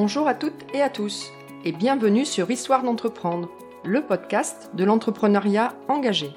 Bonjour 0.00 0.28
à 0.28 0.34
toutes 0.34 0.64
et 0.72 0.80
à 0.80 0.90
tous 0.90 1.32
et 1.64 1.72
bienvenue 1.72 2.24
sur 2.24 2.52
Histoire 2.52 2.84
d'entreprendre, 2.84 3.48
le 3.84 4.00
podcast 4.00 4.70
de 4.74 4.84
l'entrepreneuriat 4.84 5.74
engagé. 5.88 6.30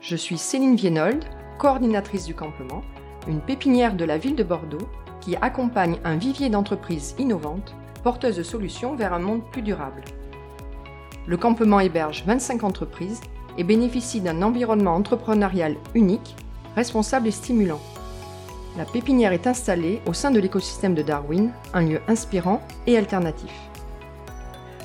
Je 0.00 0.14
suis 0.14 0.38
Céline 0.38 0.76
Vienold, 0.76 1.24
coordinatrice 1.58 2.24
du 2.24 2.36
campement, 2.36 2.82
une 3.26 3.40
pépinière 3.40 3.96
de 3.96 4.04
la 4.04 4.16
ville 4.16 4.36
de 4.36 4.44
Bordeaux 4.44 4.88
qui 5.20 5.34
accompagne 5.34 5.98
un 6.04 6.14
vivier 6.14 6.50
d'entreprises 6.50 7.16
innovantes, 7.18 7.74
porteuses 8.04 8.36
de 8.36 8.44
solutions 8.44 8.94
vers 8.94 9.12
un 9.12 9.18
monde 9.18 9.42
plus 9.50 9.62
durable. 9.62 10.04
Le 11.26 11.36
campement 11.36 11.80
héberge 11.80 12.22
25 12.28 12.62
entreprises 12.62 13.22
et 13.56 13.64
bénéficie 13.64 14.20
d'un 14.20 14.40
environnement 14.40 14.94
entrepreneurial 14.94 15.74
unique, 15.96 16.36
responsable 16.76 17.26
et 17.26 17.32
stimulant. 17.32 17.80
La 18.76 18.84
pépinière 18.84 19.32
est 19.32 19.46
installée 19.46 20.00
au 20.06 20.12
sein 20.12 20.30
de 20.30 20.38
l'écosystème 20.38 20.94
de 20.94 21.02
Darwin, 21.02 21.50
un 21.72 21.82
lieu 21.82 22.00
inspirant 22.06 22.60
et 22.86 22.96
alternatif. 22.96 23.52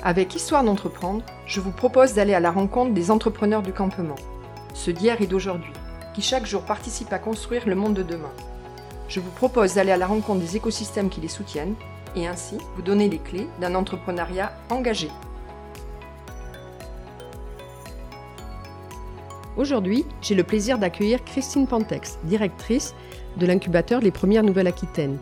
Avec 0.02 0.34
Histoire 0.34 0.64
d'entreprendre, 0.64 1.22
je 1.46 1.60
vous 1.60 1.70
propose 1.70 2.14
d'aller 2.14 2.34
à 2.34 2.40
la 2.40 2.50
rencontre 2.50 2.92
des 2.92 3.10
entrepreneurs 3.10 3.62
du 3.62 3.72
campement, 3.72 4.16
ceux 4.74 4.92
d'hier 4.92 5.20
et 5.20 5.26
d'aujourd'hui, 5.26 5.72
qui 6.14 6.22
chaque 6.22 6.46
jour 6.46 6.62
participent 6.62 7.12
à 7.12 7.18
construire 7.18 7.68
le 7.68 7.74
monde 7.74 7.94
de 7.94 8.02
demain. 8.02 8.32
Je 9.08 9.20
vous 9.20 9.30
propose 9.30 9.74
d'aller 9.74 9.92
à 9.92 9.96
la 9.96 10.06
rencontre 10.06 10.40
des 10.40 10.56
écosystèmes 10.56 11.10
qui 11.10 11.20
les 11.20 11.28
soutiennent 11.28 11.74
et 12.16 12.26
ainsi 12.26 12.58
vous 12.74 12.82
donner 12.82 13.08
les 13.08 13.18
clés 13.18 13.48
d'un 13.60 13.74
entrepreneuriat 13.74 14.52
engagé. 14.70 15.08
Aujourd'hui, 19.56 20.04
j'ai 20.20 20.34
le 20.34 20.42
plaisir 20.42 20.78
d'accueillir 20.78 21.24
Christine 21.24 21.68
Pantex, 21.68 22.18
directrice 22.24 22.94
de 23.38 23.46
l'incubateur 23.46 24.00
Les 24.00 24.10
Premières 24.10 24.42
Nouvelles-Aquitaines, 24.42 25.18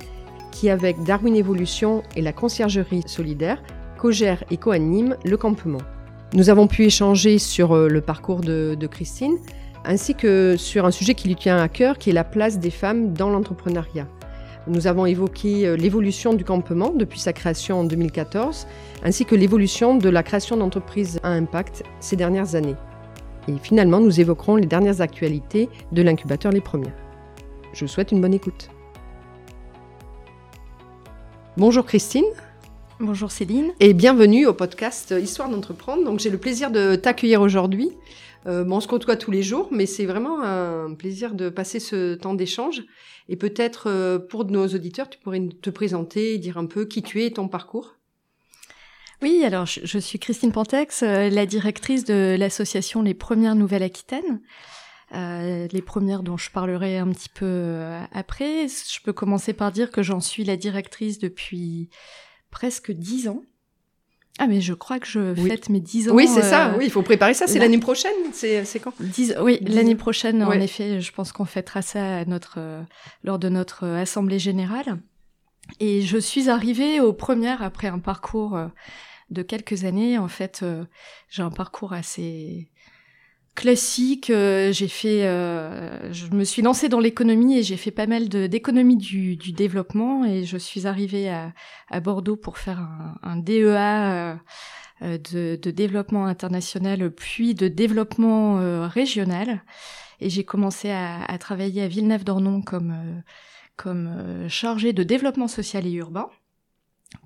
qui 0.50 0.70
avec 0.70 1.02
Darwin 1.02 1.34
Evolution 1.34 2.02
et 2.16 2.22
la 2.22 2.32
conciergerie 2.32 3.02
solidaire, 3.06 3.62
co-gère 3.98 4.44
et 4.50 4.56
co-anime 4.56 5.16
le 5.24 5.36
campement. 5.36 5.80
Nous 6.34 6.50
avons 6.50 6.66
pu 6.66 6.84
échanger 6.84 7.38
sur 7.38 7.72
euh, 7.72 7.88
le 7.88 8.00
parcours 8.00 8.40
de, 8.40 8.76
de, 8.78 8.86
Christine, 8.86 9.36
ainsi 9.84 10.14
que 10.14 10.56
sur 10.56 10.86
un 10.86 10.90
sujet 10.90 11.14
qui 11.14 11.28
lui 11.28 11.36
tient 11.36 11.58
à 11.58 11.68
cœur, 11.68 11.98
qui 11.98 12.10
est 12.10 12.14
la 12.14 12.24
place 12.24 12.58
des 12.58 12.70
femmes 12.70 13.12
dans 13.12 13.30
l'entrepreneuriat. 13.30 14.06
Nous 14.68 14.86
avons 14.86 15.06
évoqué 15.06 15.66
euh, 15.66 15.76
l'évolution 15.76 16.34
du 16.34 16.44
campement 16.44 16.92
depuis 16.94 17.18
sa 17.18 17.32
création 17.32 17.80
en 17.80 17.84
2014, 17.84 18.66
ainsi 19.02 19.24
que 19.24 19.34
l'évolution 19.34 19.96
de 19.96 20.08
la 20.08 20.22
création 20.22 20.56
d'entreprises 20.56 21.20
à 21.22 21.30
impact 21.30 21.82
ces 22.00 22.16
dernières 22.16 22.54
années. 22.54 22.76
Et 23.48 23.54
finalement, 23.60 24.00
nous 24.00 24.20
évoquerons 24.20 24.56
les 24.56 24.66
dernières 24.66 25.00
actualités 25.00 25.68
de 25.90 26.02
l'incubateur 26.02 26.52
Les 26.52 26.60
Premières. 26.60 26.94
Je 27.72 27.84
vous 27.84 27.90
souhaite 27.90 28.12
une 28.12 28.20
bonne 28.20 28.34
écoute. 28.34 28.68
Bonjour 31.56 31.84
Christine. 31.84 32.24
Bonjour 33.00 33.30
Céline. 33.30 33.72
Et 33.80 33.94
bienvenue 33.94 34.46
au 34.46 34.52
podcast 34.52 35.14
Histoire 35.18 35.48
d'entreprendre. 35.48 36.04
Donc 36.04 36.20
j'ai 36.20 36.30
le 36.30 36.38
plaisir 36.38 36.70
de 36.70 36.94
t'accueillir 36.96 37.40
aujourd'hui. 37.40 37.90
Euh, 38.46 38.64
bon, 38.64 38.76
on 38.76 38.80
se 38.80 38.88
côtoie 38.88 39.16
tous 39.16 39.30
les 39.30 39.42
jours, 39.42 39.68
mais 39.70 39.86
c'est 39.86 40.06
vraiment 40.06 40.42
un 40.42 40.94
plaisir 40.94 41.34
de 41.34 41.48
passer 41.48 41.80
ce 41.80 42.14
temps 42.14 42.34
d'échange. 42.34 42.82
Et 43.28 43.36
peut-être 43.36 43.88
euh, 43.88 44.18
pour 44.18 44.44
nos 44.44 44.66
auditeurs, 44.66 45.08
tu 45.08 45.18
pourrais 45.18 45.48
te 45.60 45.70
présenter, 45.70 46.38
dire 46.38 46.58
un 46.58 46.66
peu 46.66 46.84
qui 46.84 47.02
tu 47.02 47.22
es 47.22 47.26
et 47.26 47.32
ton 47.32 47.48
parcours. 47.48 47.96
Oui, 49.22 49.44
alors 49.44 49.66
je, 49.66 49.98
suis 49.98 50.18
Christine 50.18 50.50
Pantex, 50.50 51.04
euh, 51.04 51.30
la 51.30 51.46
directrice 51.46 52.04
de 52.04 52.36
l'association 52.36 53.02
Les 53.02 53.14
Premières 53.14 53.54
Nouvelles 53.54 53.84
Aquitaines. 53.84 54.40
Euh, 55.14 55.68
les 55.70 55.82
premières 55.82 56.22
dont 56.22 56.36
je 56.36 56.50
parlerai 56.50 56.98
un 56.98 57.08
petit 57.08 57.28
peu 57.28 57.44
euh, 57.46 58.02
après. 58.12 58.66
Je 58.68 59.00
peux 59.02 59.12
commencer 59.12 59.52
par 59.52 59.70
dire 59.70 59.90
que 59.90 60.02
j'en 60.02 60.20
suis 60.20 60.44
la 60.44 60.56
directrice 60.56 61.18
depuis 61.18 61.90
presque 62.50 62.92
dix 62.92 63.28
ans. 63.28 63.42
Ah 64.38 64.46
mais 64.46 64.62
je 64.62 64.72
crois 64.72 64.98
que 64.98 65.06
je 65.06 65.34
fête 65.34 65.68
mes 65.68 65.80
dix 65.80 66.08
ans. 66.08 66.14
Oui, 66.14 66.26
c'est 66.26 66.42
ça. 66.42 66.74
Oui, 66.78 66.84
il 66.86 66.90
faut 66.90 67.02
préparer 67.02 67.34
ça. 67.34 67.46
C'est 67.46 67.58
l'année 67.58 67.78
prochaine. 67.78 68.12
C'est 68.32 68.80
quand? 68.80 68.94
Oui, 69.40 69.58
l'année 69.60 69.94
prochaine. 69.94 70.42
En 70.42 70.52
effet, 70.52 71.00
je 71.00 71.12
pense 71.12 71.32
qu'on 71.32 71.44
fêtera 71.44 71.82
ça 71.82 72.18
à 72.18 72.24
notre 72.24 72.58
lors 73.22 73.38
de 73.38 73.50
notre 73.50 73.86
assemblée 73.86 74.38
générale. 74.38 74.98
Et 75.80 76.00
je 76.00 76.16
suis 76.16 76.48
arrivée 76.48 77.00
aux 77.00 77.12
premières 77.12 77.62
après 77.62 77.88
un 77.88 77.98
parcours 77.98 78.58
de 79.32 79.42
quelques 79.42 79.84
années. 79.84 80.18
En 80.18 80.28
fait, 80.28 80.60
euh, 80.62 80.84
j'ai 81.28 81.42
un 81.42 81.50
parcours 81.50 81.92
assez 81.92 82.68
classique. 83.54 84.30
Euh, 84.30 84.72
j'ai 84.72 84.88
fait, 84.88 85.26
euh, 85.26 86.12
je 86.12 86.26
me 86.28 86.44
suis 86.44 86.62
lancée 86.62 86.88
dans 86.88 87.00
l'économie 87.00 87.58
et 87.58 87.62
j'ai 87.62 87.76
fait 87.76 87.90
pas 87.90 88.06
mal 88.06 88.28
d'économie 88.28 88.96
du, 88.96 89.36
du, 89.36 89.52
développement 89.52 90.24
et 90.24 90.44
je 90.44 90.56
suis 90.56 90.86
arrivée 90.86 91.30
à, 91.30 91.52
Bordeaux 92.00 92.36
pour 92.36 92.58
faire 92.58 92.88
un, 93.22 93.36
DEA 93.36 94.38
de, 95.02 95.56
de, 95.56 95.70
développement 95.70 96.26
international 96.26 97.10
puis 97.10 97.54
de 97.54 97.68
développement 97.68 98.88
régional 98.88 99.62
et 100.20 100.30
j'ai 100.30 100.44
commencé 100.44 100.90
à, 100.90 101.22
à, 101.24 101.38
travailler 101.38 101.82
à 101.82 101.88
Villeneuve-d'Ornon 101.88 102.62
comme 102.62 103.22
comme 103.76 104.48
chargée 104.48 104.92
de 104.92 105.02
développement 105.02 105.48
social 105.48 105.86
et 105.86 105.92
urbain 105.92 106.28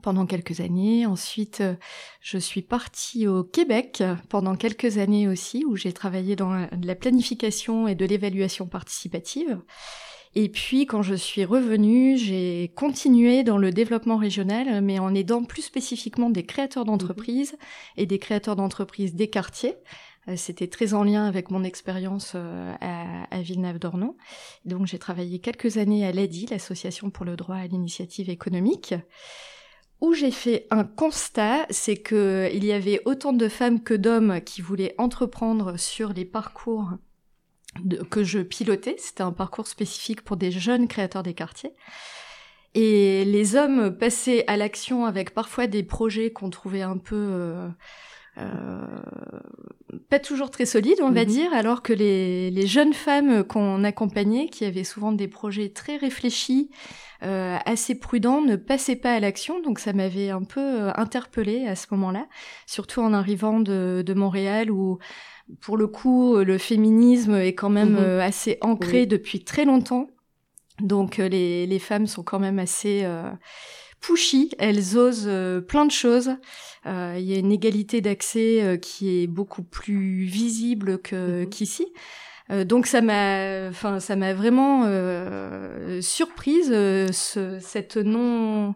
pendant 0.02 0.26
quelques 0.26 0.60
années. 0.60 1.06
Ensuite, 1.06 1.60
euh, 1.60 1.74
je 2.20 2.38
suis 2.38 2.62
partie 2.62 3.26
au 3.26 3.44
Québec 3.44 4.02
pendant 4.28 4.56
quelques 4.56 4.98
années 4.98 5.28
aussi, 5.28 5.64
où 5.64 5.76
j'ai 5.76 5.92
travaillé 5.92 6.36
dans 6.36 6.69
la 6.82 6.94
planification 6.94 7.88
et 7.88 7.94
de 7.94 8.04
l'évaluation 8.04 8.66
participative. 8.66 9.58
Et 10.38 10.50
puis, 10.50 10.84
quand 10.84 11.00
je 11.00 11.14
suis 11.14 11.47
revenue, 11.47 12.19
j'ai 12.19 12.70
continué 12.76 13.42
dans 13.42 13.56
le 13.56 13.70
développement 13.70 14.19
régional, 14.19 14.82
mais 14.82 14.98
en 14.98 15.14
aidant 15.14 15.42
plus 15.44 15.62
spécifiquement 15.62 16.28
des 16.28 16.44
créateurs 16.44 16.84
d'entreprises 16.84 17.56
et 17.97 18.04
des 18.04 18.18
créateurs 18.18 18.54
d'entreprises 18.54 19.14
des 19.14 19.30
quartiers. 19.30 19.76
Euh, 20.28 20.36
c'était 20.36 20.66
très 20.66 20.92
en 20.92 21.04
lien 21.04 21.24
avec 21.24 21.50
mon 21.50 21.64
expérience 21.64 22.32
euh, 22.34 22.74
à, 22.82 23.34
à 23.34 23.41
Villeneuve-d'Ornon. 23.41 24.14
Donc, 24.66 24.86
j'ai 24.86 24.98
travaillé 24.98 25.38
quelques 25.38 25.78
années 25.78 26.06
à 26.06 26.12
l'ADI, 26.12 26.48
l'Association 26.50 27.08
pour 27.08 27.24
le 27.24 27.36
droit 27.36 27.56
à 27.56 27.66
l'initiative 27.66 28.28
économique 28.28 28.94
où 30.00 30.12
j'ai 30.12 30.30
fait 30.30 30.66
un 30.70 30.84
constat, 30.84 31.66
c'est 31.70 31.96
que 31.96 32.50
il 32.52 32.64
y 32.64 32.72
avait 32.72 33.00
autant 33.04 33.32
de 33.32 33.48
femmes 33.48 33.82
que 33.82 33.94
d'hommes 33.94 34.40
qui 34.42 34.60
voulaient 34.60 34.94
entreprendre 34.98 35.78
sur 35.78 36.12
les 36.12 36.24
parcours 36.24 36.90
que 38.10 38.24
je 38.24 38.40
pilotais. 38.40 38.96
C'était 38.98 39.22
un 39.22 39.32
parcours 39.32 39.66
spécifique 39.66 40.22
pour 40.22 40.36
des 40.36 40.50
jeunes 40.50 40.88
créateurs 40.88 41.22
des 41.22 41.34
quartiers. 41.34 41.72
Et 42.74 43.24
les 43.24 43.56
hommes 43.56 43.96
passaient 43.96 44.46
à 44.48 44.58
l'action 44.58 45.06
avec 45.06 45.32
parfois 45.32 45.66
des 45.66 45.82
projets 45.82 46.30
qu'on 46.30 46.50
trouvait 46.50 46.82
un 46.82 46.98
peu 46.98 47.16
euh, 47.16 47.68
pas 50.08 50.19
toujours 50.19 50.50
très 50.50 50.66
solides, 50.66 51.00
on 51.00 51.10
va 51.10 51.22
mhm. 51.22 51.30
dire, 51.30 51.52
alors 51.54 51.82
que 51.82 51.92
les, 51.92 52.50
les 52.50 52.66
jeunes 52.66 52.92
femmes 52.92 53.44
qu'on 53.44 53.82
accompagnait, 53.84 54.48
qui 54.48 54.64
avaient 54.64 54.84
souvent 54.84 55.12
des 55.12 55.28
projets 55.28 55.70
très 55.70 55.97
réfléchis, 55.97 56.70
euh, 57.22 57.56
assez 57.64 57.94
prudent, 57.94 58.42
ne 58.42 58.56
passait 58.56 58.97
pas 58.97 59.14
à 59.14 59.20
l'action. 59.20 59.60
Donc 59.62 59.78
ça 59.78 59.92
m'avait 59.92 60.30
un 60.30 60.42
peu 60.42 60.60
euh, 60.60 60.92
interpellée 60.97 61.66
à 61.66 61.74
ce 61.74 61.86
moment-là, 61.92 62.26
surtout 62.66 63.00
en 63.00 63.12
arrivant 63.12 63.60
de, 63.60 64.02
de 64.04 64.14
Montréal 64.14 64.70
où 64.70 64.98
pour 65.60 65.76
le 65.76 65.86
coup, 65.86 66.36
le 66.38 66.58
féminisme 66.58 67.36
est 67.36 67.54
quand 67.54 67.70
même 67.70 67.92
mhm. 67.92 67.98
euh, 68.00 68.20
assez 68.20 68.58
ancré 68.60 69.06
depuis 69.06 69.44
très 69.44 69.64
longtemps. 69.64 70.08
Donc 70.80 71.16
les, 71.16 71.66
les, 71.66 71.78
femmes 71.78 72.06
sont 72.06 72.22
quand 72.22 72.38
même 72.38 72.58
assez 72.58 73.03
euh, 73.04 73.30
pushy, 74.06 74.50
elles 74.58 74.96
osent 74.96 75.30
plein 75.66 75.86
de 75.86 75.90
choses. 75.90 76.30
Il 76.84 77.20
y 77.20 77.34
a 77.34 77.38
une 77.38 77.52
égalité 77.52 78.00
d'accès 78.00 78.78
qui 78.80 79.22
est 79.22 79.26
beaucoup 79.26 79.62
plus 79.62 80.24
visible 80.24 80.98
que 80.98 81.42
mhm. 81.42 81.48
qu'ici. 81.48 81.86
Euh, 82.50 82.64
donc 82.64 82.86
ça 82.86 83.00
m'a, 83.00 83.68
enfin 83.68 83.98
ça 83.98 84.14
m'a 84.14 84.32
vraiment 84.32 84.84
euh, 84.86 86.00
surprise 86.00 86.70
euh, 86.72 87.08
ce, 87.12 87.58
cette 87.60 87.97
non 87.97 88.74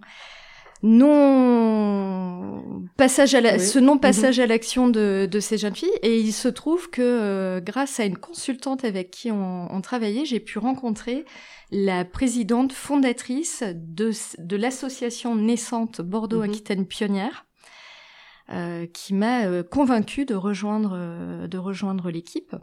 non 0.82 2.64
passage 2.96 3.34
à 3.34 3.40
la, 3.42 3.58
ce 3.58 3.78
non 3.78 3.98
passage 3.98 4.38
mhm. 4.38 4.44
à 4.44 4.46
l'action 4.46 4.88
de, 4.88 5.28
de, 5.30 5.40
ces 5.40 5.56
jeunes 5.58 5.76
filles 5.76 5.90
et 6.02 6.18
il 6.18 6.32
se 6.32 6.48
trouve 6.48 6.90
que 6.90 7.60
grâce 7.60 8.00
à 8.00 8.04
une 8.06 8.16
consultante 8.16 8.84
avec 8.84 9.10
qui 9.10 9.30
on, 9.30 9.72
on 9.72 9.80
travaillait 9.82 10.24
j'ai 10.24 10.40
pu 10.40 10.58
rencontrer 10.58 11.24
la 11.70 12.04
présidente 12.04 12.72
fondatrice 12.72 13.62
de, 13.62 14.12
de 14.38 14.56
l'association 14.56 15.36
naissante 15.36 16.00
Bordeaux 16.00 16.42
Aquitaine 16.42 16.86
Pionnière 16.86 17.46
qui 18.92 19.14
m'a 19.14 19.62
convaincue 19.62 20.24
de 20.24 20.34
rejoindre 20.34 21.46
de 21.46 21.56
rejoindre 21.58 22.10
l'équipe 22.10 22.56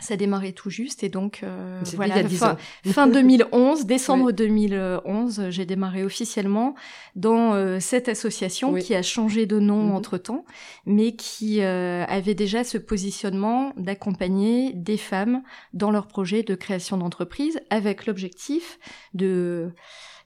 ça 0.00 0.16
démarrait 0.16 0.52
tout 0.52 0.70
juste 0.70 1.04
et 1.04 1.08
donc 1.08 1.40
euh, 1.42 1.80
voilà 1.94 2.28
fin, 2.28 2.56
fin 2.86 3.06
2011 3.06 3.86
décembre 3.86 4.32
2011 4.32 5.50
j'ai 5.50 5.66
démarré 5.66 6.02
officiellement 6.02 6.74
dans 7.14 7.54
euh, 7.54 7.78
cette 7.78 8.08
association 8.08 8.74
qui 8.74 8.94
a 8.94 9.02
changé 9.02 9.46
de 9.46 9.60
nom 9.60 9.84
mhm. 9.84 9.94
entre 9.94 10.18
temps 10.18 10.44
mais 10.84 11.14
qui 11.14 11.62
euh, 11.62 12.04
avait 12.08 12.34
déjà 12.34 12.64
ce 12.64 12.76
positionnement 12.76 13.72
d'accompagner 13.76 14.72
des 14.72 14.96
femmes 14.96 15.42
dans 15.72 15.92
leur 15.92 16.08
projet 16.08 16.42
de 16.42 16.56
création 16.56 16.96
d'entreprise 16.96 17.60
avec 17.70 18.06
l'objectif 18.06 18.80
de 19.14 19.72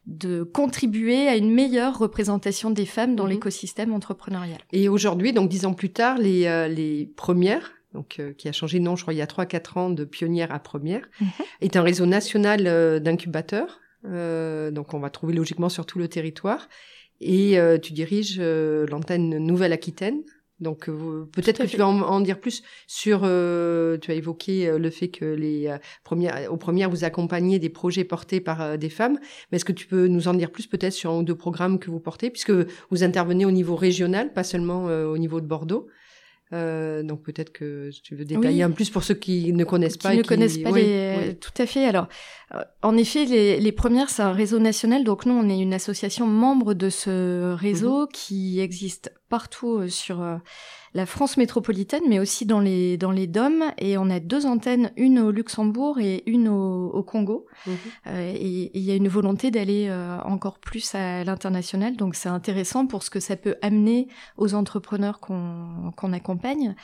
de 0.09 0.43
contribuer 0.43 1.29
à 1.29 1.37
une 1.37 1.53
meilleure 1.53 1.99
représentation 1.99 2.71
des 2.71 2.87
femmes 2.87 3.14
dans 3.14 3.25
mhm. 3.25 3.32
l'écosystème 3.32 3.93
entrepreneurial. 3.93 4.59
Et 4.73 4.88
aujourd'hui, 4.88 5.35
donc 5.35 5.50
dix 5.50 5.67
ans 5.67 5.75
plus 5.75 5.93
tard, 5.93 6.17
les, 6.17 6.47
euh, 6.47 6.67
les 6.67 7.12
premières, 7.14 7.78
donc 7.94 8.17
euh, 8.19 8.32
qui 8.32 8.49
a 8.49 8.52
changé 8.52 8.79
de 8.79 8.85
nom, 8.85 8.96
je 8.96 9.02
crois, 9.02 9.14
il 9.14 9.19
y 9.19 9.23
a 9.23 9.26
trois 9.26 9.46
quatre 9.46 9.76
ans, 9.76 9.90
de 9.90 10.05
pionnière 10.05 10.52
à 10.52 10.58
première, 10.58 11.08
mhm. 11.20 11.29
est 11.61 11.76
un 11.76 11.82
réseau 11.82 12.06
national 12.06 12.67
euh, 12.67 13.00
d'incubateurs. 13.00 13.81
donc 14.05 14.94
on 14.94 15.00
va 15.00 15.11
trouver 15.11 15.35
logiquement 15.35 15.69
sur 15.69 15.87
tout 15.87 15.99
le 15.99 16.08
territoire. 16.08 16.69
Et 17.20 17.58
tu 17.82 17.93
diriges 17.94 18.38
l'antenne 18.38 19.38
Nouvelle-Aquitaine 19.38 20.23
donc 20.61 20.88
euh, 20.88 21.29
peut-être 21.32 21.62
que 21.62 21.69
tu 21.69 21.76
vas 21.76 21.87
en, 21.87 22.20
dire 22.20 22.40
plus 22.40 22.62
sur. 22.87 23.20
Euh, 23.23 23.96
tu 23.99 24.11
as 24.11 24.14
évoqué 24.14 24.69
euh, 24.69 24.79
le 24.79 24.90
fait 24.90 25.08
que 25.08 25.25
les 25.25 25.75
premières, 26.02 26.52
aux 26.52 26.56
premières 26.56 26.90
vous 26.90 27.05
accompagnez 27.05 27.58
des 27.58 27.69
projets 27.69 28.05
portés 28.05 28.40
par 28.40 28.76
des 28.76 28.88
femmes. 28.88 29.19
Mais 29.50 29.56
est-ce 29.56 29.64
que 29.64 29.73
tu 29.73 29.87
peux 29.87 30.08
nous 30.08 30.26
en 30.29 30.35
dire 30.35 30.50
plus 30.50 30.67
peut-être 30.67 30.93
sur 30.93 31.12
un 31.12 31.19
ou 31.19 31.23
deux 31.23 31.37
programmes 31.37 31.79
que 31.79 31.90
vous 31.90 32.00
portez, 32.00 32.31
puisque 32.31 32.52
vous 32.90 33.05
intervenez 33.05 33.44
au 33.44 33.50
niveau 33.50 33.76
régional, 33.76 34.32
pas 34.32 34.44
seulement 34.44 34.85
au 34.85 35.19
niveau 35.19 35.40
de 35.40 35.46
Bordeaux? 35.46 35.88
Euh, 36.55 37.03
donc 37.03 37.23
peut-être 37.23 37.53
que 37.53 37.91
tu 38.03 38.15
veux 38.15 38.25
détailler 38.25 38.62
un 38.62 38.71
plus 38.71 38.89
pour 38.89 39.05
ceux 39.05 39.15
qui 39.15 39.53
ne 39.53 39.65
connaissent 39.65 39.97
pas. 39.97 40.12
Qui 40.12 40.19
ne 40.19 40.23
connaissent 40.23 40.59
pas 40.59 40.71
les... 40.71 41.37
Tout 41.41 41.62
à 41.62 41.67
fait. 41.67 41.85
Alors, 41.85 42.09
en 42.83 42.97
effet, 42.97 43.25
les, 43.25 43.61
les 43.61 43.73
premières, 43.73 44.11
c'est 44.11 44.23
un 44.23 44.33
réseau 44.33 44.59
national. 44.59 45.05
Donc 45.05 45.27
nous, 45.27 45.35
on 45.35 45.49
est 45.49 45.59
une 45.59 45.75
association 45.75 46.27
membre 46.27 46.75
de 46.75 46.91
ce 46.91 47.53
réseau 47.55 48.03
mhm. 48.03 48.09
qui 48.12 48.61
existe 48.61 49.12
partout 49.29 49.89
sur 49.89 50.23
la 50.95 51.06
France 51.06 51.37
métropolitaine, 51.37 52.03
mais 52.09 52.19
aussi 52.19 52.47
dans 52.47 52.61
les 52.61 52.97
dans 52.97 53.11
les 53.11 53.27
DOM. 53.27 53.65
Et 53.79 53.99
on 53.99 54.11
a 54.11 54.21
deux 54.21 54.47
antennes, 54.47 54.91
une 54.97 55.19
au 55.19 55.31
Luxembourg 55.31 55.99
et 56.00 56.23
une 56.27 56.49
au, 56.49 57.03
Congo. 57.03 57.47
Mhm. 57.67 57.77
Euh, 58.09 58.33
et 58.35 58.71
il 58.75 58.83
y 58.83 58.91
a 58.91 58.95
une 58.95 59.09
volonté 59.09 59.50
d'aller 59.50 59.87
euh, 59.89 60.19
encore 60.25 60.59
plus 60.59 60.95
à 60.95 61.25
l'international. 61.25 61.97
Donc 61.97 62.15
c'est 62.15 62.29
intéressant 62.29 62.87
pour 62.87 63.03
ce 63.03 63.11
que 63.11 63.21
ça 63.21 63.37
peut 63.37 63.56
amener 63.62 64.09
aux 64.37 64.55
entrepreneurs 64.55 65.21
qu'on 65.21 65.93
qu'on 65.97 66.12
accompagne. 66.12 66.75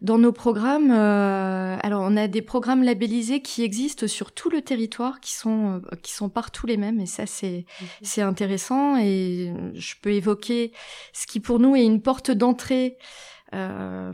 Dans 0.00 0.18
nos 0.18 0.32
programmes, 0.32 0.92
euh, 0.92 1.76
alors 1.82 2.02
on 2.04 2.16
a 2.16 2.28
des 2.28 2.42
programmes 2.42 2.84
labellisés 2.84 3.42
qui 3.42 3.62
existent 3.62 4.06
sur 4.06 4.32
tout 4.32 4.48
le 4.48 4.62
territoire, 4.62 5.20
qui 5.20 5.34
sont 5.34 5.82
qui 6.02 6.12
sont 6.12 6.28
partout 6.28 6.66
les 6.66 6.76
mêmes, 6.76 7.00
et 7.00 7.06
ça 7.06 7.26
c'est 7.26 7.64
mhm. 7.80 7.88
c'est 8.02 8.22
intéressant. 8.22 8.96
Et 8.98 9.52
je 9.74 9.94
peux 10.00 10.12
évoquer 10.12 10.72
ce 11.12 11.26
qui 11.26 11.40
pour 11.40 11.58
nous 11.58 11.74
est 11.74 11.84
une 11.84 12.00
porte 12.00 12.30
d'entrée 12.30 12.96
euh, 13.54 14.12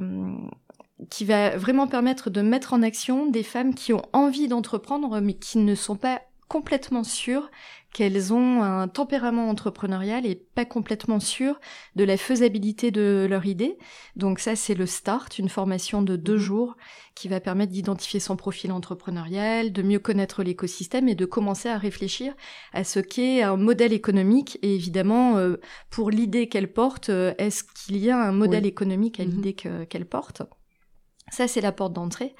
qui 1.10 1.24
va 1.24 1.56
vraiment 1.56 1.86
permettre 1.86 2.30
de 2.30 2.40
mettre 2.40 2.72
en 2.72 2.82
action 2.82 3.26
des 3.26 3.42
femmes 3.42 3.74
qui 3.74 3.92
ont 3.92 4.02
envie 4.12 4.48
d'entreprendre 4.48 5.20
mais 5.20 5.34
qui 5.34 5.58
ne 5.58 5.74
sont 5.74 5.96
pas 5.96 6.22
complètement 6.54 7.02
sûres 7.02 7.50
qu'elles 7.92 8.32
ont 8.32 8.62
un 8.62 8.86
tempérament 8.86 9.48
entrepreneurial 9.48 10.24
et 10.24 10.36
pas 10.36 10.64
complètement 10.64 11.18
sûres 11.18 11.58
de 11.96 12.04
la 12.04 12.16
faisabilité 12.16 12.92
de 12.92 13.26
leur 13.28 13.44
idée. 13.44 13.76
Donc 14.14 14.38
ça, 14.38 14.54
c'est 14.54 14.76
le 14.76 14.86
START, 14.86 15.30
une 15.40 15.48
formation 15.48 16.00
de 16.00 16.14
deux 16.14 16.34
mhm. 16.34 16.38
jours 16.38 16.76
qui 17.16 17.26
va 17.26 17.40
permettre 17.40 17.72
d'identifier 17.72 18.20
son 18.20 18.36
profil 18.36 18.70
entrepreneurial, 18.70 19.72
de 19.72 19.82
mieux 19.82 19.98
connaître 19.98 20.44
l'écosystème 20.44 21.08
et 21.08 21.16
de 21.16 21.24
commencer 21.24 21.68
à 21.68 21.76
réfléchir 21.76 22.34
à 22.72 22.84
ce 22.84 23.00
qu'est 23.00 23.42
un 23.42 23.56
modèle 23.56 23.92
économique. 23.92 24.56
Et 24.62 24.76
évidemment, 24.76 25.38
euh, 25.38 25.56
pour 25.90 26.08
l'idée 26.08 26.48
qu'elle 26.48 26.72
porte, 26.72 27.08
euh, 27.08 27.34
est-ce 27.38 27.64
qu'il 27.64 27.96
y 27.96 28.10
a 28.10 28.16
un 28.16 28.32
modèle 28.32 28.64
économique 28.64 29.18
à 29.18 29.24
mhm. 29.24 29.30
l'idée 29.30 29.54
qu'elle 29.54 30.06
porte? 30.06 30.42
Ça, 31.34 31.48
c'est 31.48 31.60
la 31.60 31.72
porte 31.72 31.92
d'entrée. 31.92 32.34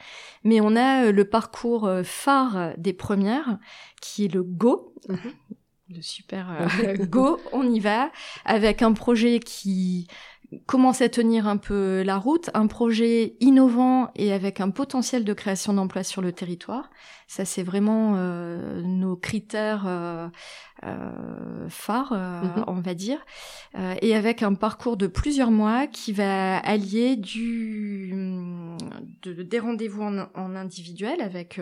Mais 0.45 0.61
on 0.61 0.77
a 0.77 1.07
euh, 1.07 1.13
le 1.13 1.25
parcours 1.25 1.87
euh, 1.87 2.03
phare 2.03 2.73
des 2.79 2.93
premières, 2.93 3.59
qui 4.01 4.27
est 4.27 4.33
le 4.33 4.43
Go. 4.43 4.95
Mhm. 5.09 5.19
Le 5.91 6.03
super 6.03 6.51
euh, 6.51 6.97
Go, 7.07 7.39
on 7.53 7.69
y 7.71 7.81
va, 7.81 8.11
avec 8.45 8.83
un 8.83 8.93
projet 8.93 9.39
qui 9.41 10.09
commence 10.67 11.01
à 11.01 11.09
tenir 11.09 11.49
un 11.49 11.57
peu 11.57 12.03
la 12.03 12.17
route, 12.17 12.51
un 12.55 12.67
projet 12.67 13.37
innovant 13.41 14.11
et 14.15 14.33
avec 14.33 14.61
un 14.61 14.71
potentiel 14.71 15.25
de 15.25 15.33
création 15.33 15.75
d'emplois 15.75 16.05
sur 16.05 16.23
le 16.23 16.33
territoire. 16.33 16.91
Ça, 17.35 17.45
c'est 17.45 17.65
vraiment 17.65 18.15
nos 18.85 19.17
critères 19.17 19.85
euh, 20.85 21.69
euh, 22.13 22.43
mhm. 22.43 22.65
on 22.67 22.81
va 22.81 22.95
dire, 22.95 23.25
euh, 23.79 23.95
et 24.03 24.15
avec 24.15 24.43
un 24.43 24.55
parcours 24.55 24.97
de 24.97 25.07
plusieurs 25.07 25.51
mois 25.51 25.87
qui 25.87 26.13
va 26.13 26.59
allier 26.59 27.17
du 27.17 28.13
de, 29.23 29.43
des 29.43 29.59
rendez-vous 29.59 30.03
en, 30.03 30.27
en, 30.35 30.57
individuel 30.57 31.21
avec 31.23 31.61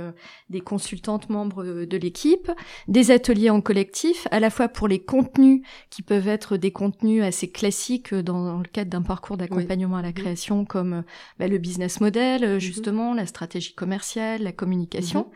des 0.51 0.61
consultantes 0.61 1.29
membres 1.29 1.85
de 1.85 1.97
l'équipe, 1.97 2.51
des 2.89 3.11
ateliers 3.11 3.51
en 3.51 3.61
collectif, 3.61 4.27
à 4.31 4.41
la 4.41 4.51
fois 4.51 4.69
pour 4.69 4.89
les 4.89 4.99
contenus 4.99 5.63
qui 5.91 6.03
peuvent 6.03 6.29
être 6.29 6.57
des 6.57 6.73
contenus 6.73 7.23
assez 7.23 7.51
classiques 7.51 8.15
dans, 8.15 8.59
le 8.59 8.69
cadre 8.69 8.91
d'un 8.91 9.03
parcours 9.03 9.37
d'accompagnement 9.37 9.99
à 9.99 10.03
la 10.03 10.09
mhm. 10.09 10.15
création, 10.15 10.65
comme 10.65 11.05
bah, 11.39 11.49
le 11.49 11.59
business 11.59 12.01
model, 12.01 12.55
mhm. 12.55 12.59
justement, 12.59 13.15
la 13.15 13.27
stratégie 13.27 13.75
commerciale, 13.75 14.43
la 14.43 14.53
communication 14.53 15.31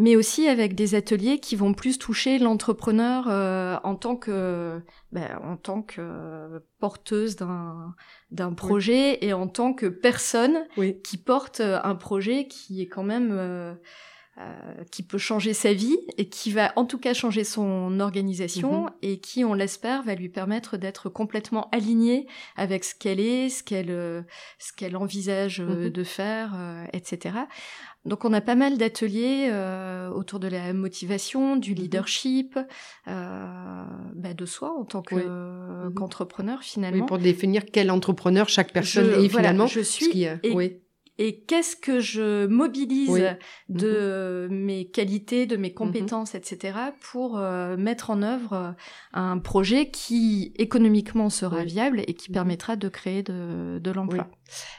mais 0.00 0.16
aussi 0.16 0.48
avec 0.48 0.74
des 0.74 0.94
ateliers 0.94 1.38
qui 1.38 1.56
vont 1.56 1.74
plus 1.74 1.98
toucher 1.98 2.38
l'entrepreneur 2.38 3.26
euh, 3.28 3.76
en 3.84 3.94
tant 3.94 4.16
que 4.16 4.80
ben, 5.12 5.38
en 5.44 5.56
tant 5.56 5.82
que 5.82 6.62
porteuse 6.78 7.36
d'un 7.36 7.94
d'un 8.30 8.52
projet 8.52 9.24
et 9.24 9.32
en 9.32 9.46
tant 9.46 9.74
que 9.74 9.86
personne 9.86 10.66
qui 11.04 11.18
porte 11.18 11.60
un 11.60 11.94
projet 11.94 12.46
qui 12.48 12.82
est 12.82 12.88
quand 12.88 13.02
même 13.02 13.76
euh, 14.40 14.84
qui 14.90 15.02
peut 15.02 15.18
changer 15.18 15.52
sa 15.52 15.74
vie 15.74 15.98
et 16.16 16.30
qui 16.30 16.50
va 16.50 16.72
en 16.76 16.86
tout 16.86 16.98
cas 16.98 17.12
changer 17.12 17.44
son 17.44 18.00
organisation 18.00 18.84
mhm. 18.84 18.90
et 19.02 19.20
qui, 19.20 19.44
on 19.44 19.52
l'espère, 19.52 20.02
va 20.02 20.14
lui 20.14 20.30
permettre 20.30 20.78
d'être 20.78 21.10
complètement 21.10 21.68
alignée 21.72 22.26
avec 22.56 22.84
ce 22.84 22.94
qu'elle 22.94 23.20
est, 23.20 23.50
ce 23.50 23.62
qu'elle 23.62 23.90
euh, 23.90 24.22
ce 24.58 24.72
qu'elle 24.72 24.96
envisage 24.96 25.60
euh, 25.60 25.86
mhm. 25.86 25.90
de 25.90 26.04
faire, 26.04 26.56
etc. 26.94 27.36
Donc 28.06 28.24
on 28.24 28.32
a 28.32 28.40
pas 28.40 28.54
mal 28.54 28.78
d'ateliers 28.78 29.52
autour 30.14 30.40
de 30.40 30.48
la 30.48 30.72
motivation, 30.72 31.56
du 31.56 31.72
mhm. 31.72 31.76
leadership, 31.76 32.58
bah, 33.06 34.34
de 34.34 34.46
soi 34.46 34.72
en 34.72 34.84
tant 34.86 35.02
qu'entrepreneur 35.02 36.62
finalement. 36.62 37.04
pour 37.04 37.18
définir 37.18 37.64
quel 37.70 37.90
entrepreneur 37.90 38.48
chaque 38.48 38.72
personne 38.72 39.22
est 39.22 39.28
finalement. 39.28 39.66
je 39.66 39.80
suis. 39.80 40.26
oui 40.44 40.79
et 41.22 41.40
qu'est-ce 41.40 41.76
que 41.76 42.00
je 42.00 42.46
mobilise 42.46 43.36
de 43.68 44.48
mhm. 44.48 44.56
mes 44.56 44.86
qualités, 44.86 45.44
de 45.44 45.56
mes 45.58 45.68
mhm. 45.68 45.74
compétences, 45.74 46.34
etc., 46.34 46.78
pour 46.98 47.38
euh, 47.38 47.76
mettre 47.76 48.08
en 48.08 48.22
œuvre 48.22 48.54
euh, 48.54 48.72
un 49.12 49.36
projet 49.36 49.90
qui 49.90 50.54
économiquement 50.56 51.28
sera 51.28 51.62
viable 51.62 52.02
et 52.06 52.14
qui 52.14 52.30
mhm. 52.30 52.34
permettra 52.34 52.76
de 52.76 52.88
créer 52.88 53.22
de, 53.22 53.78
de 53.78 53.90
l'emploi. 53.90 54.28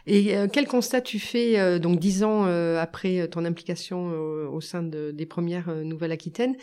Et 0.08 0.36
euh, 0.36 0.48
quel 0.52 0.68
constat 0.68 1.02
tu 1.02 1.20
fais 1.20 1.80
donc 1.80 2.00
dix 2.00 2.24
ans 2.24 2.44
après 2.78 3.28
ton 3.30 3.46
implication 3.46 4.08
au 4.08 4.60
sein 4.60 4.82
de, 4.82 5.12
des 5.12 5.26
premières 5.26 5.74
Nouvelle-Aquitaine 5.74 6.58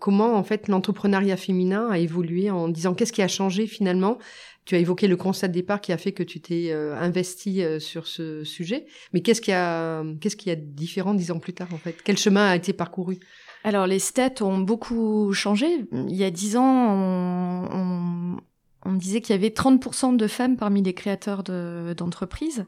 Comment 0.00 0.34
en 0.34 0.42
fait 0.42 0.68
l'entrepreneuriat 0.68 1.36
féminin 1.36 1.88
a 1.90 1.98
évolué 1.98 2.50
en 2.50 2.68
disant 2.68 2.92
qu'est-ce 2.92 3.12
qui 3.12 3.22
a 3.22 3.28
changé 3.28 3.66
finalement 3.66 4.18
tu 4.64 4.74
as 4.74 4.78
évoqué 4.78 5.08
le 5.08 5.16
constat 5.16 5.48
de 5.48 5.52
départ 5.52 5.80
qui 5.80 5.92
a 5.92 5.98
fait 5.98 6.12
que 6.12 6.22
tu 6.22 6.40
t'es 6.40 6.70
euh, 6.70 6.94
investi 6.96 7.62
euh, 7.62 7.78
sur 7.78 8.06
ce 8.06 8.44
sujet. 8.44 8.86
Mais 9.12 9.20
qu'est-ce 9.20 9.40
qui 9.40 9.52
a, 9.52 10.04
qu'est-ce 10.20 10.36
qui 10.36 10.50
a 10.50 10.56
différent 10.56 11.14
dix 11.14 11.30
ans 11.30 11.38
plus 11.38 11.52
tard 11.52 11.68
en 11.72 11.78
fait? 11.78 11.96
Quel 12.04 12.16
chemin 12.16 12.46
a 12.48 12.56
été 12.56 12.72
parcouru? 12.72 13.18
Alors 13.64 13.86
les 13.86 13.98
stats 13.98 14.42
ont 14.42 14.58
beaucoup 14.58 15.32
changé. 15.32 15.66
Il 15.92 16.16
y 16.16 16.24
a 16.24 16.30
dix 16.30 16.56
ans, 16.56 16.64
on, 16.64 17.68
on, 17.72 18.36
on 18.84 18.92
disait 18.94 19.20
qu'il 19.20 19.34
y 19.34 19.38
avait 19.38 19.50
30% 19.50 20.16
de 20.16 20.26
femmes 20.26 20.56
parmi 20.56 20.82
les 20.82 20.94
créateurs 20.94 21.42
d'entreprises. 21.42 22.66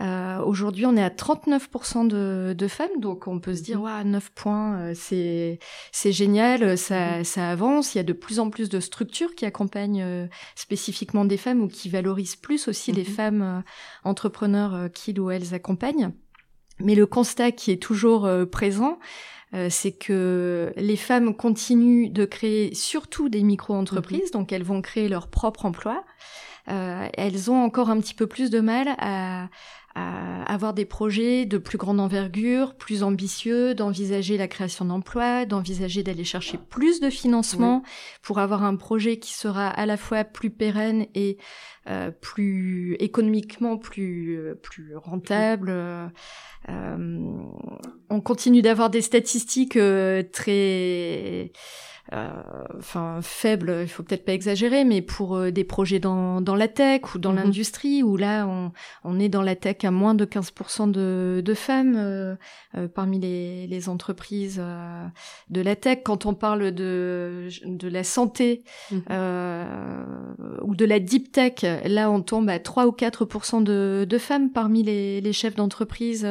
Euh, 0.00 0.42
Aujourd'hui, 0.42 0.84
on 0.84 0.96
est 0.96 1.02
à 1.02 1.08
39% 1.08 2.06
de, 2.06 2.54
de, 2.56 2.68
femmes, 2.68 3.00
donc 3.00 3.26
on 3.26 3.40
peut 3.40 3.54
se 3.54 3.62
dire, 3.62 3.80
ouais, 3.80 4.04
9 4.04 4.30
points, 4.30 4.78
euh, 4.78 4.94
c'est 4.94 6.12
génial, 6.12 6.76
ça, 6.76 7.20
mm-hmm. 7.20 7.24
ça 7.24 7.50
avance. 7.50 7.94
Il 7.94 7.98
y 7.98 8.00
a 8.00 8.04
de 8.04 8.12
plus 8.12 8.38
en 8.38 8.50
plus 8.50 8.68
de 8.68 8.80
structures 8.80 9.34
qui 9.34 9.46
accompagnent 9.46 10.02
euh, 10.02 10.26
spécifiquement 10.54 11.24
des 11.24 11.38
femmes 11.38 11.62
ou 11.62 11.68
qui 11.68 11.88
valorisent 11.88 12.36
plus 12.36 12.68
aussi 12.68 12.92
les 12.92 13.04
mm-hmm. 13.04 13.14
femmes 13.14 13.42
euh, 13.42 13.60
entrepreneurs 14.04 14.90
qu'ils 14.92 15.18
ou 15.18 15.30
elles 15.30 15.54
accompagnent. 15.54 16.12
Mais 16.78 16.94
le 16.94 17.06
constat 17.06 17.52
qui 17.52 17.70
est 17.70 17.82
toujours 17.82 18.28
présent, 18.52 18.98
c'est 19.70 19.92
que 19.92 20.74
les 20.76 20.96
femmes 20.96 21.34
continuent 21.34 22.12
de 22.12 22.26
créer 22.26 22.74
surtout 22.74 23.30
des 23.30 23.42
micro-entreprises, 23.42 24.30
donc 24.30 24.52
elles 24.52 24.62
vont 24.62 24.82
créer 24.82 25.08
leur 25.08 25.28
propre 25.28 25.64
emploi. 25.64 26.04
Euh, 26.68 27.08
elles 27.14 27.50
ont 27.50 27.62
encore 27.62 27.90
un 27.90 28.00
petit 28.00 28.14
peu 28.14 28.26
plus 28.26 28.50
de 28.50 28.60
mal 28.60 28.88
à, 28.98 29.48
avoir 29.96 30.74
des 30.74 30.84
projets 30.84 31.46
de 31.46 31.58
plus 31.58 31.78
grande 31.78 32.00
envergure, 32.00 32.74
plus 32.74 33.02
ambitieux, 33.02 33.74
d'envisager 33.74 34.36
la 34.36 34.46
création 34.46 34.84
d'emplois, 34.84 35.46
d'envisager 35.46 36.02
d'aller 36.02 36.24
chercher 36.24 36.58
plus 36.58 37.00
de 37.00 37.08
financement 37.08 37.82
pour 38.22 38.38
avoir 38.38 38.62
un 38.62 38.76
projet 38.76 39.18
qui 39.18 39.32
sera 39.32 39.68
à 39.68 39.86
la 39.86 39.96
fois 39.96 40.24
plus 40.24 40.50
pérenne 40.50 41.06
et 41.14 41.38
euh, 41.88 42.10
plus 42.10 42.96
économiquement 42.98 43.78
plus 43.78 44.40
plus 44.62 44.96
rentable. 44.96 45.70
Euh, 45.70 46.08
on 48.10 48.20
continue 48.20 48.62
d'avoir 48.62 48.90
des 48.90 49.02
statistiques 49.02 49.78
très 50.32 50.50
euh, 50.52 51.48
enfin 52.12 53.20
faible, 53.20 53.78
il 53.82 53.88
faut 53.88 54.02
peut-être 54.02 54.24
pas 54.24 54.32
exagérer, 54.32 54.84
mais 54.84 55.02
pour 55.02 55.36
euh, 55.36 55.50
des 55.50 55.64
projets 55.64 55.98
dans, 55.98 56.40
dans 56.40 56.54
la 56.54 56.68
tech 56.68 57.14
ou 57.14 57.18
dans 57.18 57.32
mhm. 57.32 57.38
l'industrie, 57.38 58.02
où 58.02 58.16
là 58.16 58.46
on, 58.46 58.72
on 59.04 59.18
est 59.18 59.28
dans 59.28 59.42
la 59.42 59.56
tech 59.56 59.78
à 59.82 59.90
moins 59.90 60.14
de 60.14 60.24
15% 60.24 60.90
de, 60.90 61.42
de 61.44 61.54
femmes 61.54 61.94
euh, 61.96 62.36
parmi 62.94 63.18
les, 63.18 63.66
les 63.66 63.88
entreprises 63.88 64.62
de 65.50 65.60
la 65.60 65.76
tech. 65.76 65.98
Quand 66.04 66.26
on 66.26 66.34
parle 66.34 66.72
de, 66.72 67.48
de 67.64 67.88
la 67.88 68.04
santé 68.04 68.62
mhm. 68.90 69.02
ou 70.62 70.74
de 70.74 70.84
la 70.84 71.00
deep 71.00 71.32
tech, 71.32 71.64
là 71.84 72.10
on 72.10 72.22
tombe 72.22 72.48
à 72.48 72.58
3 72.58 72.86
ou 72.86 72.90
4% 72.90 73.62
de, 73.62 74.06
de 74.08 74.18
femmes 74.18 74.50
parmi 74.50 74.82
les, 74.82 75.20
les 75.20 75.32
chefs 75.32 75.56
d'entreprise. 75.56 76.26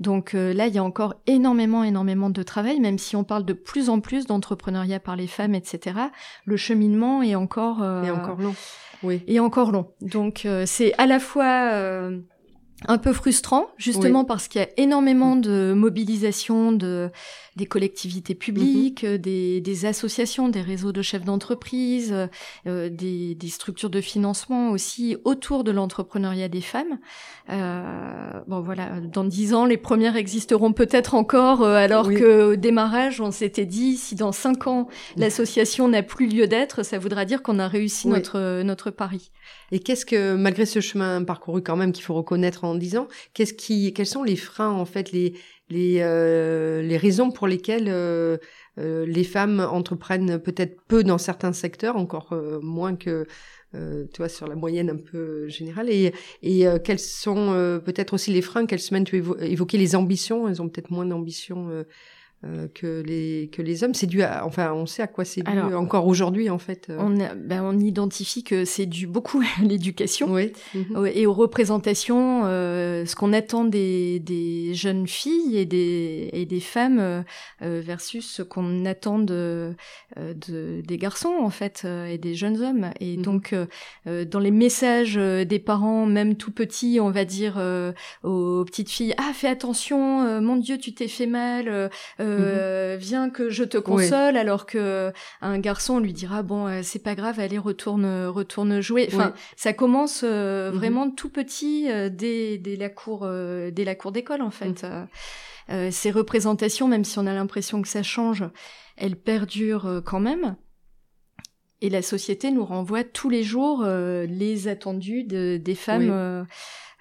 donc 0.00 0.32
là 0.32 0.66
il 0.66 0.74
y 0.74 0.78
a 0.78 0.84
encore 0.84 1.14
énormément, 1.26 1.84
énormément 1.84 2.30
de 2.30 2.42
travail, 2.42 2.80
même 2.80 2.98
si 2.98 3.16
on 3.16 3.24
parle 3.24 3.44
de 3.44 3.52
plus 3.52 3.88
en 3.88 4.00
plus 4.00 4.26
d'entrepreneuriat 4.26 4.89
par 4.98 5.16
les 5.16 5.26
femmes, 5.26 5.54
etc. 5.54 5.96
Le 6.44 6.56
cheminement 6.56 7.22
est 7.22 7.34
encore 7.34 7.82
euh, 7.82 8.10
encore 8.10 8.40
long. 8.40 8.54
Oui. 9.02 9.22
Et 9.26 9.40
encore 9.40 9.72
long. 9.72 9.92
Donc 10.00 10.44
euh, 10.44 10.64
c'est 10.66 10.92
à 10.98 11.06
la 11.06 11.20
fois 11.20 11.70
euh, 11.72 12.18
un 12.86 12.98
peu 12.98 13.12
frustrant, 13.12 13.68
justement 13.76 14.24
parce 14.24 14.48
qu'il 14.48 14.60
y 14.60 14.64
a 14.64 14.68
énormément 14.76 15.36
de 15.36 15.72
mobilisation 15.74 16.72
de 16.72 17.10
des 17.60 17.66
collectivités 17.66 18.34
publiques, 18.34 19.02
mhm. 19.02 19.18
des, 19.18 19.60
des, 19.60 19.84
associations, 19.84 20.48
des 20.48 20.62
réseaux 20.62 20.92
de 20.92 21.02
chefs 21.02 21.26
d'entreprise, 21.26 22.14
euh, 22.66 22.88
des, 22.88 23.34
des, 23.34 23.48
structures 23.48 23.90
de 23.90 24.00
financement 24.00 24.70
aussi 24.70 25.18
autour 25.24 25.62
de 25.62 25.70
l'entrepreneuriat 25.70 26.48
des 26.48 26.62
femmes. 26.62 26.98
Euh, 27.50 28.40
bon 28.48 28.60
voilà, 28.60 29.00
dans 29.00 29.24
dix 29.24 29.52
ans, 29.52 29.66
les 29.66 29.76
premières 29.76 30.16
existeront 30.16 30.72
peut-être 30.72 31.14
encore, 31.14 31.62
euh, 31.62 31.74
alors 31.74 32.08
que 32.08 32.52
au 32.52 32.56
démarrage, 32.56 33.20
on 33.20 33.30
s'était 33.30 33.66
dit 33.66 33.98
si 33.98 34.14
dans 34.14 34.32
cinq 34.32 34.66
ans 34.66 34.88
l'association 35.18 35.86
n'a 35.86 36.02
plus 36.02 36.28
lieu 36.28 36.46
d'être, 36.46 36.82
ça 36.82 36.98
voudra 36.98 37.26
dire 37.26 37.42
qu'on 37.42 37.58
a 37.58 37.68
réussi 37.68 38.08
notre 38.08 38.62
notre 38.62 38.90
pari. 38.90 39.30
Et 39.70 39.80
qu'est-ce 39.80 40.06
que, 40.06 40.34
malgré 40.34 40.64
ce 40.64 40.80
chemin 40.80 41.22
parcouru 41.24 41.62
quand 41.62 41.76
même 41.76 41.92
qu'il 41.92 42.04
faut 42.04 42.14
reconnaître 42.14 42.64
en 42.64 42.74
dix 42.74 42.96
ans, 42.96 43.06
qu'est-ce 43.34 43.52
qui, 43.52 43.92
quels 43.92 44.06
sont 44.06 44.22
les 44.22 44.36
freins 44.36 44.72
en 44.72 44.86
fait, 44.86 45.12
les 45.12 45.34
les, 45.70 46.00
euh, 46.00 46.82
les 46.82 46.96
raisons 46.96 47.30
pour 47.30 47.46
lesquelles 47.46 47.88
euh, 47.88 48.36
euh, 48.78 49.06
les 49.06 49.24
femmes 49.24 49.60
entreprennent 49.60 50.38
peut-être 50.38 50.80
peu 50.88 51.04
dans 51.04 51.18
certains 51.18 51.52
secteurs, 51.52 51.96
encore 51.96 52.34
moins 52.62 52.96
que 52.96 53.26
tu 53.72 54.16
vois 54.18 54.28
sur 54.28 54.48
la 54.48 54.56
moyenne 54.56 54.90
un 54.90 54.96
peu 54.96 55.46
générale. 55.46 55.88
Et, 55.90 56.12
et 56.42 56.66
quels 56.82 56.98
sont 56.98 57.80
peut-être 57.84 58.14
aussi 58.14 58.32
les 58.32 58.42
freins 58.42 58.66
quelles 58.66 58.80
semaines 58.80 59.04
tu 59.04 59.22
évoquais 59.40 59.78
les 59.78 59.94
ambitions. 59.94 60.48
Elles 60.48 60.60
ont 60.60 60.68
peut-être 60.68 60.90
moins 60.90 61.06
d'ambition 61.06 61.84
euh, 62.42 62.68
que 62.74 63.02
les 63.02 63.50
que 63.52 63.60
les 63.60 63.84
hommes 63.84 63.92
c'est 63.92 64.06
dû 64.06 64.22
à 64.22 64.46
enfin 64.46 64.72
on 64.72 64.86
sait 64.86 65.02
à 65.02 65.06
quoi 65.06 65.26
c'est 65.26 65.42
dû 65.42 65.74
encore 65.74 66.06
aujourd'hui 66.06 66.48
en 66.48 66.56
fait 66.56 66.86
euh. 66.88 66.96
on 66.98 67.10
ben, 67.36 67.62
on 67.62 67.78
identifie 67.78 68.42
que 68.42 68.64
c'est 68.64 68.86
dû 68.86 69.06
beaucoup 69.06 69.42
à 69.42 69.62
l'éducation 69.62 70.32
oui. 70.32 70.50
Mhm. 70.74 71.06
et 71.14 71.26
aux 71.26 71.34
représentations 71.34 72.46
euh, 72.46 73.04
ce 73.04 73.14
qu'on 73.14 73.34
attend 73.34 73.64
des 73.64 74.20
des 74.20 74.72
jeunes 74.72 75.06
filles 75.06 75.58
et 75.58 75.66
des 75.66 76.30
et 76.32 76.46
des 76.46 76.60
femmes 76.60 76.98
euh, 76.98 77.22
versus 77.60 78.26
ce 78.26 78.42
qu'on 78.42 78.86
attend 78.86 79.18
de, 79.18 79.74
de 80.16 80.80
des 80.80 80.96
garçons 80.96 81.36
en 81.42 81.50
fait 81.50 81.84
et 81.84 82.16
des 82.16 82.34
jeunes 82.34 82.62
hommes 82.62 82.90
et 83.00 83.18
mhm. 83.18 83.22
donc 83.22 83.54
dans 84.06 84.40
les 84.40 84.50
messages 84.50 85.16
des 85.16 85.58
parents 85.58 86.06
même 86.06 86.36
tout 86.36 86.52
petits 86.52 87.00
on 87.02 87.10
va 87.10 87.26
dire 87.26 87.60
aux 88.22 88.64
petites 88.64 88.88
filles 88.88 89.14
ah 89.18 89.32
fais 89.34 89.48
attention 89.48 90.40
mon 90.40 90.56
dieu 90.56 90.78
tu 90.78 90.94
t'es 90.94 91.06
fait 91.06 91.26
mal 91.26 91.90
euh, 92.30 92.94
mhm. 92.94 93.00
viens 93.00 93.30
que 93.30 93.50
je 93.50 93.64
te 93.64 93.78
console, 93.78 94.36
alors 94.36 94.66
que 94.66 95.12
un 95.40 95.58
garçon 95.58 95.98
lui 95.98 96.12
dira 96.12 96.42
bon 96.42 96.66
euh, 96.66 96.80
c'est 96.82 97.02
pas 97.02 97.14
grave, 97.14 97.40
allez 97.40 97.58
retourne 97.58 98.26
retourne 98.26 98.80
jouer. 98.80 99.08
Enfin, 99.12 99.34
ça 99.56 99.72
commence 99.72 100.22
euh, 100.24 100.70
mhm. 100.70 100.76
vraiment 100.76 101.10
tout 101.10 101.30
petit 101.30 101.88
dès, 102.10 102.58
dès 102.58 102.76
la 102.76 102.88
cour 102.88 103.28
dès 103.28 103.84
la 103.84 103.94
cour 103.94 104.12
d'école 104.12 104.42
en 104.42 104.50
fait. 104.50 104.84
Mhm. 105.68 105.90
ces 105.90 106.10
représentations, 106.10 106.88
même 106.88 107.04
si 107.04 107.18
on 107.18 107.26
a 107.26 107.34
l'impression 107.34 107.82
que 107.82 107.88
ça 107.88 108.02
change, 108.02 108.44
elles 108.96 109.16
perdurent 109.16 110.02
quand 110.04 110.20
même. 110.20 110.56
Et 111.82 111.90
la 111.90 112.02
société 112.02 112.50
nous 112.50 112.64
renvoie 112.64 113.04
tous 113.04 113.30
les 113.30 113.42
jours 113.42 113.84
les 113.84 114.68
attendus 114.68 115.24
de, 115.24 115.56
des 115.56 115.74
femmes. 115.74 116.46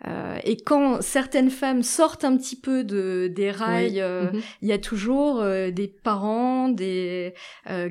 Euh, 0.08 0.38
et 0.44 0.56
quand 0.56 1.02
certaines 1.02 1.50
femmes 1.50 1.84
sortent 1.84 2.24
un 2.24 2.38
petit 2.38 2.56
peu 2.56 2.84
de 2.84 3.30
des 3.34 3.52
rails, 3.52 4.00
euh, 4.00 4.32
mhm. 4.32 4.42
il 4.62 4.68
y 4.70 4.72
a 4.72 4.78
toujours 4.78 5.42
euh, 5.42 5.72
des 5.72 5.88
parents, 5.88 6.70
des 6.70 7.34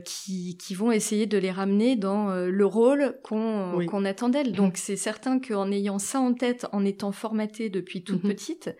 qui 0.04 0.56
qui 0.56 0.74
vont 0.74 0.90
essayer 0.90 1.26
de 1.26 1.38
les 1.38 1.50
ramener 1.50 1.96
dans 1.96 2.30
le 2.34 2.66
rôle 2.66 3.18
qu'on 3.22 3.84
qu'on 3.86 4.04
attend 4.04 4.28
d'elles. 4.28 4.52
Donc 4.52 4.76
c'est 4.76 4.96
certain 4.96 5.38
qu'en 5.38 5.70
ayant 5.70 5.98
ça 5.98 6.20
en 6.20 6.32
tête, 6.34 6.66
en 6.72 6.84
étant 6.84 7.12
formatée 7.12 7.68
depuis 7.68 8.02
toute 8.02 8.24
mhm. 8.24 8.30
petite, 8.30 8.76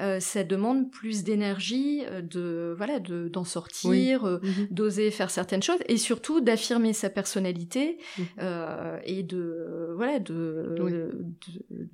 euh, 0.00 0.18
ça 0.18 0.44
demande 0.44 0.90
plus 0.90 1.24
d'énergie, 1.24 2.02
euh, 2.06 2.22
de 2.22 2.74
voilà, 2.76 3.00
de 3.00 3.28
d'en 3.28 3.44
sortir, 3.44 4.24
euh, 4.24 4.38
mhm. 4.42 4.68
d'oser 4.70 5.10
faire 5.10 5.30
certaines 5.30 5.62
choses, 5.62 5.80
et 5.88 5.98
surtout 5.98 6.40
d'affirmer 6.40 6.92
sa 6.92 7.10
personnalité 7.10 7.98
mhm. 8.18 8.26
et 9.04 9.22
de 9.22 9.92
voilà 9.96 10.18
de, 10.18 10.74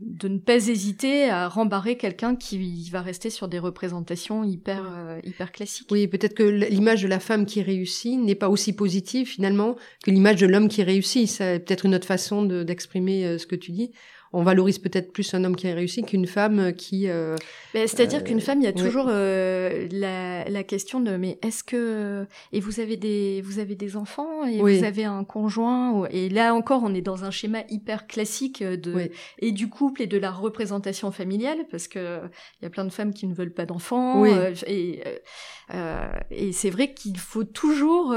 de, 0.01 0.29
ne 0.29 0.39
pas 0.39 0.69
hésiter 0.69 1.29
à 1.29 1.49
rembarrer 1.49 1.97
quelqu'un 1.97 2.37
qui 2.37 2.89
va 2.91 3.03
rester 3.03 3.31
sur 3.31 3.49
des 3.49 3.59
représentations 3.59 4.45
hyper 4.45 4.85
hyper 5.25 5.53
classiques. 5.53 5.89
Oui, 5.91 6.07
peut-être 6.07 6.35
que 6.35 6.45
l'image 6.45 7.03
de 7.03 7.09
la 7.09 7.21
femme 7.21 7.47
qui 7.47 7.63
réussit 7.63 8.19
n'est 8.19 8.35
pas 8.35 8.49
aussi 8.49 8.73
positive 8.73 9.27
finalement 9.27 9.77
que 10.05 10.11
l'image 10.11 10.41
de 10.41 10.47
l'homme 10.47 10.69
qui 10.69 10.83
réussit. 10.83 11.29
C'est 11.29 11.65
peut-être 11.65 11.87
une 11.87 11.95
autre 11.95 12.07
façon 12.07 12.45
d'exprimer 12.45 13.39
ce 13.39 13.47
que 13.47 13.57
tu 13.57 13.73
dis 13.73 13.91
on 14.33 14.43
valorise 14.43 14.79
peut-être 14.79 15.13
plus 15.13 15.35
un 15.35 15.45
homme 15.45 15.57
qui 15.57 15.69
a 15.69 15.75
réussi 15.75 16.03
qu'une 16.03 16.27
femme 16.27 16.73
qui. 16.73 17.09
Euh, 17.09 17.37
c'est-à-dire 17.73 18.25
qu'une 18.25 18.41
femme, 18.41 18.61
il 18.61 18.65
y 18.65 18.69
a 18.69 18.73
toujours 18.73 19.07
euh, 19.09 19.89
la, 19.91 20.63
question 20.65 21.01
de 21.01 21.17
mais 21.17 21.39
est-ce 21.43 21.63
que 21.63 22.27
et 22.53 22.61
vous 22.61 22.81
avez 22.81 22.97
des 22.97 23.41
vous 23.43 23.61
avez 23.61 23.77
des 23.77 23.97
enfants 23.97 24.45
et 24.45 24.61
vous 24.61 24.85
avez 24.85 25.05
un 25.05 25.23
conjoint 25.23 26.07
et 26.11 26.29
là 26.29 26.55
encore 26.55 26.83
on 26.83 26.93
est 26.93 27.03
dans 27.03 27.25
un 27.25 27.31
schéma 27.31 27.61
hyper 27.69 28.09
classique 28.09 28.65
de 28.65 29.11
et 29.39 29.53
du 29.53 29.69
couple 29.69 30.03
et 30.03 30.07
de 30.07 30.19
la 30.19 30.33
représentation 30.33 31.13
familiale 31.13 31.67
parce 31.71 31.87
que 31.87 32.21
il 32.61 32.65
y 32.65 32.67
a 32.67 32.71
plein 32.71 32.85
de 32.85 32.91
femmes 32.91 33.15
qui 33.15 33.29
ne 33.29 33.35
veulent 33.35 33.55
pas 33.55 33.65
d'enfants 33.67 34.25
euh, 34.25 34.55
et 34.67 35.03
et 36.31 36.53
c'est 36.53 36.71
vrai 36.71 36.95
qu'il 36.95 37.19
faut 37.19 37.45
toujours 37.45 38.13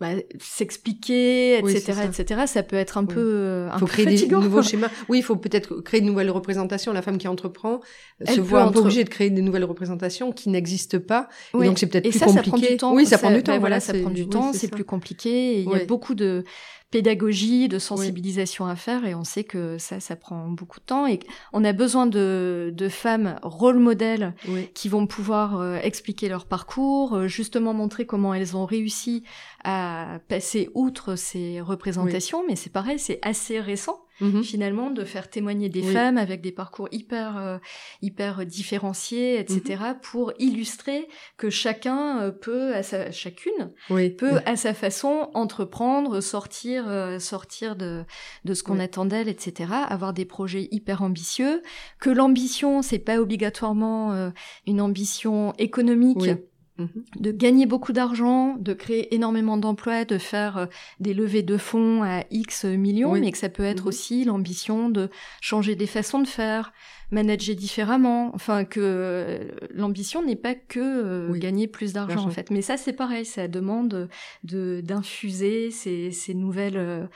bah, 0.00 0.08
s'expliquer, 0.40 1.58
etc., 1.58 2.00
etc. 2.04 2.42
Ça 2.46 2.64
peut 2.64 2.74
être 2.76 2.98
un 2.98 3.04
peu, 3.04 3.20
euh, 3.20 3.70
un 3.70 3.78
faut 3.78 3.86
créer 3.86 4.06
des 4.06 4.26
nouveaux 4.26 4.62
schémas. 4.62 4.90
Oui, 5.08 5.18
il 5.18 5.22
faut 5.22 5.36
peut-être 5.36 5.80
créer 5.82 6.00
de 6.00 6.06
nouvelles 6.06 6.30
représentations. 6.30 6.92
La 6.92 7.00
femme 7.00 7.16
qui 7.16 7.28
entreprend 7.28 7.80
se 8.26 8.40
voit 8.40 8.62
un 8.62 8.72
peu 8.72 8.80
obligée 8.80 9.04
de 9.04 9.08
créer 9.08 9.30
des 9.30 9.42
nouvelles 9.42 9.64
représentations 9.64 10.32
qui 10.32 10.48
n'existent 10.48 10.98
pas. 10.98 11.28
Et 11.60 11.66
donc 11.66 11.78
c'est 11.78 11.86
peut-être 11.86 12.08
plus 12.08 12.18
ça, 12.18 12.26
compliqué. 12.26 12.44
Ça 12.44 12.50
prend 12.50 12.58
du 12.58 12.76
temps. 12.76 12.94
Oui, 12.94 13.06
ça, 13.06 13.18
prend 13.18 13.30
du 13.30 13.42
temps. 13.42 13.52
Ben 13.52 13.60
voilà, 13.60 13.78
ça 13.78 13.94
prend 13.94 14.10
du 14.10 14.28
temps. 14.28 14.52
C'est 14.52 14.68
plus 14.68 14.84
compliqué. 14.84 15.60
Il 15.60 15.70
y 15.70 15.74
a 15.74 15.84
beaucoup 15.84 16.14
de 16.14 16.44
pédagogie, 16.90 17.68
de 17.68 17.78
sensibilisation 17.80 18.66
à 18.66 18.76
faire, 18.76 19.04
et 19.04 19.14
on 19.14 19.24
sait 19.24 19.42
que 19.42 19.78
ça, 19.78 19.98
ça 19.98 20.14
prend 20.14 20.48
beaucoup 20.48 20.78
de 20.78 20.84
temps, 20.84 21.06
et 21.06 21.18
on 21.52 21.64
a 21.64 21.72
besoin 21.72 22.06
de, 22.06 22.72
de 22.72 22.88
femmes 22.88 23.36
rôle 23.42 23.78
modèles 23.78 24.32
qui 24.74 24.88
vont 24.88 25.06
pouvoir 25.06 25.58
euh, 25.58 25.76
expliquer 25.82 26.28
leur 26.28 26.46
parcours, 26.46 27.14
euh, 27.14 27.26
justement 27.26 27.74
montrer 27.74 28.06
comment 28.06 28.32
elles 28.32 28.56
ont 28.56 28.64
réussi 28.64 29.24
à 29.64 30.20
passer 30.28 30.70
outre 30.74 31.16
ces 31.16 31.60
représentations, 31.60 32.44
mais 32.46 32.54
c'est 32.54 32.72
pareil, 32.72 32.98
c'est 32.98 33.18
assez 33.22 33.60
récent. 33.60 34.00
Mhm. 34.20 34.44
finalement 34.44 34.90
de 34.90 35.04
faire 35.04 35.28
témoigner 35.28 35.68
des 35.68 35.82
femmes 35.82 36.18
avec 36.18 36.40
des 36.40 36.52
parcours 36.52 36.88
hyper 36.92 37.36
euh, 37.36 37.58
hyper 38.00 38.46
différenciés 38.46 39.40
etc 39.40 39.80
mhm. 39.88 40.00
pour 40.02 40.32
illustrer 40.38 41.08
que 41.36 41.50
chacun 41.50 42.20
euh, 42.20 42.30
peut 42.30 42.74
à 42.74 42.82
sa 42.84 43.10
chacune 43.10 43.72
peut 43.88 44.38
à 44.46 44.56
sa 44.56 44.72
façon 44.72 45.30
entreprendre 45.34 46.20
sortir 46.20 46.84
euh, 46.88 47.18
sortir 47.18 47.74
de 47.74 48.04
de 48.44 48.54
ce 48.54 48.62
qu'on 48.62 48.78
attend 48.78 49.04
d'elle 49.04 49.28
etc 49.28 49.72
avoir 49.88 50.12
des 50.12 50.24
projets 50.24 50.68
hyper 50.70 51.02
ambitieux 51.02 51.62
que 51.98 52.10
l'ambition 52.10 52.82
c'est 52.82 52.98
pas 53.00 53.18
obligatoirement 53.18 54.32
une 54.66 54.80
ambition 54.80 55.52
économique 55.58 56.28
Mhm. 56.76 57.04
de 57.20 57.30
gagner 57.30 57.66
beaucoup 57.66 57.92
d'argent, 57.92 58.56
de 58.56 58.72
créer 58.72 59.14
énormément 59.14 59.56
d'emplois, 59.56 60.04
de 60.04 60.18
faire 60.18 60.58
euh, 60.58 60.66
des 60.98 61.14
levées 61.14 61.44
de 61.44 61.56
fonds 61.56 62.02
à 62.02 62.24
X 62.32 62.64
millions, 62.64 63.12
mais 63.12 63.30
que 63.30 63.38
ça 63.38 63.48
peut 63.48 63.62
être 63.62 63.82
mhm. 63.82 63.88
aussi 63.88 64.24
l'ambition 64.24 64.88
de 64.88 65.08
changer 65.40 65.76
des 65.76 65.86
façons 65.86 66.18
de 66.18 66.26
faire, 66.26 66.72
manager 67.12 67.54
différemment, 67.54 68.32
enfin 68.34 68.64
que 68.64 68.80
euh, 68.82 69.52
l'ambition 69.70 70.24
n'est 70.24 70.34
pas 70.34 70.56
que 70.56 70.80
euh, 70.80 71.32
gagner 71.38 71.68
plus 71.68 71.92
d'argent 71.92 72.26
en 72.26 72.30
fait. 72.30 72.50
Mais 72.50 72.60
ça 72.60 72.76
c'est 72.76 72.92
pareil, 72.92 73.24
ça 73.24 73.46
demande 73.46 74.08
de 74.42 74.80
d'infuser 74.82 75.70
ces, 75.70 76.10
ces 76.10 76.34
nouvelles 76.34 77.08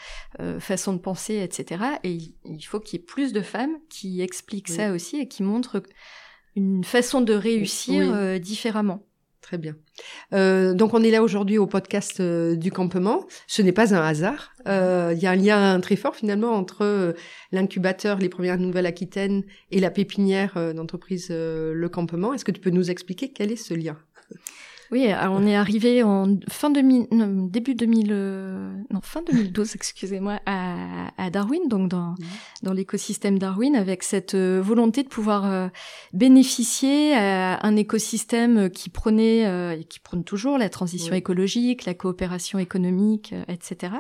façons 0.61 0.93
de 0.93 0.99
penser, 0.99 1.39
etc. 1.39 1.85
Et 2.05 2.19
il 2.45 2.63
faut 2.63 2.79
qu'il 2.79 3.01
y 3.01 3.03
ait 3.03 3.05
plus 3.05 3.33
de 3.33 3.41
femmes 3.41 3.77
qui 3.89 4.21
expliquent 4.21 4.69
ça 4.69 4.93
aussi 4.93 5.17
et 5.17 5.27
qui 5.27 5.43
montrent 5.43 5.83
une 6.55 6.85
façon 6.85 7.21
de 7.21 7.33
réussir 7.33 8.39
différemment. 8.39 9.08
Très 9.49 9.57
bien. 9.57 9.77
Euh, 10.35 10.75
donc 10.75 10.93
on 10.93 11.03
est 11.03 11.11
là 11.11 11.23
aujourd'hui 11.23 11.57
au 11.57 11.67
podcast 11.67 12.21
euh, 12.21 12.55
du 12.55 12.71
campement. 12.71 13.27
Ce 13.47 13.63
n'est 13.63 13.73
pas 13.73 13.95
un 13.95 14.03
hasard. 14.03 14.53
Euh, 14.67 15.15
il 15.17 15.23
y 15.23 15.27
a 15.27 15.31
un 15.31 15.37
lien 15.37 15.81
très 15.81 15.97
fort 15.97 16.15
finalement 16.15 16.53
entre 16.53 17.15
l'incubateur 17.51 18.19
Les 18.19 18.29
Premières 18.29 18.59
Nouvelles-Aquitaine 18.59 19.45
et 19.71 19.81
la 19.81 19.91
pépinière 19.91 20.75
d'entreprise 20.75 21.31
Le 21.31 21.89
Campement. 21.89 22.35
Est-ce 22.35 22.45
que 22.45 22.51
tu 22.51 22.61
peux 22.61 22.69
nous 22.69 22.91
expliquer 22.91 23.33
quel 23.33 23.51
est 23.51 23.57
ce 23.57 23.73
lien? 23.73 23.97
Oui, 24.91 25.09
on 25.23 25.47
est 25.47 25.55
arrivé 25.55 26.03
en 26.03 26.37
fin 26.49 26.71
2000, 26.71 27.09
début 27.51 27.75
2000, 27.75 28.09
euh, 28.11 28.73
non 28.91 29.01
fin 29.03 29.23
2012, 29.23 29.75
excusez-moi, 29.75 30.41
à, 30.47 31.09
à, 31.19 31.31
Darwin, 31.31 31.69
donc 31.69 31.89
dans 31.89 32.13
mmh. 32.13 32.17
dans 32.63 32.73
l'écosystème 32.73 33.39
Darwin, 33.39 33.77
avec 33.77 34.03
cette 34.03 34.35
euh, 34.35 34.63
volonté 34.63 35.03
de 35.03 35.09
pouvoir 35.09 35.45
euh, 35.45 35.69
bénéficier 36.15 37.15
à 37.15 37.65
un 37.67 37.77
écosystème 37.77 38.71
qui 38.71 38.89
prenait 38.89 39.79
et 39.79 39.85
qui 39.85 40.01
prône 40.01 40.25
toujours 40.25 40.57
la 40.57 40.69
transition 40.71 41.15
écologique, 41.15 41.85
la 41.85 41.95
coopération 41.95 42.59
économique, 42.59 43.35
etc. 43.49 43.93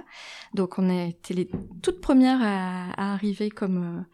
Donc 0.55 0.79
on 0.79 0.89
a 0.89 1.05
été 1.05 1.35
les 1.35 1.51
toutes 1.83 2.01
premières 2.01 2.41
à, 2.43 2.91
à 2.97 3.13
arriver 3.13 3.51
comme 3.51 4.05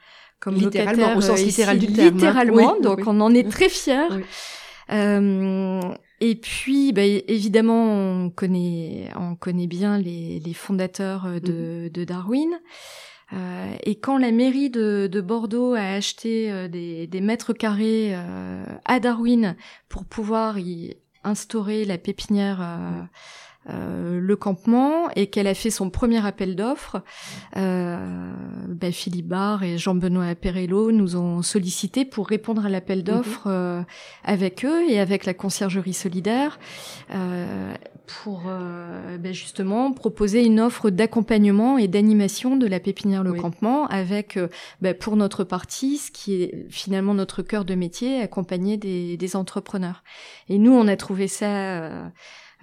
comme 0.40 0.56
littéralement, 0.56 1.16
au 1.16 1.20
sens 1.20 1.42
littéral 1.42 1.78
du 1.78 1.86
terme. 1.86 2.08
Hein. 2.08 2.10
Littéralement, 2.12 2.76
donc 2.80 3.00
on 3.06 3.20
en 3.20 3.32
est 3.32 3.50
très 3.50 3.68
fiers. 3.68 4.08
Euh, 4.90 5.80
et 6.20 6.36
puis, 6.36 6.92
bah, 6.92 7.02
évidemment, 7.04 7.84
on 7.84 8.30
connaît, 8.30 9.10
on 9.16 9.34
connaît 9.34 9.66
bien 9.66 9.98
les, 9.98 10.40
les 10.40 10.54
fondateurs 10.54 11.26
euh, 11.26 11.40
de, 11.40 11.84
mhm. 11.84 11.88
de 11.90 12.04
Darwin. 12.04 12.60
Euh, 13.32 13.74
et 13.82 13.98
quand 13.98 14.18
la 14.18 14.30
mairie 14.30 14.70
de, 14.70 15.08
de 15.10 15.20
Bordeaux 15.20 15.74
a 15.74 15.80
acheté 15.80 16.52
euh, 16.52 16.68
des, 16.68 17.06
des, 17.06 17.20
mètres 17.20 17.52
carrés 17.52 18.10
euh, 18.12 18.64
à 18.84 19.00
Darwin 19.00 19.56
pour 19.88 20.04
pouvoir 20.04 20.58
y 20.58 20.96
instaurer 21.24 21.84
la 21.84 21.98
pépinière 21.98 22.60
euh, 22.60 23.02
le 23.66 24.36
campement 24.36 25.08
et 25.16 25.28
qu'elle 25.28 25.46
a 25.46 25.54
fait 25.54 25.70
son 25.70 25.90
premier 25.90 26.24
appel 26.24 26.56
d'offres, 26.56 27.02
euh, 27.56 28.32
ben 28.68 28.92
Philippe 28.92 29.28
Barr 29.28 29.62
et 29.62 29.78
Jean-Benoît 29.78 30.34
Perello 30.34 30.92
nous 30.92 31.16
ont 31.16 31.42
sollicité 31.42 32.04
pour 32.04 32.28
répondre 32.28 32.66
à 32.66 32.68
l'appel 32.68 32.98
mhm. 32.98 33.04
d'offres 33.04 33.46
euh, 33.46 33.82
avec 34.24 34.64
eux 34.64 34.88
et 34.88 35.00
avec 35.00 35.24
la 35.24 35.34
conciergerie 35.34 35.94
solidaire 35.94 36.58
euh, 37.14 37.74
pour 38.06 38.42
ben 38.44 39.32
justement 39.32 39.90
proposer 39.92 40.44
une 40.44 40.60
offre 40.60 40.90
d'accompagnement 40.90 41.78
et 41.78 41.88
d'animation 41.88 42.56
de 42.56 42.66
la 42.66 42.78
pépinière 42.78 43.24
Le 43.24 43.32
Campement 43.32 43.86
avec 43.86 44.38
ben 44.82 44.94
pour 44.94 45.16
notre 45.16 45.42
partie 45.42 45.96
ce 45.96 46.10
qui 46.10 46.42
est 46.42 46.66
finalement 46.68 47.14
notre 47.14 47.42
cœur 47.42 47.64
de 47.64 47.74
métier, 47.74 48.20
accompagner 48.20 48.76
des, 48.76 49.16
des 49.16 49.36
entrepreneurs. 49.36 50.02
Et 50.50 50.58
nous 50.58 50.72
on 50.72 50.86
a 50.86 50.96
trouvé 50.96 51.28
ça 51.28 51.46
euh, 51.46 52.06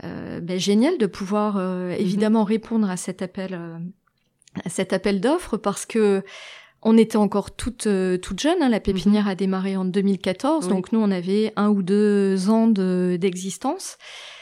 ben, 0.04 0.60
génial 0.60 0.98
de 0.98 1.06
pouvoir 1.06 1.58
euh, 1.58 1.90
mhm. 1.90 2.00
évidemment 2.00 2.44
répondre 2.44 2.90
à 2.90 2.98
cet 2.98 3.22
appel, 3.22 3.54
euh, 3.54 3.78
à 4.64 4.70
cet 4.70 4.94
appel 4.94 5.22
d'offres 5.22 5.58
parce 5.58 5.86
que 5.86 6.24
on 6.84 6.98
était 6.98 7.18
encore 7.18 7.56
toute 7.56 7.88
toute 8.22 8.40
jeune. 8.40 8.62
Hein, 8.62 8.70
la 8.70 8.80
pépinière 8.80 9.26
mhm. 9.26 9.30
a 9.30 9.36
démarré 9.36 9.78
en 9.78 9.86
2014, 9.86 10.68
donc 10.68 10.92
nous 10.92 11.00
on 11.00 11.12
avait 11.12 11.54
un 11.56 11.70
ou 11.70 11.84
deux 11.84 12.50
ans 12.50 12.68
d'existence. 12.68 13.98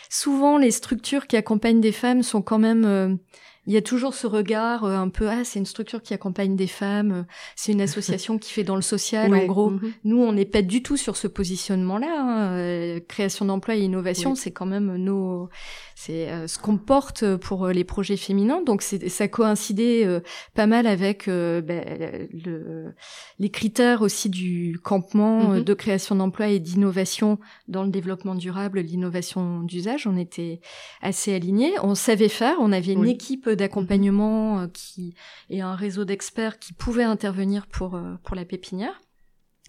Souvent, 0.10 0.58
les 0.58 0.72
structures 0.72 1.28
qui 1.28 1.36
accompagnent 1.36 1.82
des 1.82 1.92
femmes 1.92 2.24
sont 2.24 2.42
quand 2.42 2.58
même 2.58 3.20
il 3.68 3.74
y 3.74 3.78
a 3.78 3.82
toujours 3.82 4.14
ce 4.14 4.28
regard 4.28 4.84
euh, 4.84 4.96
un 4.96 5.10
peu 5.10 5.30
ah 5.30 5.44
c'est 5.44 5.60
une 5.60 5.66
structure 5.66 6.02
qui 6.02 6.14
accompagne 6.14 6.56
des 6.56 6.68
femmes, 6.68 7.12
euh, 7.12 7.24
c'est 7.56 7.72
une 7.72 7.82
association 7.82 8.38
qui 8.38 8.52
fait 8.52 8.64
dans 8.64 8.76
le 8.76 8.82
social. 8.82 9.34
En 9.34 9.46
gros, 9.46 9.70
mhm. 9.72 9.94
nous 10.04 10.22
on 10.22 10.32
n'est 10.32 10.46
pas 10.46 10.62
du 10.62 10.82
tout 10.82 10.98
sur 10.98 11.16
ce 11.16 11.28
positionnement-là. 11.28 12.22
Hein. 12.22 12.58
Euh, 12.58 13.00
création 13.08 13.46
d'emplois 13.46 13.76
et 13.76 13.82
innovation, 13.82 14.36
c'est 14.36 14.52
quand 14.52 14.66
même 14.66 14.96
nos 14.96 15.50
c'est 15.96 16.30
euh, 16.30 16.48
ce 16.48 16.58
qu'on 16.58 16.78
porte 16.78 17.36
pour 17.36 17.68
les 17.68 17.84
projets 17.84 18.16
féminins. 18.16 18.62
Donc 18.66 18.82
ça 18.82 19.28
coïncidait 19.28 20.06
euh, 20.06 20.22
pas 20.56 20.66
mal 20.66 20.88
avec 20.88 21.28
ben, 21.28 22.30
le, 22.46 22.94
les 23.38 23.50
critères 23.50 24.02
aussi 24.02 24.30
du 24.30 24.80
campement 24.82 25.50
mhm. 25.50 25.64
de 25.64 25.74
création 25.74 26.16
d'emplois 26.16 26.48
et 26.48 26.60
d'innovation 26.60 27.38
dans 27.68 27.84
le 27.84 27.90
développement 27.90 28.36
durable, 28.36 28.80
l'innovation 28.80 29.62
d'usage. 29.64 30.08
On 30.08 30.16
était 30.16 30.62
assez 31.02 31.34
alignés. 31.34 31.74
On 31.84 31.96
savait 31.96 32.30
faire. 32.30 32.56
On 32.62 32.72
avait 32.72 32.94
une 32.94 33.08
équipe 33.08 33.50
d'accompagnement 33.60 34.62
mhm. 34.62 34.72
qui 34.72 35.14
et 35.50 35.62
un 35.62 35.76
réseau 35.76 36.06
d'experts 36.06 36.60
qui 36.60 36.74
pouvaient 36.74 37.04
intervenir 37.04 37.68
pour 37.68 38.00
pour 38.24 38.36
la 38.36 38.46
pépinière. 38.46 39.02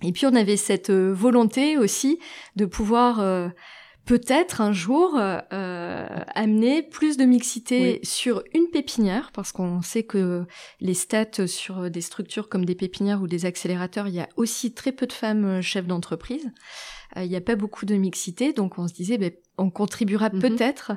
Et 0.02 0.12
puis 0.12 0.24
on 0.24 0.34
avait 0.34 0.56
cette 0.56 0.90
volonté 0.90 1.76
aussi 1.76 2.18
de 2.56 2.64
pouvoir 2.64 3.20
peut-être 4.10 4.60
un 4.60 4.72
jour 4.72 5.16
euh, 5.16 6.06
amener 6.34 6.82
plus 6.82 7.16
de 7.16 7.24
mixité 7.24 8.00
sur 8.02 8.42
une 8.54 8.66
pépinière, 8.66 9.30
parce 9.32 9.52
qu'on 9.52 9.82
sait 9.82 10.02
que 10.02 10.46
les 10.80 10.94
stats 10.94 11.46
sur 11.46 11.90
des 11.90 12.00
structures 12.00 12.48
comme 12.48 12.64
des 12.64 12.74
pépinières 12.74 13.22
ou 13.22 13.26
des 13.26 13.46
accélérateurs, 13.46 14.08
il 14.08 14.14
y 14.14 14.20
a 14.20 14.28
aussi 14.36 14.72
très 14.72 14.92
peu 14.92 15.06
de 15.06 15.12
femmes 15.12 15.44
euh, 15.44 15.62
chefs 15.62 15.86
d'entreprise. 15.86 16.50
Euh, 17.16 17.22
il 17.24 17.30
n'y 17.30 17.36
a 17.36 17.40
pas 17.40 17.56
beaucoup 17.56 17.86
de 17.86 17.94
mixité, 17.94 18.52
donc 18.52 18.78
on 18.78 18.88
se 18.88 18.94
disait, 18.94 19.16
ben, 19.16 19.30
on 19.58 19.70
contribuera 19.70 20.30
mhm. 20.30 20.40
peut-être 20.40 20.92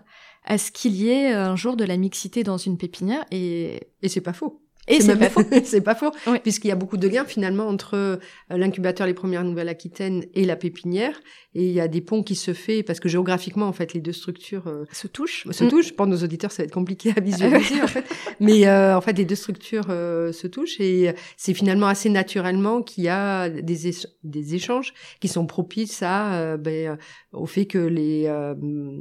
à 0.45 0.57
ce 0.57 0.71
qu'il 0.71 0.95
y 0.95 1.09
ait 1.09 1.31
un 1.33 1.55
jour 1.55 1.77
de 1.77 1.83
la 1.85 1.97
mixité 1.97 2.43
dans 2.43 2.57
une 2.57 2.77
pépinière, 2.77 3.25
et, 3.31 3.89
et 4.01 4.09
c'est 4.09 4.21
pas 4.21 4.33
faux. 4.33 4.62
Et 4.87 5.01
c'est 5.01 5.15
pas, 5.15 5.29
faux. 5.29 5.43
c'est 5.63 5.81
pas 5.81 5.95
faux, 5.95 6.11
puisqu'il 6.41 6.67
y 6.67 6.71
a 6.71 6.75
beaucoup 6.75 6.97
de 6.97 7.07
liens 7.07 7.25
finalement 7.25 7.67
entre 7.67 7.95
euh, 7.95 8.17
l'incubateur 8.49 9.07
Les 9.07 9.13
Premières 9.13 9.43
Nouvelles-Aquitaine 9.43 10.25
et 10.33 10.43
la 10.43 10.55
pépinière, 10.55 11.19
et 11.55 11.65
il 11.65 11.71
y 11.71 11.79
a 11.79 11.87
des 11.87 12.01
ponts 12.01 12.23
qui 12.23 12.35
se 12.35 12.53
fait 12.53 12.83
parce 12.83 12.99
que 12.99 13.07
géographiquement 13.07 13.67
en 13.67 13.73
fait 13.73 13.93
les 13.93 14.01
deux 14.01 14.11
structures 14.11 14.67
euh, 14.67 14.85
se 14.91 15.07
touchent. 15.07 15.47
Se 15.51 15.63
touchent. 15.65 15.93
Pour 15.93 16.07
nos 16.07 16.17
auditeurs, 16.17 16.51
ça 16.51 16.63
va 16.63 16.65
être 16.65 16.73
compliqué 16.73 17.13
à 17.15 17.19
visualiser 17.21 17.81
en 17.81 17.87
fait, 17.87 18.05
mais 18.39 18.67
euh, 18.67 18.97
en 18.97 19.01
fait 19.01 19.17
les 19.17 19.25
deux 19.25 19.35
structures 19.35 19.85
se 19.85 20.47
touchent 20.47 20.79
et 20.79 21.13
c'est 21.37 21.53
finalement 21.53 21.87
assez 21.87 22.09
naturellement 22.09 22.81
qu'il 22.81 23.05
y 23.05 23.09
a 23.09 23.49
des, 23.49 23.91
des 24.23 24.55
échanges 24.55 24.93
qui 25.19 25.27
sont 25.27 25.45
propices 25.45 26.01
à 26.03 26.57
ben, 26.57 26.97
au 27.31 27.45
fait 27.45 27.65
que 27.65 27.77
les 27.77 28.31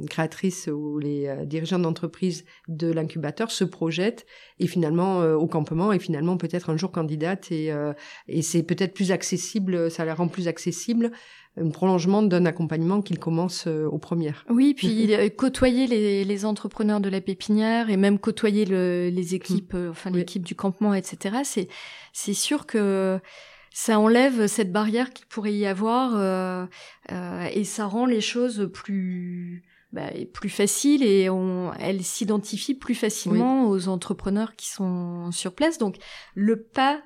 créatrices 0.09 0.67
ou 0.67 0.99
les 0.99 1.33
dirigeants 1.45 1.79
d'entreprise 1.79 2.45
de 2.67 2.91
l'incubateur 2.91 3.51
se 3.51 3.63
projettent 3.63 4.25
et 4.59 4.67
finalement 4.67 5.19
au 5.19 5.47
campement 5.47 5.72
et 5.93 5.99
finalement 5.99 6.37
peut-être 6.37 6.69
un 6.69 6.77
jour 6.77 6.91
candidate 6.91 7.51
et, 7.51 7.71
euh, 7.71 7.93
et 8.27 8.41
c'est 8.41 8.63
peut-être 8.63 8.93
plus 8.93 9.11
accessible, 9.11 9.89
ça 9.89 10.05
la 10.05 10.15
rend 10.15 10.27
plus 10.27 10.47
accessible 10.47 11.11
un 11.55 11.69
prolongement 11.69 12.23
d'un 12.23 12.45
accompagnement 12.45 13.01
qu'il 13.01 13.19
commence 13.19 13.65
euh, 13.67 13.85
aux 13.85 13.99
premières. 13.99 14.43
Oui, 14.49 14.73
puis 14.73 15.11
côtoyer 15.37 15.85
les, 15.85 16.25
les, 16.25 16.45
entrepreneurs 16.45 16.99
de 16.99 17.09
la 17.09 17.21
pépinière 17.21 17.91
et 17.91 17.97
même 17.97 18.17
côtoyer 18.17 18.65
le, 18.65 19.09
les 19.09 19.35
équipes, 19.35 19.73
mm. 19.73 19.89
enfin 19.91 20.09
l'équipe 20.09 20.43
du 20.43 20.55
campement, 20.55 20.95
etc. 20.95 21.41
C'est 21.43 21.67
c'est 22.11 22.33
sûr 22.33 22.65
que 22.65 23.19
ça 23.73 23.99
enlève 23.99 24.47
cette 24.47 24.71
barrière 24.71 25.11
qu'il 25.11 25.25
pourrait 25.25 25.53
y 25.53 25.65
avoir 25.65 26.15
euh, 26.15 26.65
euh, 27.11 27.47
et 27.51 27.63
ça 27.63 27.85
rend 27.85 28.05
les 28.05 28.21
choses 28.21 28.69
plus 28.71 29.63
bah, 29.93 30.09
plus 30.33 30.49
facile 30.49 31.03
et 31.03 31.29
on, 31.29 31.71
elle 31.73 32.03
s'identifie 32.03 32.73
plus 32.73 32.95
facilement 32.95 33.69
aux 33.69 33.87
entrepreneurs 33.87 34.55
qui 34.55 34.67
sont 34.67 35.31
sur 35.31 35.53
place. 35.53 35.77
Donc 35.77 35.97
le 36.33 36.63
pas 36.63 36.99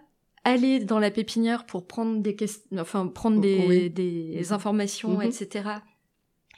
aller 0.46 0.80
dans 0.80 0.98
la 0.98 1.12
pépinière 1.12 1.66
pour 1.66 1.86
prendre 1.86 2.22
des 2.22 2.36
enfin 2.78 3.08
prendre 3.08 3.42
des, 3.42 3.90
des 3.90 4.42
mhm. 4.42 4.54
informations, 4.54 5.18
mhm. 5.18 5.24
etc. 5.24 5.70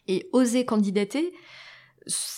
et 0.08 0.30
oser 0.32 0.66
candidater, 0.66 1.34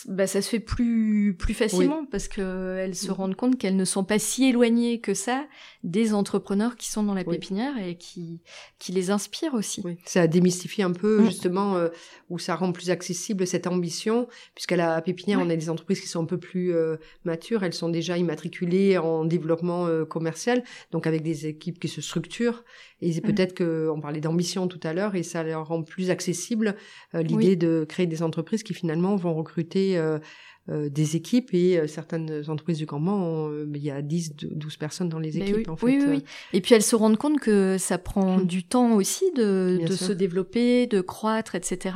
bah, 0.08 0.28
ça 0.28 0.42
se 0.42 0.50
fait 0.50 0.60
plus 0.60 1.36
plus 1.38 1.54
facilement 1.54 2.06
parce 2.06 2.28
que 2.28 2.78
elles 2.78 2.96
se 2.96 3.10
mm. 3.10 3.14
rendent 3.14 3.36
compte 3.36 3.58
qu'elles 3.58 3.76
ne 3.76 3.86
sont 3.86 4.04
pas 4.04 4.20
si 4.20 4.46
éloignées 4.46 5.00
que 5.00 5.14
ça 5.14 5.46
des 5.84 6.14
entrepreneurs 6.14 6.76
qui 6.76 6.90
sont 6.90 7.04
dans 7.04 7.14
la 7.14 7.24
pépinière 7.24 7.78
et 7.78 7.96
qui 7.96 8.42
qui 8.80 8.92
les 8.92 9.12
inspirent 9.12 9.54
aussi. 9.54 9.82
Oui. 9.84 9.98
Ça 10.06 10.28
démystifie 10.28 10.84
un 10.84 10.92
peu 10.92 11.22
mm. 11.22 11.26
justement 11.26 11.76
euh, 11.78 11.90
où 12.30 12.40
ça 12.40 12.56
rend 12.56 12.72
plus 12.72 12.90
accessible 12.90 13.48
cette 13.48 13.68
ambition 13.68 14.28
puisqu'à 14.56 14.76
la 14.76 15.02
pépinière 15.02 15.40
on 15.40 15.50
a 15.50 15.56
des 15.56 15.70
entreprises 15.70 16.02
qui 16.02 16.08
sont 16.08 16.22
un 16.22 16.26
peu 16.26 16.38
plus 16.38 16.74
euh, 16.74 16.98
matures, 17.24 17.64
elles 17.64 17.74
sont 17.74 17.90
déjà 17.90 18.18
immatriculées 18.18 18.98
en 18.98 19.26
développement 19.26 19.88
euh, 19.88 20.06
commercial 20.06 20.64
donc 20.92 21.08
avec 21.08 21.24
des 21.24 21.48
équipes 21.48 21.80
qui 21.80 21.88
se 21.88 22.02
structurent 22.02 22.64
et 23.02 23.12
mm. 23.12 23.22
peut-être 23.22 23.54
que 23.54 23.90
on 23.90 24.00
parlait 24.00 24.22
d'ambition 24.22 24.68
tout 24.68 24.80
à 24.84 24.94
l'heure 24.94 25.16
et 25.16 25.24
ça 25.24 25.44
leur 25.44 25.68
rend 25.68 25.84
plus 25.84 26.10
accessible 26.10 26.76
l'idée 27.14 27.56
de 27.56 27.86
créer 27.88 28.08
des 28.08 28.24
entreprises 28.24 28.64
qui 28.64 28.74
finalement 28.74 29.16
vont 29.16 29.34
recruter 29.34 29.98
euh, 29.98 30.12
euh, 30.12 30.20
des 30.68 31.16
équipes 31.16 31.54
et 31.54 31.80
euh, 31.80 31.88
certaines 31.88 32.44
entreprises 32.48 32.78
du 32.78 32.86
campement, 32.86 33.48
euh, 33.50 33.68
il 33.74 33.84
y 33.84 33.90
a 33.90 34.02
10, 34.02 34.36
12 34.36 34.78
personnes 34.78 35.10
dans 35.10 35.20
les 35.20 35.38
équipes 35.38 35.56
oui, 35.56 35.66
en 35.68 35.76
fait. 35.76 35.86
Oui, 35.86 36.04
oui, 36.08 36.24
Et 36.54 36.62
puis 36.62 36.76
elles 36.76 36.84
se 36.84 36.96
rendent 36.96 37.18
compte 37.18 37.40
que 37.40 37.78
ça 37.80 37.98
prend 37.98 38.22
Hum. 38.22 38.46
du 38.46 38.64
temps 38.64 38.94
aussi 38.94 39.26
de, 39.36 39.80
de 39.86 39.92
se 39.94 40.14
développer, 40.14 40.86
de 40.86 41.02
croître, 41.02 41.56
etc. 41.56 41.96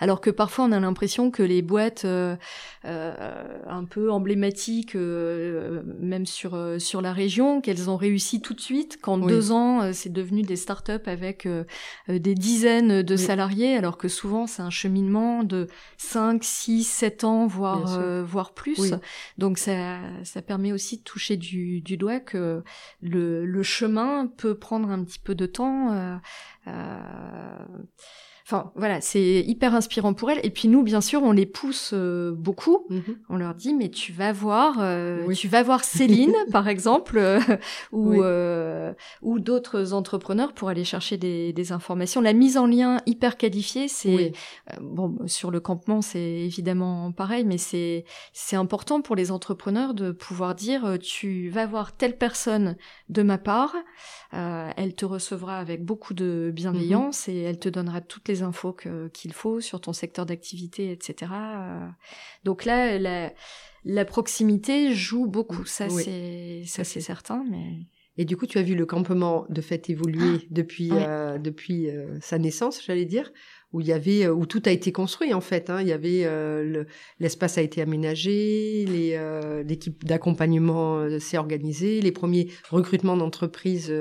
Alors 0.00 0.20
que 0.22 0.30
parfois 0.30 0.64
on 0.64 0.72
a 0.72 0.80
l'impression 0.80 1.30
que 1.30 1.42
les 1.42 1.60
boîtes 1.60 2.06
euh, 2.06 2.36
un 2.84 3.84
peu 3.84 4.10
emblématiques, 4.10 4.94
même 4.94 6.24
sur 6.24 6.58
sur 6.78 7.02
la 7.02 7.12
région, 7.12 7.60
qu'elles 7.60 7.90
ont 7.90 7.96
réussi 7.96 8.40
tout 8.40 8.54
de 8.54 8.60
suite, 8.60 8.98
qu'en 9.00 9.18
deux 9.18 9.52
ans 9.52 9.92
c'est 9.92 10.12
devenu 10.12 10.42
des 10.42 10.56
startups 10.56 10.92
avec 11.06 11.46
des 12.08 12.34
dizaines 12.34 13.02
de 13.02 13.16
salariés, 13.16 13.76
alors 13.76 13.98
que 13.98 14.08
souvent 14.08 14.46
c'est 14.46 14.62
un 14.62 14.70
cheminement 14.70 15.42
de 15.42 15.66
5, 15.98 16.42
6, 16.42 16.84
7 16.84 17.24
ans, 17.24 17.46
voire. 17.46 18.00
Euh, 18.06 18.24
voire 18.24 18.54
plus. 18.54 18.78
Oui. 18.78 18.90
Donc 19.38 19.58
ça, 19.58 19.98
ça 20.24 20.42
permet 20.42 20.72
aussi 20.72 20.98
de 20.98 21.02
toucher 21.02 21.36
du, 21.36 21.80
du 21.80 21.96
doigt 21.96 22.20
que 22.20 22.62
le, 23.02 23.44
le 23.44 23.62
chemin 23.62 24.26
peut 24.26 24.54
prendre 24.58 24.88
un 24.90 25.04
petit 25.04 25.18
peu 25.18 25.34
de 25.34 25.46
temps. 25.46 25.92
euh, 25.92 26.16
euh, 26.68 27.66
Enfin 28.48 28.70
voilà, 28.76 29.00
c'est 29.00 29.40
hyper 29.40 29.74
inspirant 29.74 30.14
pour 30.14 30.30
elles. 30.30 30.38
Et 30.44 30.50
puis 30.50 30.68
nous, 30.68 30.84
bien 30.84 31.00
sûr, 31.00 31.20
on 31.24 31.32
les 31.32 31.46
pousse 31.46 31.90
euh, 31.92 32.30
beaucoup. 32.30 32.86
Mhm. 32.90 33.02
On 33.28 33.36
leur 33.36 33.56
dit 33.56 33.74
mais 33.74 33.88
tu 33.88 34.12
vas 34.12 34.30
voir, 34.32 34.76
euh, 34.78 35.24
Oui. 35.26 35.34
tu 35.34 35.48
vas 35.48 35.64
voir 35.64 35.82
Céline 35.82 36.32
par 36.52 36.68
exemple, 36.68 37.18
euh, 37.18 37.40
ou 37.90 38.10
Oui. 38.22 38.94
ou 39.22 39.40
d'autres 39.40 39.92
entrepreneurs 39.94 40.52
pour 40.52 40.68
aller 40.68 40.84
chercher 40.84 41.16
des, 41.16 41.52
des 41.52 41.72
informations. 41.72 42.20
La 42.20 42.32
mise 42.34 42.56
en 42.56 42.66
lien 42.68 42.98
hyper 43.04 43.36
qualifiée, 43.36 43.88
c'est 43.88 44.14
Oui. 44.14 44.32
bon 44.80 45.18
sur 45.26 45.50
le 45.50 45.58
campement, 45.58 46.00
c'est 46.00 46.20
évidemment 46.20 47.10
pareil, 47.10 47.44
mais 47.44 47.58
c'est 47.58 48.04
c'est 48.32 48.54
important 48.54 49.00
pour 49.02 49.16
les 49.16 49.32
entrepreneurs 49.32 49.92
de 49.92 50.12
pouvoir 50.12 50.54
dire 50.54 50.98
tu 51.02 51.48
vas 51.48 51.66
voir 51.66 51.96
telle 51.96 52.16
personne 52.16 52.76
de 53.08 53.24
ma 53.24 53.38
part, 53.38 53.74
elle 54.32 54.94
te 54.94 55.04
recevra 55.04 55.58
avec 55.58 55.84
beaucoup 55.84 56.14
de 56.14 56.52
bienveillance 56.54 57.28
et 57.28 57.38
elle 57.40 57.58
te 57.58 57.68
donnera 57.68 58.00
toutes 58.00 58.28
les 58.28 58.35
infos 58.42 58.72
que- 58.72 59.08
qu'il 59.08 59.32
faut 59.32 59.60
sur 59.60 59.80
ton 59.80 59.92
secteur 59.92 60.26
d'activité, 60.26 60.90
etc. 60.92 61.32
Euh, 61.34 61.86
Donc 62.44 62.64
là, 62.64 62.98
la, 62.98 63.32
la 63.84 64.04
proximité 64.04 64.92
joue 64.94 65.26
beaucoup, 65.26 65.64
ça 65.64 65.86
Oui. 65.90 66.02
c'est 66.04 66.62
ça 66.66 66.84
c'est 66.84 67.00
certain, 67.00 67.44
mais 67.50 67.86
Et 68.18 68.24
du 68.24 68.36
coup, 68.36 68.46
tu 68.46 68.56
as 68.58 68.62
vu 68.62 68.74
le 68.74 68.86
campement 68.86 69.44
de 69.50 69.60
fait 69.60 69.90
évoluer 69.90 70.46
depuis 70.50 70.90
ouais. 70.90 71.04
euh, 71.06 71.38
depuis 71.38 71.90
euh, 71.90 72.18
sa 72.20 72.38
naissance, 72.38 72.82
j'allais 72.84 73.04
dire, 73.04 73.30
où 73.72 73.80
il 73.82 73.86
y 73.88 73.92
avait 73.92 74.26
où 74.28 74.46
tout 74.46 74.62
a 74.64 74.70
été 74.70 74.90
construit 74.90 75.34
en 75.34 75.42
fait. 75.42 75.68
Hein. 75.68 75.82
Il 75.82 75.88
y 75.88 75.92
avait 75.92 76.24
euh, 76.24 76.62
le- 76.64 76.86
l'espace 77.20 77.58
a 77.58 77.62
été 77.62 77.82
aménagé, 77.82 78.86
les 78.88 79.62
l'équipe 79.66 80.04
d'accompagnement 80.04 81.06
s'est 81.20 81.36
organisée, 81.38 82.00
les 82.00 82.12
premiers 82.12 82.50
recrutements 82.70 83.16
d'entreprises 83.18 83.92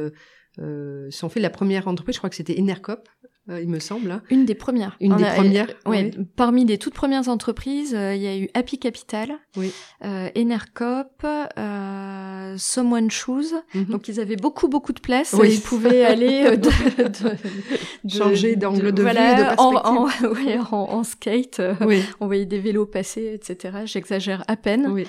sont 0.58 1.30
faits. 1.30 1.43
La 1.43 1.50
première 1.50 1.88
entreprise, 1.88 2.15
je 2.15 2.19
crois 2.19 2.30
que 2.30 2.36
c'était 2.38 2.58
Enercop, 2.60 3.10
euh, 3.49 3.62
il 3.62 3.69
me 3.69 3.79
semble. 3.79 4.12
hein. 4.12 4.21
une 4.29 4.45
des 4.45 4.55
premières. 4.55 4.95
Une 4.99 5.13
On 5.13 5.17
des 5.17 5.23
a- 5.25 5.34
premières, 5.36 5.69
euh, 5.88 5.89
ouais, 5.89 6.12
oui. 6.17 6.25
Parmi 6.36 6.65
les 6.65 6.77
toutes 6.77 6.93
premières 6.95 7.29
entreprises, 7.29 7.93
euh, 7.95 8.15
il 8.15 8.21
y 8.21 8.27
a 8.27 8.38
eu 8.38 8.49
Happy 8.53 8.79
Capital, 8.79 9.38
Oui. 9.58 9.71
euh, 10.03 10.29
Enercop, 10.38 11.25
euh, 11.58 12.55
Someone 12.58 13.12
Choose. 13.12 13.53
Mhm. 13.73 13.86
Donc 13.86 14.08
ils 14.08 14.19
avaient 14.19 14.36
beaucoup 14.36 14.67
beaucoup 14.67 14.93
de 14.93 14.99
place. 14.99 15.36
Oui. 15.39 15.53
Ils 15.55 15.62
pouvaient 15.62 16.05
aller 16.05 16.58
de, 16.58 17.03
de- 17.03 17.08
de- 17.08 18.10
Changer 18.10 18.55
d'angle 18.55 18.91
de 18.91 19.01
vue 19.01 19.10
voilà, 19.10 19.34
de 19.55 19.60
en, 19.60 19.71
perspective. 19.73 20.27
en, 20.27 20.34
ouais, 20.45 20.58
en, 20.71 20.93
en 20.99 21.03
skate. 21.03 21.62
oui, 21.81 22.01
On 22.19 22.27
voyait 22.27 22.45
des 22.45 22.60
vélos 22.60 22.86
passer, 22.86 23.31
etc. 23.34 23.79
J'exagère 23.86 24.43
à 24.47 24.55
peine. 24.55 24.88
oui, 24.91 25.05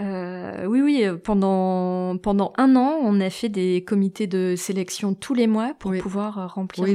Euh, 0.00 0.66
oui, 0.66 0.80
oui. 0.82 1.04
Pendant 1.24 2.16
pendant 2.18 2.52
un 2.56 2.74
an, 2.76 2.98
on 3.02 3.20
a 3.20 3.30
fait 3.30 3.48
des 3.48 3.84
comités 3.84 4.26
de 4.26 4.54
sélection 4.56 5.14
tous 5.14 5.34
les 5.34 5.46
mois 5.46 5.74
pour 5.78 5.92
pouvoir 5.98 6.54
remplir 6.54 6.86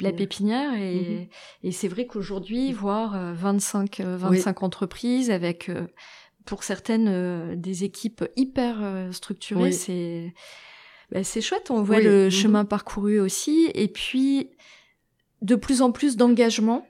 la, 0.00 0.09
la 0.10 0.16
pépinière. 0.16 0.70
pépinière 0.72 1.28
et, 1.62 1.68
et 1.68 1.72
c'est 1.72 1.88
vrai 1.88 2.06
qu'aujourd'hui 2.06 2.72
voir 2.72 3.14
euh, 3.16 3.32
25 3.34 4.00
euh, 4.00 4.16
25 4.16 4.62
entreprises 4.62 5.30
avec 5.30 5.68
euh, 5.68 5.86
pour 6.46 6.62
certaines 6.64 7.08
euh, 7.08 7.54
des 7.56 7.84
équipes 7.84 8.24
hyper 8.36 8.76
euh, 8.80 9.12
structurées 9.12 9.62
Oui. 9.64 9.72
c'est 9.72 10.34
bah, 11.12 11.24
c'est 11.24 11.40
chouette 11.40 11.70
on 11.70 11.82
voit 11.82 11.96
Oui. 11.98 12.04
le 12.04 12.30
chemin 12.30 12.64
parcouru 12.64 13.18
aussi 13.20 13.70
et 13.74 13.88
puis 13.88 14.50
de 15.42 15.54
plus 15.56 15.82
en 15.82 15.90
plus 15.92 16.16
d'engagement 16.16 16.86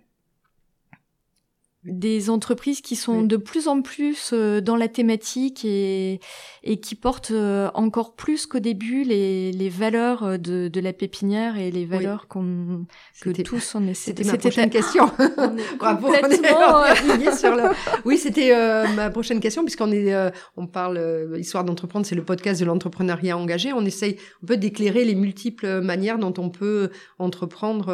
des 1.84 2.28
entreprises 2.28 2.82
qui 2.82 2.94
sont 2.94 3.20
Oui. 3.22 3.26
de 3.26 3.38
plus 3.38 3.66
en 3.66 3.80
plus 3.80 4.32
euh, 4.34 4.60
dans 4.60 4.76
la 4.76 4.86
thématique 4.86 5.64
et, 5.64 6.20
et 6.62 6.78
qui 6.78 6.94
portent 6.94 7.30
euh, 7.30 7.70
encore 7.72 8.14
plus 8.16 8.44
qu'au 8.44 8.58
début 8.58 9.02
les, 9.02 9.50
les 9.50 9.68
valeurs 9.70 10.22
euh, 10.24 10.36
de, 10.36 10.68
de 10.68 10.80
la 10.80 10.92
pépinière 10.92 11.56
et 11.56 11.70
les 11.70 11.86
valeurs 11.86 12.28
qu'on 12.28 12.84
que 13.22 13.30
tous 13.42 13.74
on 13.74 13.86
essaie 13.88 14.10
C'était 14.10 14.24
ma 14.24 14.36
prochaine 14.36 14.68
question. 14.68 15.10
on 15.38 15.56
est 15.56 15.76
Bravo, 15.78 16.08
on 16.08 17.20
est 17.20 17.34
sur. 17.36 17.56
Oui, 18.04 18.18
c'était 18.18 18.54
euh, 18.54 18.86
ma 18.94 19.08
prochaine 19.08 19.40
question 19.40 19.64
puisqu'on 19.64 19.90
est, 19.90 20.12
euh, 20.12 20.30
on 20.58 20.66
parle 20.66 20.98
euh, 20.98 21.38
histoire 21.38 21.64
d'entreprendre, 21.64 22.04
c'est 22.04 22.14
le 22.14 22.24
podcast 22.24 22.60
de 22.60 22.66
l'entrepreneuriat 22.66 23.38
engagé. 23.38 23.72
On 23.72 23.86
essaye 23.86 24.16
un 24.42 24.46
peu 24.46 24.56
d'éclairer 24.58 25.06
les 25.06 25.14
multiples 25.14 25.80
manières 25.80 26.18
dont 26.18 26.34
on 26.36 26.50
peut 26.50 26.90
entreprendre 27.18 27.86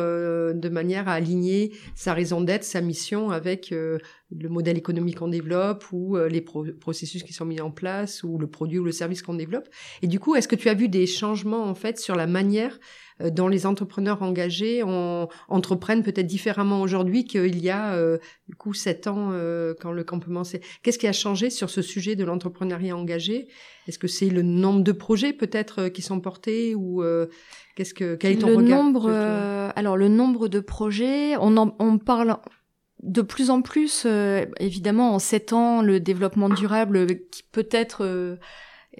de 0.55 0.69
manière 0.69 1.09
à 1.09 1.13
aligner 1.13 1.73
sa 1.95 2.15
raison 2.15 2.41
d'être, 2.41 2.65
sa 2.65 2.81
mission 2.81 3.31
avec 3.31 3.73
euh, 3.77 3.99
le 4.31 4.49
modèle 4.49 4.77
économique 4.79 5.19
qu'on 5.19 5.29
développe 5.29 5.85
ou 5.93 6.17
euh, 6.17 6.29
les 6.29 6.41
pro- 6.41 6.67
processus 6.81 7.23
qui 7.23 7.33
sont 7.33 7.45
mis 7.45 7.61
en 7.61 7.71
place 7.71 8.23
ou 8.25 8.39
le 8.39 8.47
produit 8.47 8.79
ou 8.79 8.85
le 8.85 8.93
service 8.93 9.23
qu'on 9.23 9.35
développe. 9.35 9.69
Et 10.03 10.07
du 10.09 10.19
coup, 10.19 10.35
est-ce 10.35 10.49
que 10.49 10.57
tu 10.57 10.69
as 10.69 10.75
vu 10.75 10.89
des 10.89 11.07
changements 11.07 11.65
en 11.65 11.75
fait 11.75 11.99
sur 11.99 12.17
la 12.17 12.27
manière 12.27 12.79
euh, 13.23 13.31
dont 13.31 13.49
les 13.49 13.65
entrepreneurs 13.67 14.23
engagés 14.23 14.83
entreprennent 15.49 16.03
peut-être 16.03 16.27
différemment 16.27 16.81
aujourd'hui 16.83 17.25
qu'il 17.25 17.59
y 17.63 17.71
a 17.71 17.95
euh, 17.95 18.19
du 18.49 18.55
coup 18.57 18.75
sept 18.75 19.07
ans 19.07 19.31
quand 19.81 19.93
le 19.93 20.05
campement 20.05 20.45
s'est. 20.45 20.61
Qu'est-ce 20.83 20.99
qui 20.99 21.07
a 21.07 21.13
changé 21.13 21.51
sur 21.51 21.71
ce 21.71 21.83
sujet 21.83 22.17
de 22.17 22.25
l'entrepreneuriat 22.25 22.97
engagé? 22.97 23.49
Est-ce 23.89 23.99
que 23.99 24.09
c'est 24.09 24.29
le 24.31 24.43
nombre 24.43 24.83
de 24.83 24.93
projets 24.93 25.33
peut-être 25.33 25.89
qui 25.89 26.03
sont 26.03 26.21
portés 26.21 26.75
ou 26.75 27.03
qu'est-ce 27.77 27.95
que 27.95 28.17
quel 28.17 28.33
est 28.33 28.37
ton 28.39 28.49
le 28.49 28.57
regard 28.57 28.83
nombre 28.83 29.03
sur- 29.03 29.73
alors 29.77 29.97
le 29.97 30.09
nombre 30.09 30.49
de 30.49 30.61
projets 30.61 31.37
on 31.39 31.57
en, 31.57 31.75
on 31.79 31.99
parle 31.99 32.37
de 33.03 33.23
plus 33.23 33.51
en 33.51 33.63
plus 33.63 34.05
euh, 34.07 34.47
évidemment 34.59 35.15
en 35.15 35.19
sept 35.19 35.53
ans 35.53 35.83
le 35.83 36.01
développement 36.01 36.49
durable 36.49 36.97
euh, 36.97 37.07
qui 37.31 37.43
peut 37.43 37.69
être 37.71 38.39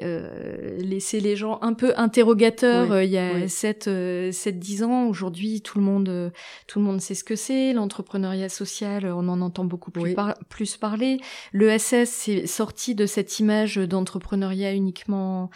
euh, 0.03 0.77
laisser 0.79 1.21
les 1.21 1.37
gens 1.37 1.59
un 1.63 1.73
peu 1.75 1.93
interrogateurs 1.97 2.93
euh, 2.93 3.05
il 3.05 3.11
y 3.11 3.19
a 3.19 3.33
oui. 3.35 3.49
7 3.49 3.89
euh, 3.89 4.33
7 4.33 4.59
10 4.59 4.83
ans 4.85 5.07
aujourd'hui 5.07 5.63
tout 5.63 5.79
le 5.79 5.85
monde 5.85 6.09
euh, 6.09 6.31
tout 6.67 6.79
le 6.79 6.85
monde 6.85 7.01
sait 7.01 7.15
ce 7.15 7.25
que 7.25 7.37
c'est 7.37 7.73
l'entrepreneuriat 7.73 8.49
social 8.49 9.07
on 9.07 9.29
en 9.29 9.41
entend 9.41 9.65
beaucoup 9.65 9.91
plus, 9.91 10.03
Oui. 10.03 10.15
par- 10.15 10.35
plus 10.49 10.77
parler 10.77 11.19
le 11.53 11.77
SS 11.79 12.11
c'est 12.11 12.47
sorti 12.47 12.95
de 12.95 13.07
cette 13.07 13.39
image 13.41 13.77
d'entrepreneuriat 13.77 14.73
uniquement 14.75 15.51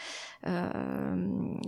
euh, 0.47 1.15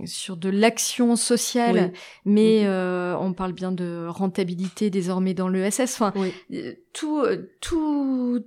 sur 0.05 0.35
de 0.37 0.49
l'action 0.49 1.15
sociale 1.15 1.93
mais 2.25 2.61
Mhm. 2.63 2.67
euh, 2.69 3.15
on 3.19 3.33
parle 3.33 3.53
bien 3.53 3.71
de 3.71 4.07
rentabilité 4.09 4.89
désormais 4.89 5.33
dans 5.33 5.47
l'ESS. 5.47 5.81
Enfin, 6.01 6.11
Oui. 6.15 6.31
euh, 6.53 6.73
tout, 6.93 7.23
tout, 7.61 8.43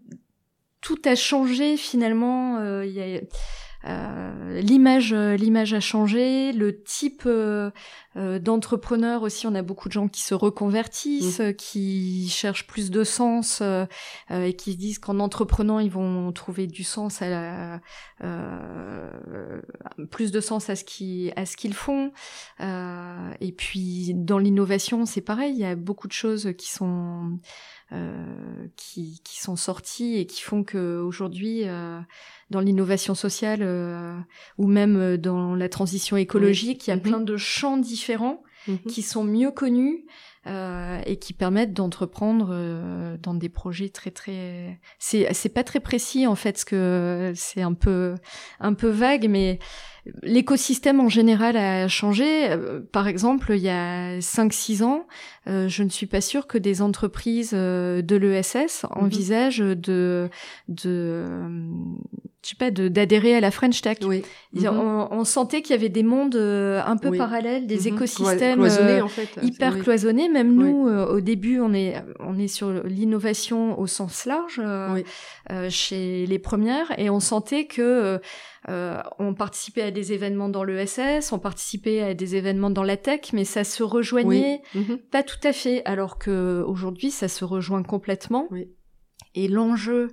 tout 0.80 0.98
a 1.04 1.14
changé 1.14 1.76
finalement. 1.76 2.60
il 2.82 2.90
y 2.90 3.00
a, 3.00 3.20
euh, 3.86 4.60
l'image, 4.60 5.12
euh, 5.12 5.36
l'image 5.36 5.74
a 5.74 5.80
changé. 5.80 6.52
Le 6.52 6.82
type 6.82 7.22
euh, 7.26 7.70
d'entrepreneur 8.14 9.22
aussi, 9.22 9.46
on 9.46 9.54
a 9.54 9.62
beaucoup 9.62 9.88
de 9.88 9.92
gens 9.92 10.08
qui 10.08 10.22
se 10.22 10.34
reconvertissent, 10.34 11.40
euh, 11.40 11.52
qui 11.52 12.28
cherchent 12.30 12.66
plus 12.66 12.90
de 12.90 13.04
sens 13.04 13.60
euh, 13.62 13.86
et 14.30 14.54
qui 14.54 14.72
se 14.72 14.78
disent 14.78 14.98
qu'en 14.98 15.20
entreprenant, 15.20 15.78
ils 15.78 15.90
vont 15.90 16.32
trouver 16.32 16.66
du 16.66 16.84
sens 16.84 17.22
à 17.22 17.28
la, 17.28 17.80
euh, 18.24 19.60
plus 20.10 20.30
de 20.32 20.40
sens 20.40 20.70
à 20.70 20.76
ce 20.76 20.84
qui, 20.84 21.32
à 21.36 21.46
ce 21.46 21.56
qu'ils 21.56 21.74
font. 21.74 22.12
Et 22.60 23.52
puis 23.52 24.12
dans 24.14 24.38
l'innovation, 24.38 25.06
c'est 25.06 25.20
pareil. 25.20 25.52
Il 25.52 25.60
y 25.60 25.64
a 25.64 25.76
beaucoup 25.76 26.08
de 26.08 26.12
choses 26.12 26.52
qui 26.56 26.70
sont 26.70 27.38
euh, 27.92 28.66
qui, 28.76 29.20
qui 29.24 29.40
sont 29.40 29.56
sorties 29.56 30.16
et 30.16 30.26
qui 30.26 30.42
font 30.42 30.64
que 30.64 30.98
aujourd'hui, 31.00 31.62
euh, 31.68 32.00
dans 32.50 32.60
l'innovation 32.60 33.14
sociale 33.14 33.60
euh, 33.62 34.16
ou 34.58 34.66
même 34.66 34.96
euh, 34.96 35.16
dans 35.16 35.54
la 35.54 35.68
transition 35.68 36.16
écologique, 36.16 36.86
il 36.86 36.90
y 36.90 36.92
a 36.92 36.96
Mhm. 36.96 37.02
plein 37.02 37.20
de 37.20 37.36
champs 37.36 37.76
différents 37.76 38.42
Mhm. 38.66 38.78
qui 38.88 39.02
sont 39.02 39.24
mieux 39.24 39.50
connus. 39.52 40.04
euh, 40.48 41.00
et 41.06 41.16
qui 41.18 41.32
permettent 41.32 41.72
d'entreprendre 41.72 42.50
euh, 42.52 43.16
dans 43.20 43.34
des 43.34 43.48
projets 43.48 43.88
très 43.88 44.12
très. 44.12 44.78
C'est 45.00 45.34
c'est 45.34 45.48
pas 45.48 45.64
très 45.64 45.80
précis 45.80 46.24
en 46.28 46.36
fait, 46.36 46.56
ce 46.56 46.64
que 46.64 47.32
c'est 47.34 47.62
un 47.62 47.74
peu 47.74 48.14
un 48.60 48.72
peu 48.72 48.86
vague, 48.88 49.28
mais 49.28 49.58
L'écosystème 50.22 51.00
en 51.00 51.08
général 51.08 51.56
a 51.56 51.88
changé. 51.88 52.50
Euh, 52.50 52.80
par 52.80 53.08
exemple, 53.08 53.52
il 53.54 53.62
y 53.62 53.68
a 53.68 54.18
5-6 54.20 54.82
ans, 54.84 55.06
euh, 55.48 55.68
je 55.68 55.82
ne 55.82 55.88
suis 55.88 56.06
pas 56.06 56.20
sûre 56.20 56.46
que 56.46 56.58
des 56.58 56.82
entreprises 56.82 57.52
euh, 57.54 58.02
de 58.02 58.16
l'ESS 58.16 58.84
mhm. 58.84 59.04
envisagent 59.04 59.58
de, 59.58 60.30
de 60.68 61.24
je 62.46 62.50
sais 62.50 62.56
pas, 62.56 62.70
d'adhérer 62.70 63.34
à 63.34 63.40
la 63.40 63.50
French 63.50 63.80
Tech. 63.82 63.98
Oui. 64.02 64.22
Mhm. 64.52 65.08
on, 65.10 65.24
sentait 65.24 65.60
qu'il 65.60 65.72
y 65.74 65.78
avait 65.78 65.88
des 65.88 66.04
mondes 66.04 66.36
un 66.36 66.96
peu 66.96 67.10
parallèles, 67.16 67.66
des 67.66 67.90
mhm. 67.90 67.96
écosystèmes 67.96 68.58
cloisonnés, 68.58 69.00
en 69.02 69.08
fait. 69.08 69.38
hyper 69.42 69.78
cloisonnés. 69.80 70.28
Même 70.28 70.54
nous, 70.54 70.88
au 70.88 71.20
début, 71.20 71.60
on 71.60 71.74
est 71.74 72.02
on 72.20 72.38
est 72.38 72.48
sur 72.48 72.70
l'innovation 72.84 73.78
au 73.78 73.86
sens 73.86 74.24
large 74.24 74.60
chez 75.68 76.26
les 76.26 76.38
premières, 76.38 76.98
et 76.98 77.10
on 77.10 77.20
sentait 77.20 77.66
que 77.66 78.20
euh, 78.68 79.00
on 79.18 79.34
participait 79.34 79.82
à 79.82 79.90
des 79.90 80.12
événements 80.12 80.48
dans 80.48 80.64
l'ESS, 80.64 81.32
on 81.32 81.38
participait 81.38 82.02
à 82.02 82.14
des 82.14 82.34
événements 82.34 82.70
dans 82.70 82.82
la 82.82 82.96
tech, 82.96 83.32
mais 83.32 83.44
ça 83.44 83.62
se 83.62 83.82
rejoignait 83.82 84.60
mhm. 84.74 84.98
pas 85.10 85.22
tout 85.22 85.38
à 85.44 85.52
fait, 85.52 85.82
alors 85.84 86.18
que 86.18 86.64
aujourd'hui 86.66 87.10
ça 87.10 87.28
se 87.28 87.44
rejoint 87.44 87.82
complètement. 87.82 88.48
Et 89.34 89.48
l'enjeu 89.48 90.08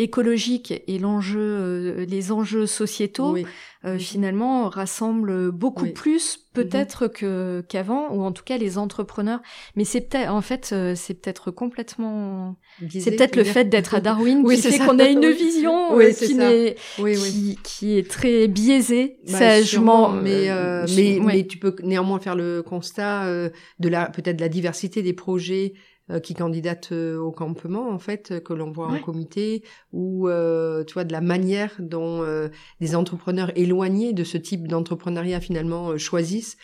écologique 0.00 0.72
et 0.86 0.98
l'enjeu, 0.98 1.40
euh, 1.40 2.04
les 2.06 2.32
enjeux 2.32 2.66
sociétaux, 2.66 3.36
euh, 3.84 3.98
finalement 3.98 4.68
rassemblent 4.68 5.50
beaucoup 5.50 5.86
plus 5.86 6.38
peut-être 6.52 7.04
mhm. 7.04 7.10
que 7.10 7.64
qu'avant, 7.68 8.10
ou 8.10 8.22
en 8.22 8.32
tout 8.32 8.42
cas 8.42 8.56
les 8.56 8.78
entrepreneurs. 8.78 9.40
Mais 9.76 9.84
c'est 9.84 10.00
peut-être, 10.00 10.30
en 10.30 10.40
fait, 10.40 10.70
euh, 10.72 10.94
c'est 10.96 11.14
peut-être 11.14 11.50
complètement, 11.50 12.56
c'est 12.88 13.16
peut-être 13.16 13.36
le 13.36 13.44
fait 13.44 13.66
d'être 13.66 13.94
à 13.94 14.00
Darwin 14.00 14.44
qui 14.48 14.56
fait 14.56 14.78
qu'on 14.78 14.98
a 14.98 15.08
une 15.08 15.30
vision 15.30 15.96
qui, 15.98 16.40
est, 16.40 16.78
qui, 16.98 17.58
qui, 17.62 17.98
est 17.98 18.10
très 18.10 18.48
biaisée, 18.48 19.18
bah, 19.26 19.38
sagement. 19.38 20.08
Mais 20.08 20.48
mais 20.96 21.18
mais 21.22 21.46
tu 21.46 21.58
peux 21.58 21.76
néanmoins 21.82 22.20
faire 22.20 22.36
le 22.36 22.62
constat 22.62 23.26
de 23.78 23.88
la 23.88 24.06
peut-être 24.06 24.40
la 24.40 24.48
diversité 24.48 25.02
des 25.02 25.12
projets 25.12 25.74
euh, 25.74 25.89
qui 26.18 26.34
candidatent 26.34 26.92
euh, 26.92 27.18
au 27.18 27.30
campement 27.30 27.88
en 27.90 27.98
fait 27.98 28.32
euh, 28.32 28.40
que 28.40 28.52
l'on 28.52 28.72
voit 28.72 28.88
en 28.88 28.98
comité 28.98 29.62
ou 29.92 30.28
tu 30.86 30.94
vois 30.94 31.04
de 31.04 31.12
la 31.12 31.20
manière 31.20 31.72
dont 31.78 32.24
des 32.80 32.96
entrepreneurs 32.96 33.52
éloignés 33.56 34.12
de 34.12 34.24
ce 34.24 34.36
type 34.36 34.66
d'entrepreneuriat 34.66 35.40
finalement 35.40 35.96
choisissent 35.98 36.56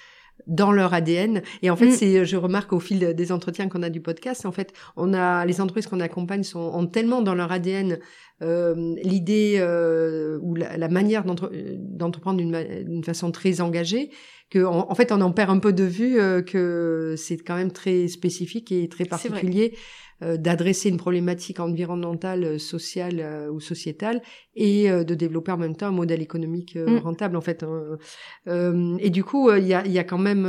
dans 0.47 0.73
leur 0.73 0.95
ADN. 0.95 1.43
Et 1.63 1.71
en 1.71 1.77
fait, 1.77 1.89
mm. 1.89 1.93
c'est, 1.93 2.25
je 2.25 2.37
remarque 2.37 2.73
au 2.73 2.81
fil 2.81 3.15
des 3.15 3.33
entretiens 3.33 3.69
qu'on 3.69 3.83
a 3.83 3.91
du 3.91 4.01
podcast, 4.01 4.47
en 4.47 4.53
fait, 4.53 4.73
on 4.97 5.15
a 5.15 5.45
les 5.45 5.61
entreprises 5.61 5.87
qu'on 5.87 6.01
accompagne 6.01 6.43
sont 6.43 6.61
ont 6.61 6.87
tellement 6.87 7.23
dans 7.23 7.35
leur 7.35 7.53
ADN 7.53 7.93
euh, 7.93 7.97
l'idée 8.41 9.57
euh, 9.59 10.39
ou 10.43 10.55
la, 10.55 10.77
la 10.77 10.89
manière 10.89 11.25
d'entreprendre 11.25 12.39
d'une 12.39 13.05
façon 13.05 13.31
très 13.31 13.61
engagée 13.61 14.11
que 14.51 14.65
en, 14.65 14.95
fait 14.95 15.11
on 15.11 15.21
en 15.21 15.33
perd 15.33 15.51
un 15.51 15.59
peu 15.59 15.73
de 15.73 15.85
vue 15.85 16.21
euh, 16.21 16.41
que 16.43 17.15
c'est 17.17 17.39
quand 17.39 17.57
même 17.57 17.73
très 17.73 18.07
spécifique 18.09 18.71
et 18.71 18.89
très 18.89 19.05
particulier 19.05 19.75
euh, 20.23 20.39
d'adresser 20.39 20.89
une 20.89 20.97
problématique 20.97 21.61
environnementale, 21.61 22.43
euh, 22.43 22.59
sociale 22.59 23.21
euh, 23.21 23.51
ou 23.51 23.61
sociétale 23.61 24.23
et 24.55 24.89
de 24.89 25.15
développer 25.15 25.53
en 25.53 25.59
même 25.59 25.77
temps 25.77 25.89
un 25.89 25.93
modèle 25.93 26.23
économique 26.23 26.75
mm. 26.75 27.01
rentable 27.01 27.37
en 27.37 27.43
fait. 27.43 27.63
Hein. 27.63 28.97
et 28.99 29.11
du 29.11 29.23
coup, 29.23 29.53
il 29.53 29.67
y 29.67 29.75
a, 29.75 29.87
y, 29.87 29.99
a, 29.99 30.05
quand 30.05 30.17
même, 30.17 30.47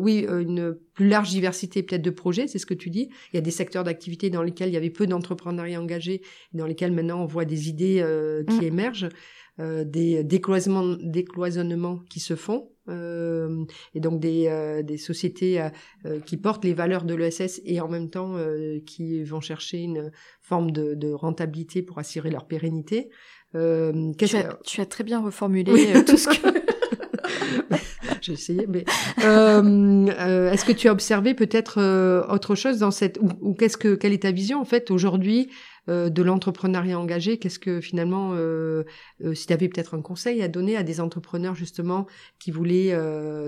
oui, 0.00 0.26
une 0.26 0.78
plus 0.94 1.08
large 1.08 1.30
diversité 1.30 1.82
peut-être 1.82 2.02
de 2.02 2.10
projets, 2.10 2.46
c'est 2.46 2.58
ce 2.58 2.66
que 2.66 2.74
tu 2.74 2.90
dis. 2.90 3.08
Il 3.32 3.36
y 3.36 3.38
a 3.38 3.42
des 3.42 3.50
secteurs 3.50 3.84
d'activité 3.84 4.30
dans 4.30 4.42
lesquels 4.42 4.68
il 4.68 4.74
y 4.74 4.76
avait 4.76 4.90
peu 4.90 5.06
d'entrepreneuriat 5.06 5.80
engagé, 5.80 6.22
dans 6.52 6.66
lesquels 6.66 6.92
maintenant 6.92 7.22
on 7.22 7.26
voit 7.26 7.44
des 7.44 7.68
idées 7.68 8.04
qui 8.48 8.60
mm. 8.60 8.64
émergent. 8.64 9.08
Euh, 9.60 9.84
des 9.84 10.24
décloisonnements, 10.24 10.96
décloisonnements 11.00 12.00
qui 12.10 12.18
se 12.18 12.34
font 12.34 12.72
euh, 12.88 13.64
et 13.94 14.00
donc 14.00 14.18
des, 14.18 14.48
euh, 14.48 14.82
des 14.82 14.96
sociétés 14.96 15.64
qui 16.26 16.36
portent 16.38 16.64
les 16.64 16.74
valeurs 16.74 17.04
de 17.04 17.14
l'ESS 17.14 17.60
et 17.64 17.80
en 17.80 17.86
même 17.86 18.10
temps 18.10 18.34
qui 18.84 19.22
vont 19.22 19.40
chercher 19.40 19.78
une 19.78 20.10
forme 20.40 20.72
de, 20.72 20.94
de 20.94 21.12
rentabilité 21.12 21.82
pour 21.82 22.00
assurer 22.00 22.30
leur 22.30 22.48
pérennité. 22.48 23.10
Tu 23.52 23.58
as, 23.58 24.58
tu, 24.64 24.80
as, 24.80 24.86
très 24.86 25.04
bien 25.04 25.22
reformulé 25.22 26.04
tout 26.04 26.16
ce 26.16 26.28
que 26.30 27.74
j'ai 28.24 28.32
essayé, 28.32 28.66
mais 28.66 28.84
euh, 29.22 30.06
euh, 30.08 30.50
est-ce 30.50 30.64
que 30.64 30.72
tu 30.72 30.88
as 30.88 30.92
observé 30.92 31.34
peut-être 31.34 31.78
euh, 31.78 32.26
autre 32.28 32.54
chose 32.54 32.78
dans 32.78 32.90
cette 32.90 33.18
ou, 33.18 33.54
qu'est-ce 33.54 33.76
que 33.76 33.94
quelle 33.94 34.12
est 34.12 34.22
ta 34.22 34.32
vision 34.32 34.60
en 34.60 34.64
fait 34.64 34.90
aujourd'hui 34.90 35.50
de 35.86 36.22
l'entrepreneuriat 36.22 36.98
engagé? 36.98 37.36
Qu'est-ce 37.36 37.58
que 37.58 37.82
finalement, 37.82 38.34
si 39.34 39.46
tu 39.46 39.52
avais 39.52 39.68
peut-être 39.68 39.92
un 39.92 40.00
conseil 40.00 40.40
à 40.40 40.48
donner 40.48 40.78
à 40.78 40.82
des 40.82 40.98
entrepreneurs 40.98 41.54
justement 41.54 42.06
qui 42.38 42.50
voulaient 42.50 42.92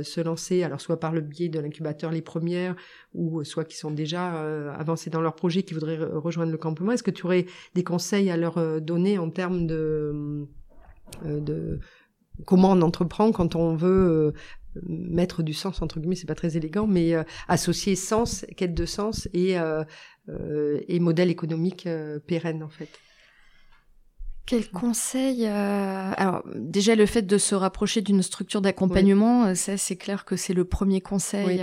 se 0.03 0.21
lancer, 0.21 0.63
alors 0.63 0.83
soit 0.83 1.01
par 1.01 1.13
le 1.13 1.23
biais 1.23 1.49
de 1.49 1.59
l'incubateur 1.59 2.11
les 2.11 2.21
premières, 2.21 2.77
ou 3.15 3.43
soit 3.43 3.65
qui 3.65 3.79
sont 3.79 3.91
déjà 3.91 4.39
avancés 4.75 5.09
dans 5.09 5.23
leur 5.23 5.35
projet, 5.35 5.63
qui 5.63 5.73
voudraient 5.73 5.97
rejoindre 5.97 6.53
le 6.53 6.59
campement, 6.59 6.93
est-ce 6.93 7.03
que 7.03 7.11
tu 7.11 7.25
aurais 7.25 7.47
des 7.75 7.85
conseils 7.85 8.29
à 8.29 8.37
leur 8.37 8.83
donner 8.83 9.17
en 9.17 9.31
termes 9.31 9.67
de 9.67 10.47
de 11.25 11.81
comment 12.45 12.73
on 12.73 12.83
entreprend 12.83 13.33
quand 13.33 13.57
on 13.57 13.77
veut 13.77 14.35
mettre 14.87 15.43
du 15.43 15.53
sens 15.53 15.83
entre 15.83 16.01
guillemets 16.01 16.17
c'est 16.17 16.27
pas 16.27 16.35
très 16.35 16.57
élégant 16.57 16.87
mais 16.87 17.15
euh, 17.15 17.23
associer 17.49 17.97
sens 17.97 18.45
quête 18.57 18.75
de 18.75 18.87
sens 18.87 19.29
et 19.33 19.59
euh, 19.59 19.85
euh, 20.29 20.81
et 20.89 21.01
modèle 21.01 21.31
économique 21.31 21.89
pérenne 22.27 22.63
en 22.63 22.69
fait 22.69 22.89
quel 24.49 24.71
conseil 24.71 25.45
Alors 25.45 26.45
déjà 26.55 26.95
le 26.95 27.05
fait 27.07 27.23
de 27.23 27.37
se 27.37 27.57
rapprocher 27.57 28.01
d'une 28.01 28.23
structure 28.23 28.61
d'accompagnement, 28.61 29.57
ça 29.57 29.77
c'est 29.77 29.97
clair 29.97 30.25
que 30.25 30.37
c'est 30.37 30.55
le 30.55 30.65
premier 30.65 31.01
conseil. 31.01 31.61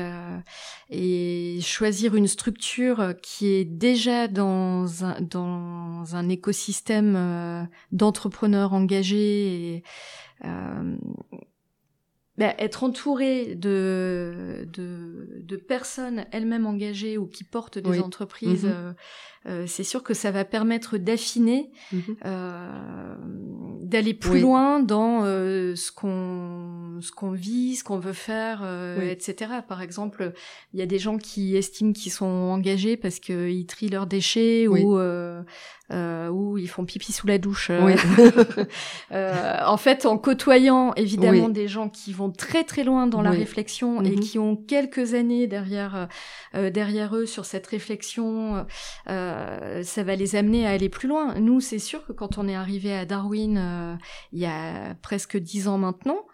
et 0.90 1.60
choisir 1.62 2.14
une 2.16 2.28
structure 2.28 3.14
qui 3.22 3.54
est 3.54 3.64
déjà 3.64 4.28
dans 4.28 5.06
un 5.06 5.22
dans 5.22 6.04
un 6.14 6.28
écosystème 6.28 7.70
d'entrepreneurs 7.94 8.74
engagés 8.74 9.76
et 9.78 9.84
bah, 12.38 12.56
être 12.58 12.84
entouré 12.84 13.56
de, 13.56 14.68
de, 14.74 15.28
de 15.40 15.56
personnes 15.56 16.26
elles-mêmes 16.32 16.66
engagées 16.66 17.18
ou 17.18 17.28
qui 17.28 17.44
portent 17.44 17.78
des 17.78 18.00
entreprises, 18.00 18.66
mhm. 18.66 18.96
Euh, 19.46 19.66
c'est 19.68 19.84
sûr 19.84 20.04
que 20.04 20.14
ça 20.14 20.32
va 20.32 20.46
permettre 20.46 20.98
d'affiner, 20.98 21.70
mhm. 21.92 22.02
euh, 22.26 23.16
d'aller 23.82 24.14
plus 24.14 24.40
loin 24.40 24.80
dans 24.80 25.24
euh, 25.24 25.76
ce 25.76 25.92
qu'on 25.92 27.00
ce 27.02 27.12
qu'on 27.12 27.32
vit, 27.32 27.76
ce 27.76 27.84
qu'on 27.84 28.00
veut 28.00 28.14
faire, 28.14 28.62
euh, 28.64 29.12
etc. 29.12 29.52
Par 29.68 29.82
exemple, 29.82 30.34
il 30.74 30.80
y 30.80 30.84
a 30.84 30.86
des 30.86 31.00
gens 31.00 31.18
qui 31.18 31.58
estiment 31.58 31.92
qu'ils 31.92 32.12
sont 32.12 32.26
engagés 32.26 32.96
parce 32.96 33.20
qu'ils 33.20 33.66
trient 33.66 33.90
leurs 33.90 34.08
déchets 34.08 34.68
ou 34.68 34.98
euh, 35.92 36.30
où 36.30 36.58
ils 36.58 36.70
font 36.70 36.86
pipi 36.86 37.12
sous 37.12 37.28
la 37.28 37.38
douche. 37.38 37.70
Oui. 37.70 37.94
euh, 39.12 39.58
en 39.66 39.78
fait, 39.78 40.06
en 40.06 40.18
côtoyant 40.18 40.94
évidemment 40.96 41.50
des 41.50 41.68
gens 41.68 41.90
qui 41.90 42.14
vont 42.14 42.32
très 42.32 42.64
très 42.64 42.84
loin 42.84 43.08
dans 43.08 43.22
la 43.22 43.32
réflexion 43.32 44.02
et 44.02 44.12
mhm. 44.12 44.20
qui 44.20 44.40
ont 44.40 44.56
quelques 44.56 45.14
années 45.14 45.48
derrière 45.48 46.08
euh, 46.56 46.70
derrière 46.70 47.16
eux 47.16 47.26
sur 47.26 47.46
cette 47.46 47.68
réflexion, 47.68 48.66
euh, 49.10 49.33
ça 49.84 50.04
va 50.04 50.16
les 50.16 50.36
amener 50.36 50.66
à 50.68 50.72
aller 50.72 50.90
plus 50.90 51.08
loin. 51.08 51.40
Nous, 51.40 51.60
c'est 51.60 51.80
sûr 51.80 52.06
que 52.06 52.12
quand 52.12 52.38
on 52.38 52.48
est 52.48 52.56
arrivé 52.56 52.94
à 52.94 53.06
Darwin 53.06 53.58
euh, 53.58 53.96
il 54.32 54.40
y 54.40 54.46
a 54.46 54.96
presque 55.02 55.38
dix 55.38 55.68
ans 55.68 55.78
maintenant, 55.78 56.26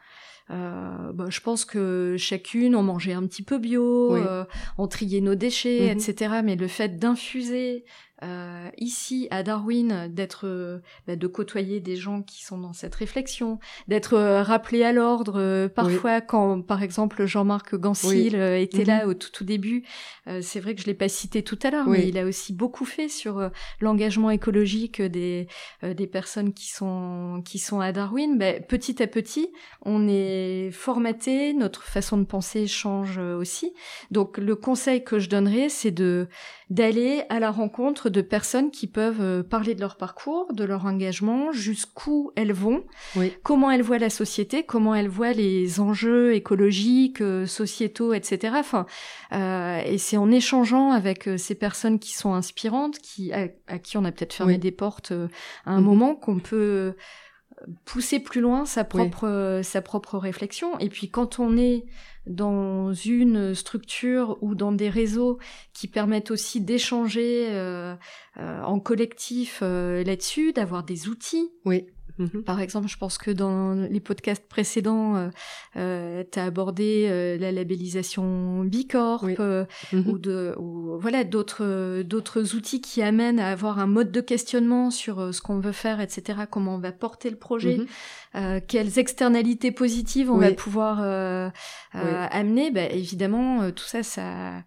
euh, 0.52 1.14
bah, 1.14 1.28
je 1.30 1.42
pense 1.42 1.64
que 1.64 2.16
chacune 2.18 2.76
on 2.76 2.82
mangeait 2.82 3.14
un 3.14 3.26
petit 3.28 3.44
peu 3.44 3.60
bio, 3.60 4.16
euh, 4.16 4.46
on 4.78 4.88
triait 4.88 5.22
nos 5.22 5.36
déchets, 5.36 5.94
mhm. 5.94 6.00
etc. 6.00 6.36
Mais 6.44 6.56
le 6.56 6.68
fait 6.68 6.98
d'infuser 6.98 7.86
euh, 8.24 8.70
ici 8.78 9.28
à 9.32 9.44
Darwin 9.44 10.08
d'être 10.10 10.46
euh, 10.46 10.80
bah, 11.08 11.16
de 11.16 11.28
côtoyer 11.28 11.80
des 11.80 11.96
gens 11.96 12.22
qui 12.22 12.44
sont 12.44 12.58
dans 12.58 12.74
cette 12.74 12.96
réflexion 12.96 13.60
d'être 13.88 14.16
euh, 14.16 14.44
rappelé 14.44 14.84
à 14.84 14.92
l'ordre 14.92 15.40
euh, 15.40 15.70
parfois 15.70 16.20
quand 16.20 16.62
par 16.62 16.84
exemple 16.84 17.26
Jean-Marc 17.26 17.76
Gansil 17.76 18.36
était 18.36 18.84
là 18.84 19.04
mhm. 19.06 19.10
au 19.10 19.14
tout, 19.14 19.30
tout 19.32 19.44
début. 19.44 19.84
C'est 20.42 20.60
vrai 20.60 20.76
que 20.76 20.82
je 20.82 20.86
l'ai 20.86 20.94
pas 20.94 21.10
cité 21.10 21.44
tout 21.44 21.58
à 21.64 21.72
l'heure 21.72 21.88
mais 21.88 22.08
il 22.08 22.18
a 22.18 22.26
aussi 22.26 22.54
beaucoup 22.54 22.86
fait 22.86 23.10
sur 23.10 23.50
l'engagement 23.80 24.30
écologique 24.30 25.02
des 25.02 25.48
des 25.82 26.08
personnes 26.08 26.54
qui 26.54 26.70
sont 26.70 27.42
qui 27.44 27.58
sont 27.58 27.80
à 27.80 27.92
Darwin. 27.92 28.38
Bah, 28.38 28.60
petit 28.60 29.02
à 29.02 29.08
petit 29.08 29.52
on 29.82 30.08
est 30.08 30.70
formaté 30.72 31.54
notre 31.54 31.84
façon 31.84 32.18
de 32.18 32.26
penser 32.26 32.68
change 32.68 33.18
aussi. 33.18 33.74
Donc 34.12 34.38
le 34.38 34.56
conseil 34.56 35.04
que 35.04 35.20
je 35.20 35.30
donnerais 35.30 35.70
c'est 35.70 35.92
de 35.92 36.28
d'aller 36.70 37.24
à 37.30 37.40
la 37.40 37.50
rencontre 37.50 38.09
rencontre 38.10 38.16
de 38.16 38.22
personnes 38.22 38.72
qui 38.72 38.88
peuvent 38.88 39.22
euh, 39.22 39.44
parler 39.44 39.76
de 39.76 39.82
leur 39.82 39.96
parcours, 39.96 40.52
de 40.54 40.64
leur 40.64 40.86
engagement, 40.86 41.52
jusqu'où 41.52 42.32
elles 42.36 42.54
vont, 42.54 42.84
comment 43.44 43.72
elles 43.72 43.82
voient 43.82 44.00
la 44.00 44.10
société, 44.10 44.64
comment 44.64 44.96
elles 44.96 45.10
voient 45.10 45.34
les 45.34 45.80
enjeux 45.80 46.34
écologiques, 46.34 47.22
euh, 47.22 47.46
sociétaux, 47.46 48.14
etc. 48.14 48.56
Enfin, 48.58 48.86
euh, 49.34 49.82
et 49.86 49.98
c'est 49.98 50.18
en 50.18 50.32
échangeant 50.32 50.92
avec 50.92 51.30
ces 51.38 51.56
personnes 51.56 52.00
qui 52.00 52.14
sont 52.14 52.34
inspirantes, 52.34 53.00
qui 53.00 53.32
à, 53.32 53.48
qui 53.80 53.98
on 53.98 54.06
a 54.06 54.12
peut-être 54.12 54.34
fermé 54.34 54.58
des 54.58 54.72
portes 54.72 55.12
à 55.66 55.72
un 55.72 55.80
mhm. 55.80 55.86
moment, 55.86 56.16
qu'on 56.16 56.40
peut 56.40 56.96
pousser 57.84 58.20
plus 58.20 58.40
loin 58.42 58.66
sa 58.66 58.84
propre 58.86 59.62
sa 59.64 59.82
propre 59.82 60.18
réflexion. 60.18 60.80
Et 60.80 60.90
puis 60.90 61.10
quand 61.10 61.40
on 61.40 61.58
est 61.58 61.86
dans 62.30 62.94
une 62.94 63.56
structure 63.56 64.38
ou 64.42 64.56
dans 64.56 64.72
des 64.72 64.90
réseaux 64.90 65.40
qui 65.74 65.88
permettent 65.88 66.32
aussi 66.32 66.62
d'échanger 66.62 67.48
euh, 67.50 67.96
euh, 68.38 68.62
en 68.62 68.80
collectif 68.80 69.60
euh, 69.64 70.04
là-dessus, 70.04 70.54
d'avoir 70.54 70.84
des 70.84 71.10
outils. 71.10 71.52
Oui. 71.66 71.88
Mhm. 72.20 72.44
Par 72.44 72.60
exemple, 72.60 72.90
je 72.90 72.98
pense 72.98 73.18
que 73.18 73.32
dans 73.32 73.74
les 73.74 74.02
podcasts 74.02 74.48
précédents, 74.48 75.16
euh, 75.16 75.30
euh 75.78 76.24
tu 76.30 76.38
as 76.38 76.44
abordé 76.44 77.08
euh, 77.08 77.38
la 77.38 77.52
labellisation 77.54 78.64
Bicorp 78.66 79.26
euh, 79.40 79.66
mhm. 79.94 80.10
ou, 80.10 80.18
de, 80.18 80.54
ou 80.58 81.00
voilà 81.00 81.24
d'autres 81.24 82.04
d'autres 82.04 82.56
outils 82.56 82.82
qui 82.82 83.02
amènent 83.02 83.40
à 83.40 83.48
avoir 83.48 83.80
un 83.80 83.88
mode 83.88 84.12
de 84.12 84.20
questionnement 84.20 84.92
sur 84.92 85.34
ce 85.34 85.42
qu'on 85.42 85.60
veut 85.60 85.72
faire, 85.72 86.02
etc. 86.02 86.42
Comment 86.52 86.76
on 86.76 86.80
va 86.80 86.92
porter 86.92 87.30
le 87.30 87.38
projet, 87.38 87.80
mhm. 88.34 88.62
quelles 88.68 89.00
externalités 89.00 89.72
positives 89.72 90.30
on 90.30 90.38
va 90.38 90.52
pouvoir 90.52 91.00
amener. 91.94 92.72
Bah, 92.72 92.86
évidemment, 92.92 93.72
tout 93.72 93.86
ça, 93.86 94.04
ça 94.04 94.64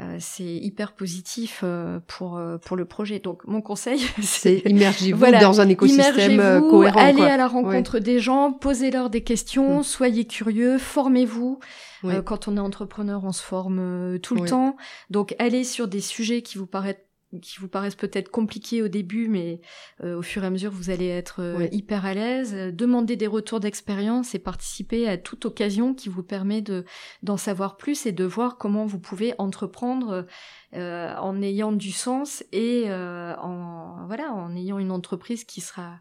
euh, 0.00 0.16
c'est 0.18 0.42
hyper 0.42 0.92
positif 0.92 1.60
euh, 1.62 2.00
pour 2.08 2.36
euh, 2.36 2.58
pour 2.58 2.76
le 2.76 2.84
projet. 2.84 3.20
Donc 3.20 3.46
mon 3.46 3.60
conseil, 3.60 4.00
c'est 4.22 4.62
immergez-vous 4.66 5.30
dans 5.40 5.60
un 5.60 5.68
écosystème 5.68 6.62
cohérent. 6.68 7.00
Allez 7.00 7.22
à 7.22 7.36
la 7.36 7.46
rencontre 7.46 8.00
des 8.00 8.18
gens, 8.18 8.52
posez-leur 8.52 9.08
des 9.08 9.22
questions, 9.22 9.80
mm. 9.80 9.82
soyez 9.84 10.26
curieux, 10.26 10.78
formez-vous. 10.78 11.60
quand 12.24 12.48
on 12.48 12.56
est 12.56 12.60
entrepreneur, 12.60 13.24
on 13.24 13.32
se 13.32 13.42
forme 13.42 14.18
tout 14.20 14.34
le 14.34 14.48
temps. 14.48 14.76
Donc 15.10 15.36
allez 15.38 15.62
sur 15.62 15.86
des 15.86 16.00
sujets 16.00 16.42
qui 16.42 16.58
vous 16.58 16.66
paraissent 16.66 16.96
qui 17.40 17.60
vous 17.60 17.68
paraissent 17.68 17.94
peut-être 17.94 18.30
compliqués 18.30 18.82
au 18.82 18.88
début, 18.88 19.28
mais 19.28 19.60
euh, 20.02 20.18
au 20.18 20.22
fur 20.22 20.42
et 20.44 20.46
à 20.46 20.50
mesure, 20.50 20.70
vous 20.70 20.90
allez 20.90 21.08
être 21.08 21.40
euh, 21.40 21.68
hyper 21.72 22.04
à 22.04 22.14
l'aise. 22.14 22.54
Demandez 22.72 23.16
des 23.16 23.26
retours 23.26 23.60
d'expérience 23.60 24.34
et 24.34 24.38
participer 24.38 25.08
à 25.08 25.16
toute 25.16 25.44
occasion 25.44 25.94
qui 25.94 26.08
vous 26.08 26.22
permet 26.22 26.62
de 26.62 26.84
d'en 27.22 27.36
savoir 27.36 27.76
plus 27.76 28.06
et 28.06 28.12
de 28.12 28.24
voir 28.24 28.58
comment 28.58 28.86
vous 28.86 28.98
pouvez 28.98 29.34
entreprendre 29.38 30.26
euh, 30.74 31.14
en 31.16 31.40
ayant 31.42 31.72
du 31.72 31.92
sens 31.92 32.44
et 32.52 32.84
en 32.90 34.06
voilà 34.06 34.32
en 34.32 34.54
ayant 34.56 34.78
une 34.78 34.90
entreprise 34.90 35.44
qui 35.44 35.60
sera 35.60 35.98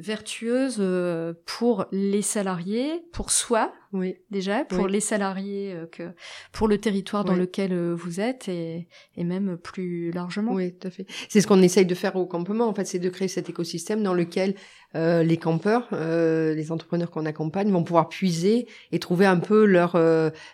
vertueuse 0.00 0.78
euh, 0.80 1.34
pour 1.46 1.86
les 1.92 2.22
salariés, 2.22 3.02
pour 3.12 3.30
soi, 3.30 3.72
oui. 3.92 4.16
déjà, 4.30 4.64
pour 4.64 4.86
les 4.86 5.00
salariés, 5.00 5.74
euh, 5.74 5.86
que 5.86 6.10
pour 6.52 6.68
le 6.68 6.78
territoire 6.78 7.24
dans 7.24 7.34
lequel 7.34 7.72
euh, 7.72 7.94
vous 7.94 8.20
êtes 8.20 8.48
et, 8.48 8.86
et 9.16 9.24
même 9.24 9.56
plus 9.56 10.12
largement. 10.12 10.52
Oui, 10.52 10.72
tout 10.72 10.88
à 10.88 10.90
fait. 10.90 11.06
C'est 11.28 11.40
ce 11.40 11.46
qu'on 11.46 11.60
essaye 11.62 11.86
de 11.86 11.94
faire 11.94 12.16
au 12.16 12.26
campement, 12.26 12.68
en 12.68 12.74
fait, 12.74 12.84
c'est 12.84 12.98
de 12.98 13.08
créer 13.08 13.28
cet 13.28 13.48
écosystème 13.48 14.02
dans 14.02 14.14
lequel 14.14 14.54
euh, 14.96 15.22
les 15.22 15.36
campeurs, 15.36 15.88
euh, 15.92 16.54
les 16.54 16.72
entrepreneurs 16.72 17.10
qu'on 17.10 17.26
accompagne 17.26 17.70
vont 17.70 17.84
pouvoir 17.84 18.08
puiser 18.08 18.66
et 18.92 18.98
trouver 18.98 19.26
un 19.26 19.38
peu 19.38 19.64
leur 19.64 20.00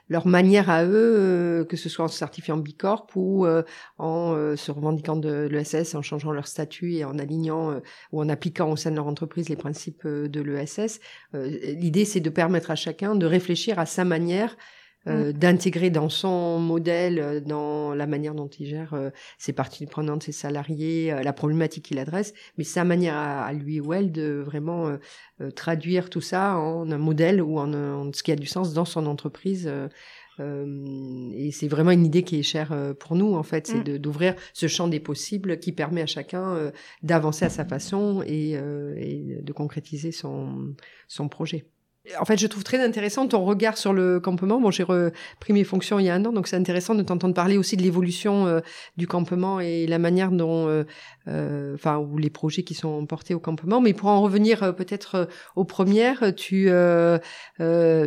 leur 0.09 0.26
manière 0.26 0.70
à 0.70 0.85
eux, 0.85 1.66
que 1.68 1.76
ce 1.76 1.88
soit 1.88 2.04
en 2.04 2.09
se 2.09 2.18
certifiant 2.18 2.56
Bicorp 2.56 3.06
ou 3.16 3.46
en 3.98 4.56
se 4.56 4.70
revendiquant 4.70 5.16
de 5.16 5.48
l'ESS, 5.50 5.94
en 5.94 6.02
changeant 6.02 6.32
leur 6.32 6.46
statut 6.46 6.94
et 6.94 7.04
en 7.04 7.18
alignant 7.18 7.80
ou 8.12 8.20
en 8.20 8.28
appliquant 8.28 8.70
au 8.70 8.76
sein 8.76 8.90
de 8.90 8.96
leur 8.96 9.06
entreprise 9.06 9.36
les 9.42 9.57
principes 9.57 10.07
de 10.07 10.40
l'ESS. 10.40 11.01
L'idée, 11.35 12.05
c'est 12.05 12.20
de 12.20 12.31
permettre 12.31 12.70
à 12.70 12.75
chacun 12.75 13.14
de 13.14 13.27
réfléchir 13.27 13.79
à 13.79 13.87
sa 13.87 14.05
manière 14.05 14.57
euh, 15.09 15.29
mm. 15.29 15.33
d'intégrer 15.35 15.90
dans 15.90 16.09
son 16.09 16.59
modèle, 16.59 17.20
euh, 17.20 17.40
dans 17.40 17.94
la 17.94 18.07
manière 18.07 18.35
dont 18.35 18.49
il 18.49 18.66
gère 18.66 18.94
euh, 18.94 19.11
ses 19.38 19.53
parties 19.53 19.87
prenantes, 19.87 20.25
ses 20.25 20.33
salariés, 20.33 21.14
la 21.22 21.33
problématique 21.33 21.85
qu'il 21.85 21.99
adresse, 22.01 22.35
mais 22.59 22.64
sa 22.64 22.83
manière 22.83 23.14
à, 23.14 23.53
lui 23.53 23.81
ou 23.81 23.92
elle 23.92 24.11
de 24.11 24.42
vraiment 24.44 24.96
traduire 25.55 26.11
tout 26.11 26.20
ça 26.20 26.57
en 26.57 26.90
un 26.90 26.99
modèle 26.99 27.40
ou 27.40 27.59
en, 27.59 28.12
ce 28.12 28.22
qui 28.22 28.33
a 28.33 28.37
du 28.37 28.46
sens 28.46 28.72
dans 28.72 28.85
son 28.85 29.07
entreprise. 29.07 29.70
Et 30.38 31.51
c'est 31.53 31.68
vraiment 31.68 31.90
une 31.90 32.05
idée 32.05 32.22
qui 32.22 32.38
est 32.38 32.42
chère 32.42 32.75
pour 33.01 33.16
nous, 33.16 33.35
en 33.35 33.42
fait, 33.42 33.66
c'est 33.66 33.88
mm. 33.88 33.99
d'ouvrir 33.99 34.35
ce 34.53 34.68
champ 34.68 34.88
des 34.88 35.01
possibles 35.01 35.59
qui 35.59 35.72
permet 35.72 36.03
à 36.03 36.07
chacun 36.07 36.72
d'avancer 37.03 37.44
à 37.44 37.51
sa 37.51 37.64
façon 37.64 38.22
et, 38.27 38.53
et 38.53 39.38
de 39.42 39.53
concrétiser 39.53 40.12
son, 40.12 40.75
son 41.09 41.29
projet 41.29 41.66
en 42.21 42.25
fait, 42.25 42.37
je 42.38 42.47
trouve 42.47 42.64
très 42.64 42.83
intéressant 42.83 43.27
ton 43.27 43.45
regard 43.45 43.77
sur 43.77 43.92
le 43.92 44.21
campement. 44.21 44.61
Bon, 44.61 44.71
j'ai 44.71 44.83
repris 44.83 45.53
mes 45.53 45.64
fonctions 45.64 45.99
il 45.99 46.07
y 46.07 46.11
a 46.11 46.14
un 46.14 46.25
an, 46.25 46.33
donc 46.33 46.49
c'est 46.49 46.57
intéressant 46.57 46.95
de 46.95 47.03
t'entendre 47.03 47.35
parler 47.35 47.57
aussi 47.57 47.77
de 47.77 47.83
l'évolution 47.83 48.47
euh, 48.47 48.61
du 48.97 49.07
campement 49.07 49.61
et 49.61 49.87
la 49.87 49.99
manière 49.99 50.31
dont, 50.31 50.69
euh, 50.69 50.85
euh, 51.29 51.75
enfin, 51.75 51.99
ou 51.99 52.19
les 52.19 52.31
projets 52.31 52.62
qui 52.62 52.75
sont 52.75 53.07
portés 53.07 53.35
au 53.35 53.40
campement. 53.40 53.81
Mais 53.81 53.92
pour 53.92 54.09
en 54.09 54.21
revenir 54.21 54.75
peut-être 54.75 55.29
aux 55.57 55.64
premières, 55.64 56.35
tu 56.35 56.71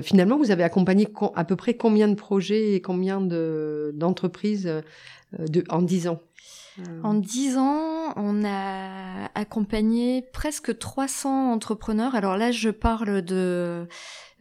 finalement, 0.02 0.38
vous 0.38 0.52
avez 0.52 0.64
accompagné 0.64 1.08
à 1.36 1.44
peu 1.44 1.56
près 1.56 1.74
combien 1.76 2.08
de 2.08 2.16
projets 2.16 2.74
et 2.74 2.82
combien 2.82 3.22
de 3.22 3.92
d'entreprises 3.96 4.72
de 5.38 5.64
en 5.70 5.82
dix 5.82 6.08
ans? 6.08 6.22
En 7.04 7.14
dix 7.14 7.58
ans, 7.58 8.14
on 8.16 8.44
a 8.46 9.09
accompagné 9.40 10.22
presque 10.34 10.78
300 10.78 11.52
entrepreneurs. 11.52 12.16
Alors 12.16 12.38
là, 12.38 12.52
je 12.52 12.70
parle 12.70 13.22
de 13.22 13.88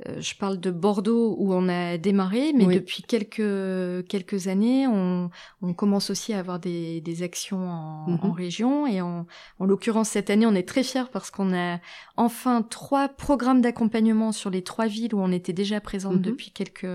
je 0.06 0.34
parle 0.34 0.61
de 0.61 0.70
Bordeaux 0.70 1.34
où 1.38 1.52
on 1.52 1.68
a 1.68 1.98
démarré, 1.98 2.52
mais 2.54 2.66
depuis 2.66 3.02
quelques 3.02 4.06
quelques 4.06 4.46
années, 4.46 4.87
on, 4.87 5.30
on, 5.61 5.72
commence 5.74 6.11
aussi 6.11 6.32
à 6.32 6.38
avoir 6.38 6.61
des, 6.61 7.00
des 7.00 7.22
actions 7.22 7.68
en, 7.68 8.11
mhm. 8.11 8.18
en, 8.22 8.32
région. 8.32 8.87
Et 8.87 9.00
en, 9.00 9.26
en 9.58 9.64
l'occurrence, 9.66 10.11
cette 10.11 10.30
année, 10.30 10.46
on 10.46 10.54
est 10.54 10.66
très 10.66 10.84
fiers 10.84 11.11
parce 11.12 11.30
qu'on 11.30 11.52
a 11.52 11.80
enfin 12.16 12.62
trois 12.62 13.08
programmes 13.08 13.61
d'accompagnement 13.61 14.30
sur 14.30 14.50
les 14.50 14.62
trois 14.62 14.87
villes 14.87 15.14
où 15.14 15.20
on 15.20 15.32
était 15.32 15.52
déjà 15.52 15.80
présente 15.80 16.16
mhm. 16.16 16.22
depuis 16.22 16.50
quelques 16.52 16.87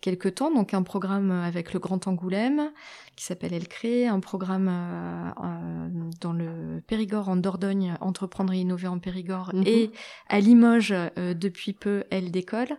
quelques 0.00 0.36
temps. 0.36 0.52
Donc 0.52 0.72
un 0.72 0.82
programme 0.82 1.30
avec 1.30 1.74
le 1.74 1.78
Grand 1.78 2.06
Angoulême 2.06 2.70
qui 3.16 3.24
s'appelle 3.24 3.52
Elle 3.52 3.68
Crée, 3.68 4.08
un 4.08 4.18
programme 4.18 4.68
euh, 4.68 5.30
euh, 5.44 6.10
dans 6.20 6.32
le 6.32 6.82
Périgord 6.84 7.28
en 7.28 7.36
Dordogne, 7.36 7.96
Entreprendre 8.00 8.52
et 8.52 8.58
innover 8.58 8.88
en 8.88 8.98
Périgord, 8.98 9.52
mhm. 9.54 9.62
et 9.66 9.90
à 10.28 10.40
Limoges 10.40 10.94
depuis 11.16 11.74
peu 11.74 12.02
elle 12.14 12.30
décolle. 12.30 12.78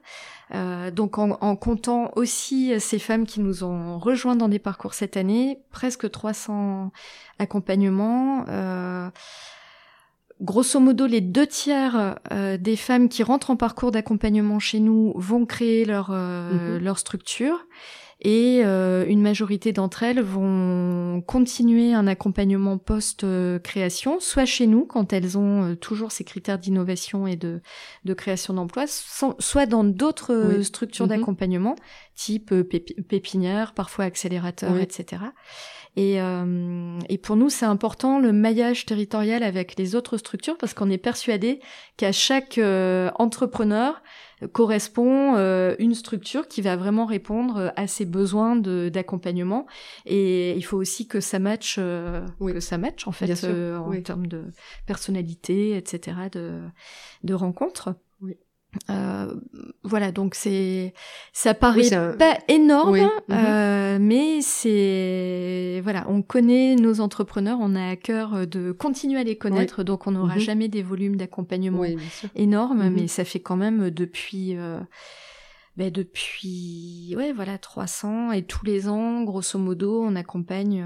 Euh, 0.54 0.92
donc 0.92 1.18
en, 1.18 1.32
en, 1.42 1.56
comptant 1.56 2.12
aussi 2.16 2.80
ces 2.80 3.00
femmes 3.00 3.26
qui 3.26 3.40
nous 3.40 3.64
ont 3.64 4.00
rejoints 4.00 4.36
dans 4.36 4.50
des 4.50 4.60
parcours 4.60 4.94
cette 4.94 5.18
année, 5.18 5.60
presque 5.72 6.10
300 6.10 6.92
accompagnements. 7.40 8.46
Euh, 8.48 9.10
grosso 10.42 10.80
modo, 10.80 11.06
les 11.06 11.22
deux 11.22 11.48
tiers 11.48 12.18
euh, 12.32 12.58
des 12.58 12.76
femmes 12.76 13.10
qui 13.10 13.24
rentrent 13.24 13.52
en 13.52 13.56
parcours 13.56 13.92
d'accompagnement 13.92 14.60
chez 14.60 14.80
nous 14.80 15.14
vont 15.16 15.46
créer 15.46 15.86
leur, 15.86 16.12
mhm. 16.12 16.78
leur 16.78 16.98
structure 16.98 17.66
et 18.22 18.62
euh, 18.64 19.06
une 19.08 19.22
majorité 19.22 19.74
d'entre 19.74 20.04
elles 20.04 20.22
vont 20.22 21.22
continuer 21.28 21.94
un 21.94 22.08
accompagnement 22.08 22.78
post-création, 22.78 24.20
soit 24.20 24.46
chez 24.46 24.68
nous 24.68 24.86
quand 24.86 25.12
elles 25.12 25.38
ont 25.38 25.64
euh, 25.64 25.76
toujours 25.76 26.12
ces 26.14 26.24
critères 26.24 26.58
d'innovation 26.58 27.28
et 27.28 27.36
de, 27.36 27.62
de 28.06 28.14
création 28.14 28.54
d'emploi, 28.54 28.86
soit 28.88 29.66
dans 29.66 29.84
d'autres 29.84 30.62
structures 30.62 31.06
mhm. 31.06 31.10
d'accompagnement, 31.10 31.76
type 32.16 32.54
euh, 32.54 32.64
pépinière, 32.64 33.74
parfois 33.74 34.06
accélérateur, 34.06 34.78
etc. 34.78 35.24
Et, 35.96 36.22
euh, 36.22 37.00
et, 37.10 37.18
pour 37.18 37.36
nous, 37.36 37.50
c'est 37.50 37.66
important 37.66 38.20
le 38.20 38.34
maillage 38.34 38.86
territorial 38.86 39.44
avec 39.44 39.78
les 39.78 39.96
autres 39.96 40.18
structures 40.18 40.58
parce 40.58 40.74
qu'on 40.74 40.90
est 40.90 40.98
persuadé 40.98 41.60
qu'à 41.98 42.12
chaque 42.12 42.60
entrepreneur, 43.18 44.02
correspond 44.52 45.36
euh, 45.36 45.76
une 45.80 45.96
structure 45.96 46.48
qui 46.48 46.62
va 46.62 46.76
vraiment 46.76 47.06
répondre 47.06 47.72
à 47.76 47.88
ses 47.88 48.06
besoins 48.06 48.56
d'accompagnement. 48.56 49.66
Et 50.06 50.56
il 50.56 50.66
faut 50.66 50.78
aussi 50.78 51.08
que 51.08 51.20
ça 51.20 51.40
matche, 51.40 51.78
euh, 51.80 52.26
que 52.40 52.60
ça 52.60 52.78
matche 52.78 53.08
en 53.08 53.12
fait 53.12 53.44
euh, 53.44 53.78
en 53.78 54.02
termes 54.02 54.28
de 54.28 54.46
personnalité, 54.86 55.78
etc., 55.78 56.18
de, 56.32 56.62
de 57.24 57.34
rencontres. 57.34 57.96
Euh, 58.90 59.34
voilà, 59.84 60.12
donc 60.12 60.36
c'est 60.36 60.94
ça 61.34 61.54
paraît 61.54 61.90
pas 62.18 62.38
énorme, 62.48 63.10
euh, 63.30 63.98
mais 64.00 64.42
c'est 64.42 65.82
voilà, 65.84 66.06
on 66.10 66.22
connaît 66.22 66.76
nos 66.76 67.00
entrepreneurs, 67.02 67.58
on 67.62 67.76
a 67.76 67.90
à 67.90 67.96
cœur 67.96 68.48
de 68.48 68.72
continuer 68.72 69.20
à 69.20 69.24
les 69.24 69.38
connaître, 69.38 69.84
donc 69.84 70.08
on 70.08 70.12
n'aura 70.12 70.36
mhm. 70.36 70.42
jamais 70.42 70.68
des 70.68 70.84
volumes 70.84 71.16
d'accompagnement 71.16 71.84
énormes, 72.36 72.84
mhm. 72.86 72.94
mais 72.94 73.08
ça 73.08 73.24
fait 73.24 73.40
quand 73.40 73.58
même 73.58 73.90
depuis 73.90 74.56
euh, 74.58 74.80
ben 75.78 75.92
depuis 75.92 77.14
ouais 77.18 77.34
voilà 77.34 77.58
300 77.58 78.32
et 78.32 78.44
tous 78.44 78.66
les 78.66 78.88
ans, 78.88 79.24
grosso 79.24 79.60
modo, 79.60 80.04
on 80.04 80.16
accompagne 80.16 80.86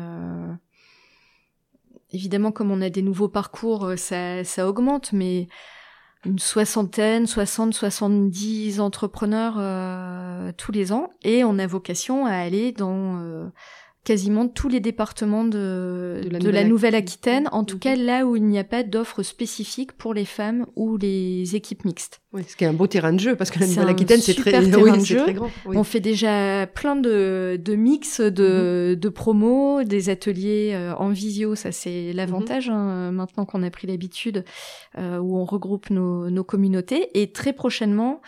évidemment, 2.12 2.52
comme 2.52 2.71
on 2.71 2.82
a 2.82 2.89
des 2.89 3.04
nouveaux 3.04 3.30
parcours, 3.30 3.91
ça, 3.97 4.43
ça 4.43 4.67
augmente, 4.67 5.13
mais 5.13 5.48
une 6.25 6.39
soixantaine, 6.39 7.27
60, 7.27 7.73
70 7.73 8.79
entrepreneurs 8.81 10.53
tous 10.55 10.71
les 10.71 10.91
ans, 10.91 11.09
et 11.23 11.43
on 11.43 11.57
a 11.59 11.67
vocation 11.67 12.25
à 12.25 12.33
aller 12.33 12.71
dans 12.71 13.51
quasiment 14.10 14.47
tous 14.47 14.69
les 14.69 14.79
départements 14.79 15.43
de, 15.43 16.21
de 16.23 16.49
la, 16.49 16.63
Nouvelle-Aquitaine, 16.63 17.47
en 17.51 17.63
tout 17.63 17.77
cas 17.77 17.95
là 17.95 18.25
où 18.25 18.35
il 18.35 18.43
n'y 18.43 18.57
a 18.57 18.63
pas 18.63 18.81
d'offres 18.81 19.21
spécifiques 19.21 19.91
pour 19.91 20.15
les 20.15 20.25
femmes 20.25 20.65
ou 20.75 20.97
les 20.97 21.55
équipes 21.55 21.85
mixtes. 21.85 22.21
Oui, 22.33 22.43
ce 22.47 22.55
qui 22.55 22.63
est 22.63 22.67
un 22.67 22.73
beau 22.73 22.87
terrain 22.87 23.13
de 23.13 23.19
jeu, 23.19 23.35
parce 23.35 23.51
que 23.51 23.60
la 23.60 23.67
Nouvelle-Aquitaine, 23.67 24.19
c'est 24.19 24.33
très, 24.33 24.51
très 24.71 25.33
grand. 25.33 25.51
On 25.67 25.83
fait 25.83 25.99
déjà 25.99 26.65
plein 26.65 26.95
de, 26.95 27.60
de 27.63 27.75
mix, 27.75 28.19
de, 28.19 28.93
mhm. 28.93 28.99
de 28.99 29.10
promos, 29.10 29.83
des 29.83 30.10
ateliers 30.10 30.71
euh, 30.73 30.95
en 30.95 31.10
visio, 31.10 31.53
ça 31.53 31.71
c'est 31.71 32.12
l'avantage, 32.12 32.67
mhm. 32.67 32.75
hein, 32.75 33.12
maintenant 33.12 33.45
qu'on 33.45 33.62
a 33.62 33.69
pris 33.69 33.85
l'habitude, 33.85 34.43
euh, 34.97 35.19
où 35.19 35.37
on 35.37 35.45
regroupe 35.45 35.91
nos, 35.91 36.31
nos 36.31 36.43
communautés. 36.43 37.10
Et 37.13 37.31
très 37.31 37.53
prochainement, 37.53 38.21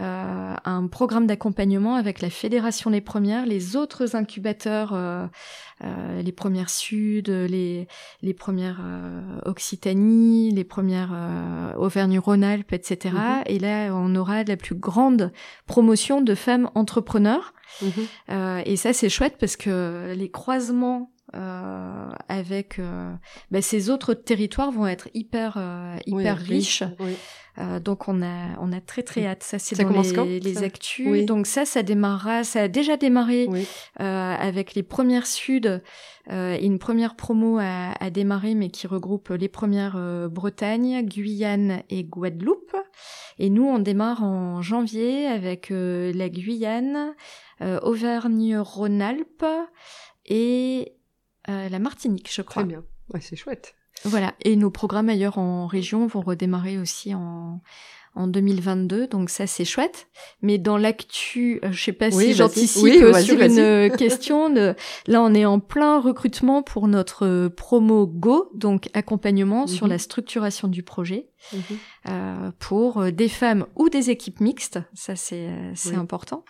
euh, 0.00 0.54
un 0.64 0.86
programme 0.86 1.26
d'accompagnement 1.26 1.94
avec 1.94 2.20
la 2.20 2.30
Fédération 2.30 2.90
des 2.90 3.00
Premières, 3.00 3.46
les 3.46 3.76
autres 3.76 4.14
incubateurs, 4.14 4.94
euh, 4.94 4.98
euh, 4.98 5.27
les 5.80 6.32
Premières 6.32 6.70
Sud, 6.70 7.28
les, 7.28 7.86
les 8.22 8.34
Premières 8.34 8.80
Occitanie, 9.44 10.50
les 10.50 10.64
Premières 10.64 11.14
Auvergne-Rhône-Alpes, 11.76 12.72
etc. 12.72 13.14
Mhm. 13.14 13.42
Et 13.46 13.58
là, 13.58 13.92
on 13.92 14.14
aura 14.16 14.44
la 14.44 14.56
plus 14.56 14.74
grande 14.74 15.32
promotion 15.66 16.20
de 16.20 16.34
femmes 16.34 16.70
entrepreneurs. 16.74 17.54
Mhm. 17.82 18.62
et 18.64 18.76
ça, 18.76 18.92
c'est 18.92 19.08
chouette 19.08 19.36
parce 19.38 19.56
que 19.56 20.14
les 20.16 20.30
croisements 20.30 21.10
euh, 21.34 22.10
avec 22.28 22.78
euh, 22.78 23.12
bah, 23.50 23.62
ces 23.62 23.90
autres 23.90 24.14
territoires 24.14 24.70
vont 24.70 24.86
être 24.86 25.08
hyper 25.14 25.58
hyper 26.06 26.38
riches. 26.38 26.84
Oui. 27.00 27.16
Euh, 27.60 27.80
donc 27.80 28.06
on 28.08 28.22
a 28.22 28.56
on 28.60 28.72
a 28.72 28.80
très 28.80 29.02
très 29.02 29.26
hâte. 29.26 29.42
Ça 29.42 29.58
c'est 29.58 29.82
dans 29.82 30.24
les, 30.24 30.40
les 30.40 30.62
actus. 30.62 31.26
Donc 31.26 31.46
ça 31.46 31.64
ça 31.64 31.82
démarrera, 31.82 32.44
ça 32.44 32.62
a 32.62 32.68
déjà 32.68 32.96
démarré 32.96 33.48
euh, 34.00 34.34
avec 34.38 34.74
les 34.74 34.82
premières 34.82 35.26
Sud 35.26 35.82
euh, 36.30 36.56
et 36.58 36.64
une 36.64 36.78
première 36.78 37.16
promo 37.16 37.58
à, 37.58 37.92
à, 38.00 38.10
démarrer, 38.10 38.54
mais 38.54 38.68
qui 38.70 38.86
regroupe 38.86 39.30
les 39.30 39.48
premières 39.48 39.96
euh, 39.96 40.28
Bretagne, 40.28 41.02
Guyane 41.02 41.82
et 41.90 42.04
Guadeloupe. 42.04 42.76
Et 43.38 43.50
nous 43.50 43.64
on 43.64 43.78
démarre 43.78 44.22
en 44.22 44.62
janvier 44.62 45.26
avec 45.26 45.70
euh, 45.70 46.12
la 46.14 46.28
Guyane, 46.28 47.14
Auvergne-Rhône-Alpes 47.82 49.44
et 50.26 50.92
la 51.48 51.78
Martinique, 51.78 52.30
je 52.32 52.42
crois. 52.42 52.62
Très 52.62 52.68
bien. 52.68 52.84
Ouais, 53.12 53.20
c'est 53.20 53.36
chouette. 53.36 53.74
Voilà, 54.04 54.34
et 54.42 54.56
nos 54.56 54.70
programmes 54.70 55.08
ailleurs 55.08 55.38
en 55.38 55.66
région 55.66 56.06
vont 56.06 56.20
redémarrer 56.20 56.78
aussi 56.78 57.14
en, 57.14 57.60
en 58.14 58.26
2022, 58.26 59.06
donc 59.08 59.30
ça 59.30 59.46
c'est 59.46 59.64
chouette. 59.64 60.08
Mais 60.42 60.58
dans 60.58 60.76
l'actu, 60.76 61.60
euh, 61.64 61.72
je 61.72 61.84
sais 61.84 61.92
pas 61.92 62.10
si 62.10 62.34
j'anticipe 62.34 62.84
euh, 63.02 63.14
sur 63.14 63.40
une 63.40 63.58
euh, 63.58 63.88
question. 63.96 64.50
De, 64.50 64.74
là, 65.06 65.22
on 65.22 65.34
est 65.34 65.44
en 65.44 65.58
plein 65.60 66.00
recrutement 66.00 66.62
pour 66.62 66.86
notre 66.86 67.48
promo 67.48 68.06
Go, 68.06 68.50
donc 68.54 68.88
accompagnement 68.94 69.66
sur 69.66 69.86
mhm. 69.86 69.92
la 69.92 69.98
structuration 69.98 70.68
du 70.68 70.82
projet 70.82 71.28
mhm. 71.52 71.60
euh, 72.08 72.50
pour 72.58 73.10
des 73.10 73.28
femmes 73.28 73.66
ou 73.74 73.88
des 73.88 74.10
équipes 74.10 74.40
mixtes. 74.40 74.78
Ça 74.94 75.16
c'est 75.16 75.50
c'est 75.74 75.96
important. 75.96 76.44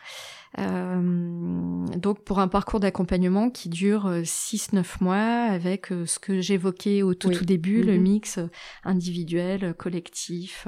Euh, 0.59 1.87
donc 1.97 2.25
pour 2.25 2.39
un 2.39 2.49
parcours 2.49 2.81
d'accompagnement 2.81 3.51
qui 3.51 3.69
dure 3.69 4.09
6-9 4.11 4.79
euh, 4.79 4.83
mois 5.01 5.17
avec 5.17 5.93
euh, 5.93 6.07
ce 6.07 6.19
que 6.19 6.41
j'évoquais 6.41 7.03
au 7.03 7.15
tout, 7.15 7.31
tout 7.31 7.45
début, 7.45 7.83
le 7.83 7.95
mhm. 7.95 8.03
mix 8.03 8.41
individuel, 8.85 9.75
collectif, 9.75 10.67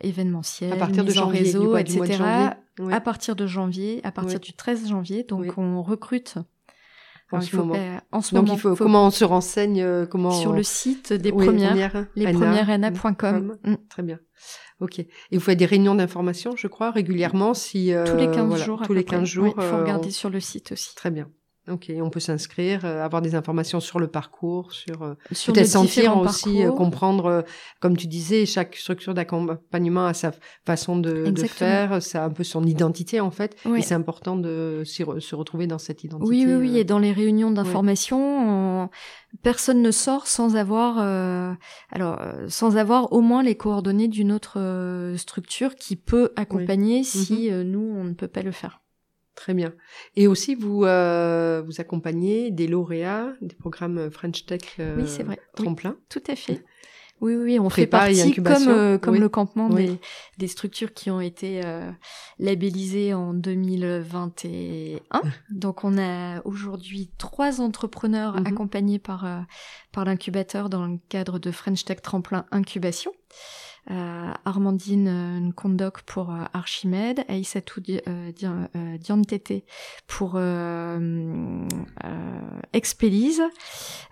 événementiel, 0.00 0.72
à 0.72 0.76
partir 0.76 1.04
de 1.04 1.10
janvier, 1.12 1.40
réseau, 1.40 1.76
etc. 1.76 2.22
À 2.90 3.00
partir 3.00 3.36
de 3.36 3.46
janvier, 3.46 4.00
à 4.04 4.12
partir 4.12 4.40
du 4.40 4.52
13 4.52 4.88
janvier, 4.88 5.24
donc 5.24 5.56
on 5.56 5.82
recrute 5.82 6.38
en, 7.32 7.40
ce 7.40 7.56
moment. 7.56 7.74
en 8.12 8.20
ce 8.20 8.34
Donc 8.34 8.48
il 8.52 8.58
faut, 8.58 8.74
comment 8.76 9.06
on 9.06 9.10
se 9.10 9.24
renseigne 9.24 10.06
comment 10.06 10.30
sur 10.30 10.52
le 10.52 10.62
site 10.62 11.12
des 11.12 11.32
premières, 11.32 12.06
les 12.14 12.32
premières 12.32 12.66
mm. 12.68 13.76
Très 13.88 14.02
bien. 14.02 14.18
Ok. 14.80 14.98
Et 14.98 15.08
vous 15.32 15.40
faites 15.40 15.58
des 15.58 15.66
réunions 15.66 15.94
d'information, 15.94 16.56
je 16.56 16.66
crois, 16.66 16.90
régulièrement 16.90 17.54
si 17.54 17.92
tous 18.06 18.16
les 18.16 18.30
15 18.30 18.62
jours. 18.62 18.82
Tous 18.82 18.94
les 18.94 19.04
15 19.04 19.24
jours. 19.24 19.54
Il 19.56 19.62
faut 19.62 19.78
regarder 19.78 20.10
sur 20.10 20.30
le 20.30 20.40
site 20.40 20.72
aussi. 20.72 20.94
Très 20.94 21.10
bien. 21.10 21.28
Ok, 21.70 21.92
on 22.00 22.10
peut 22.10 22.18
s'inscrire, 22.18 22.84
euh, 22.84 23.04
avoir 23.04 23.22
des 23.22 23.36
informations 23.36 23.78
sur 23.78 24.00
le 24.00 24.08
parcours, 24.08 24.72
sur, 24.72 25.02
euh, 25.02 25.14
peut-être 25.46 25.68
sentir 25.68 26.16
aussi, 26.16 26.64
euh, 26.64 26.72
comprendre, 26.72 27.44
comme 27.78 27.96
tu 27.96 28.08
disais, 28.08 28.46
chaque 28.46 28.74
structure 28.74 29.14
d'accompagnement 29.14 30.06
a 30.06 30.12
sa 30.12 30.32
façon 30.66 30.96
de, 30.96 31.30
de, 31.30 31.44
faire, 31.44 32.02
ça 32.02 32.24
a 32.24 32.26
un 32.26 32.30
peu 32.30 32.42
son 32.42 32.64
identité 32.64 33.20
en 33.20 33.30
fait, 33.30 33.56
et 33.76 33.80
c'est 33.80 33.94
important 33.94 34.34
de 34.34 34.82
se 34.84 35.34
retrouver 35.36 35.68
dans 35.68 35.78
cette 35.78 36.02
identité. 36.02 36.28
Oui, 36.28 36.44
oui, 36.44 36.54
oui, 36.54 36.78
et 36.78 36.84
dans 36.84 36.98
les 36.98 37.12
réunions 37.12 37.52
d'information, 37.52 38.90
personne 39.44 39.82
ne 39.82 39.92
sort 39.92 40.26
sans 40.26 40.56
avoir, 40.56 40.98
alors, 41.92 42.18
sans 42.48 42.76
avoir 42.76 43.12
au 43.12 43.20
moins 43.20 43.44
les 43.44 43.54
coordonnées 43.54 44.08
d'une 44.08 44.32
autre 44.32 45.14
structure 45.16 45.76
qui 45.76 45.94
peut 45.94 46.32
accompagner 46.34 47.04
si 47.04 47.50
mm-hmm. 47.50 47.62
nous 47.62 47.94
on 47.96 48.02
ne 48.02 48.14
peut 48.14 48.26
pas 48.26 48.42
le 48.42 48.50
faire. 48.50 48.81
Très 49.42 49.54
bien. 49.54 49.72
Et 50.14 50.28
aussi, 50.28 50.54
vous 50.54 50.84
euh, 50.84 51.64
vous 51.66 51.80
accompagnez 51.80 52.52
des 52.52 52.68
lauréats 52.68 53.32
des 53.40 53.56
programmes 53.56 54.08
French 54.08 54.46
Tech 54.46 54.60
euh, 54.78 54.94
oui, 54.96 55.08
c'est 55.08 55.24
vrai. 55.24 55.40
Tremplin. 55.56 55.96
tout 56.08 56.22
à 56.28 56.36
fait. 56.36 56.62
Oui, 57.20 57.34
oui, 57.34 57.58
on 57.58 57.68
fait 57.68 57.88
partie 57.88 58.34
comme 58.34 58.68
euh, 58.68 58.98
comme 58.98 59.16
le 59.16 59.28
campement 59.28 59.68
des, 59.68 59.98
des 60.38 60.46
structures 60.46 60.94
qui 60.94 61.10
ont 61.10 61.20
été 61.20 61.60
euh, 61.64 61.90
labellisées 62.38 63.14
en 63.14 63.34
2021. 63.34 65.00
Donc, 65.50 65.82
on 65.82 65.98
a 65.98 66.40
aujourd'hui 66.44 67.10
trois 67.18 67.60
entrepreneurs 67.60 68.38
mhm. 68.38 68.46
accompagnés 68.46 69.00
par 69.00 69.44
par 69.90 70.04
l'incubateur 70.04 70.68
dans 70.68 70.86
le 70.86 70.98
cadre 71.08 71.40
de 71.40 71.50
French 71.50 71.84
Tech 71.84 72.00
Tremplin 72.00 72.46
Incubation 72.52 73.10
euh, 73.10 73.71
Armandine 74.44 75.08
euh, 75.08 75.40
Nkondoc 75.40 76.02
pour 76.02 76.30
euh, 76.30 76.44
Archimède, 76.52 77.24
Aïssatou 77.28 77.82
euh, 78.06 78.98
Diantete 78.98 79.64
pour 80.06 80.38
Expélise 82.72 83.42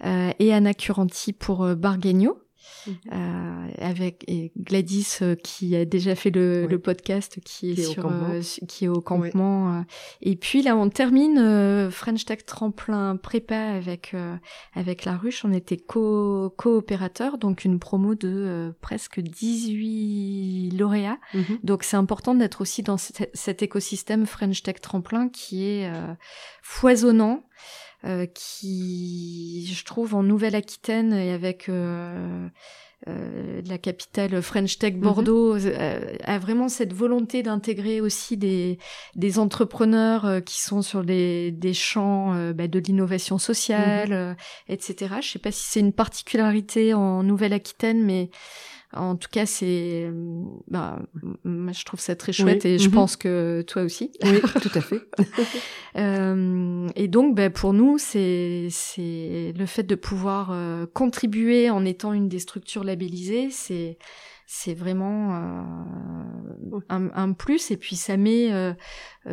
et 0.05 0.53
Anna 0.53 0.75
Curanti 0.75 1.33
pour 1.33 1.67
Barguegno. 1.77 2.39
Mhm. 2.87 2.95
Euh, 3.13 3.69
avec 3.79 4.25
et 4.27 4.53
Gladys 4.57 5.19
euh, 5.23 5.35
qui 5.35 5.77
a 5.77 5.85
déjà 5.85 6.15
fait 6.15 6.31
le, 6.31 6.67
le 6.67 6.79
podcast 6.79 7.39
qui 7.45 7.73
est, 7.73 7.75
qui 7.75 7.85
sur 7.85 8.07
euh, 8.07 8.41
qui 8.69 8.87
est 8.87 8.89
au 8.89 9.01
campement 9.01 9.85
et 10.23 10.37
puis 10.37 10.63
là 10.63 10.77
on 10.77 10.89
termine 10.89 11.91
French 11.91 12.25
Tech 12.25 12.45
tremplin 12.47 13.17
prépa 13.17 13.57
avec 13.57 14.15
avec 14.75 15.05
la 15.05 15.17
ruche. 15.17 15.45
On 15.45 15.53
était 15.53 15.77
co 15.77 16.51
coopérateur 16.57 17.39
donc 17.39 17.65
une 17.65 17.79
promo 17.79 18.15
de 18.15 18.73
presque 18.81 19.21
18 19.21 20.71
lauréats. 20.79 21.19
Mhm. 21.35 21.59
donc 21.63 21.85
c'est 21.85 21.97
important 21.97 22.35
d'être 22.35 22.61
aussi 22.61 22.83
dans 22.83 22.97
cet 22.99 23.63
écosystème 23.63 24.27
French 24.27 24.63
Tech 24.63 24.81
tremplin 24.81 25.29
qui 25.29 25.65
est 25.65 25.91
foisonnant 26.63 27.45
euh, 28.07 28.27
qui, 28.27 29.71
je 29.71 29.85
trouve, 29.85 30.15
en 30.15 30.23
Nouvelle-Aquitaine 30.23 31.13
et 31.13 31.33
avec 31.33 31.69
euh, 31.69 32.49
euh, 33.09 33.61
la 33.67 33.77
capitale 33.77 34.41
French 34.41 34.79
Tech 34.79 34.95
mhm. 34.95 35.01
Bordeaux, 35.01 35.57
a 36.25 36.39
vraiment 36.39 36.71
cette 36.71 36.95
volonté 36.95 37.43
d'intégrer 37.43 38.01
aussi 38.01 38.39
des, 38.39 38.79
des 39.17 39.39
entrepreneurs 39.39 40.43
qui 40.47 40.63
sont 40.63 40.81
sur 40.81 41.05
des, 41.05 41.51
des 41.51 41.75
champs 41.75 42.53
bah, 42.55 42.69
de 42.69 42.79
l'innovation 42.79 43.37
sociale, 43.37 44.11
mhm. 44.11 44.37
etc. 44.69 45.17
Je 45.21 45.29
sais 45.29 45.39
pas 45.39 45.53
si 45.53 45.65
c'est 45.65 45.81
une 45.81 45.93
particularité 45.93 46.95
en 46.95 47.23
Nouvelle-Aquitaine, 47.23 48.03
mais 48.03 48.31
en 48.93 49.15
tout 49.15 49.29
cas, 49.31 49.47
c'est, 49.47 50.11
bah, 50.69 51.01
je 51.45 51.85
trouve 51.85 52.01
ça 52.01 52.17
très 52.17 52.33
chouette 52.33 52.65
et 52.65 52.79
je 52.79 52.89
mhm. 52.89 52.95
pense 52.95 53.17
que 53.17 53.63
toi 53.63 53.83
aussi. 53.83 54.11
Oui, 54.25 54.41
tout 54.61 54.71
à 54.75 54.81
fait. 54.81 55.01
euh, 55.97 56.89
et 56.97 57.07
donc, 57.07 57.37
bah, 57.37 57.51
pour 57.51 57.73
nous, 57.73 57.99
c'est, 57.99 58.67
c'est 58.71 59.53
le 59.57 59.67
fait 59.67 59.85
de 59.85 59.95
pouvoir 59.95 60.51
euh, 60.51 60.87
contribuer 60.93 61.71
en 61.71 61.85
étant 61.85 62.13
une 62.13 62.29
des 62.29 62.41
structures 62.41 62.83
labellisées, 62.83 63.51
c'est, 63.51 63.97
c'est 64.53 64.75
vraiment 64.75 65.37
euh, 65.37 66.81
un, 66.89 67.09
un, 67.15 67.33
plus 67.33 67.71
et 67.71 67.77
puis 67.77 67.95
ça 67.95 68.17
met 68.17 68.53
euh, 68.53 68.73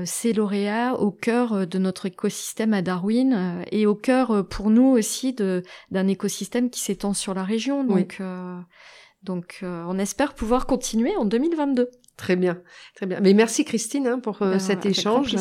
ces 0.06 0.32
lauréats 0.32 0.94
au 1.00 1.10
cœur 1.10 1.66
de 1.66 1.80
notre 1.80 2.06
écosystème 2.06 2.72
à 2.76 2.84
Darwin 2.84 3.66
et 3.72 3.88
au 3.88 3.96
cœur 3.96 4.48
pour 4.48 4.70
nous 4.70 4.86
aussi 4.86 5.34
de 5.34 5.64
d'un 5.90 6.08
écosystème 6.08 6.70
qui 6.70 6.82
s'étend 6.82 7.16
sur 7.16 7.34
la 7.34 7.44
région 7.44 7.84
donc 7.84 8.18
euh, 8.20 8.60
on 9.62 10.00
espère 10.00 10.34
pouvoir 10.34 10.66
continuer 10.66 11.16
en 11.16 11.26
2022. 11.26 11.90
Très 12.18 12.36
bien, 12.36 12.58
très 12.96 13.06
bien. 13.06 13.20
Mais 13.22 13.34
merci 13.36 13.64
Christine 13.64 14.08
hein, 14.08 14.20
pour 14.20 14.42
euh, 14.42 14.54
ben, 14.54 14.60
cet 14.60 14.88
échange. 14.88 15.36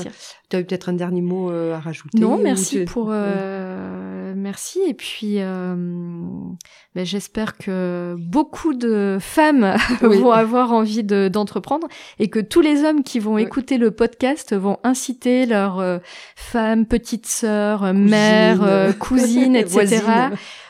Tu 0.51 0.57
as 0.57 0.63
peut-être 0.63 0.91
un 0.91 0.93
dernier 0.93 1.23
mot 1.23 1.51
euh, 1.51 1.75
à 1.75 1.81
rajouter 1.81 2.19
Non, 2.19 2.37
merci 2.37 2.85
pour 2.85 3.11
merci. 4.37 4.81
Et 4.87 4.95
puis, 4.95 5.41
euh, 5.41 5.75
ben, 6.95 7.05
j'espère 7.05 7.57
que 7.57 8.15
beaucoup 8.19 8.75
de 8.75 9.19
femmes 9.21 9.77
vont 10.01 10.31
avoir 10.31 10.73
envie 10.73 11.03
d'entreprendre 11.03 11.89
et 12.19 12.29
que 12.29 12.39
tous 12.39 12.61
les 12.61 12.85
hommes 12.85 13.03
qui 13.03 13.19
vont 13.19 13.39
écouter 13.39 13.79
le 13.79 13.91
podcast 13.91 14.55
vont 14.55 14.79
inciter 14.85 15.47
leurs 15.47 15.81
euh, 15.81 15.99
femmes, 16.37 16.87
petites 16.87 17.27
sœurs, 17.27 17.93
mères, 17.95 18.63
euh, 18.63 18.93
cousines, 18.99 19.57
etc. 19.57 20.03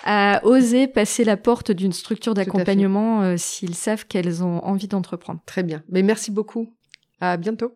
à 0.04 0.40
oser 0.44 0.86
passer 0.86 1.24
la 1.24 1.36
porte 1.36 1.72
d'une 1.72 1.92
structure 1.92 2.34
d'accompagnement 2.34 3.36
s'ils 3.36 3.74
savent 3.74 4.06
qu'elles 4.06 4.44
ont 4.44 4.64
envie 4.64 4.88
d'entreprendre. 4.88 5.40
Très 5.46 5.62
bien. 5.62 5.82
Mais 5.88 6.02
merci 6.02 6.30
beaucoup. 6.30 6.72
À 7.20 7.36
bientôt. 7.36 7.72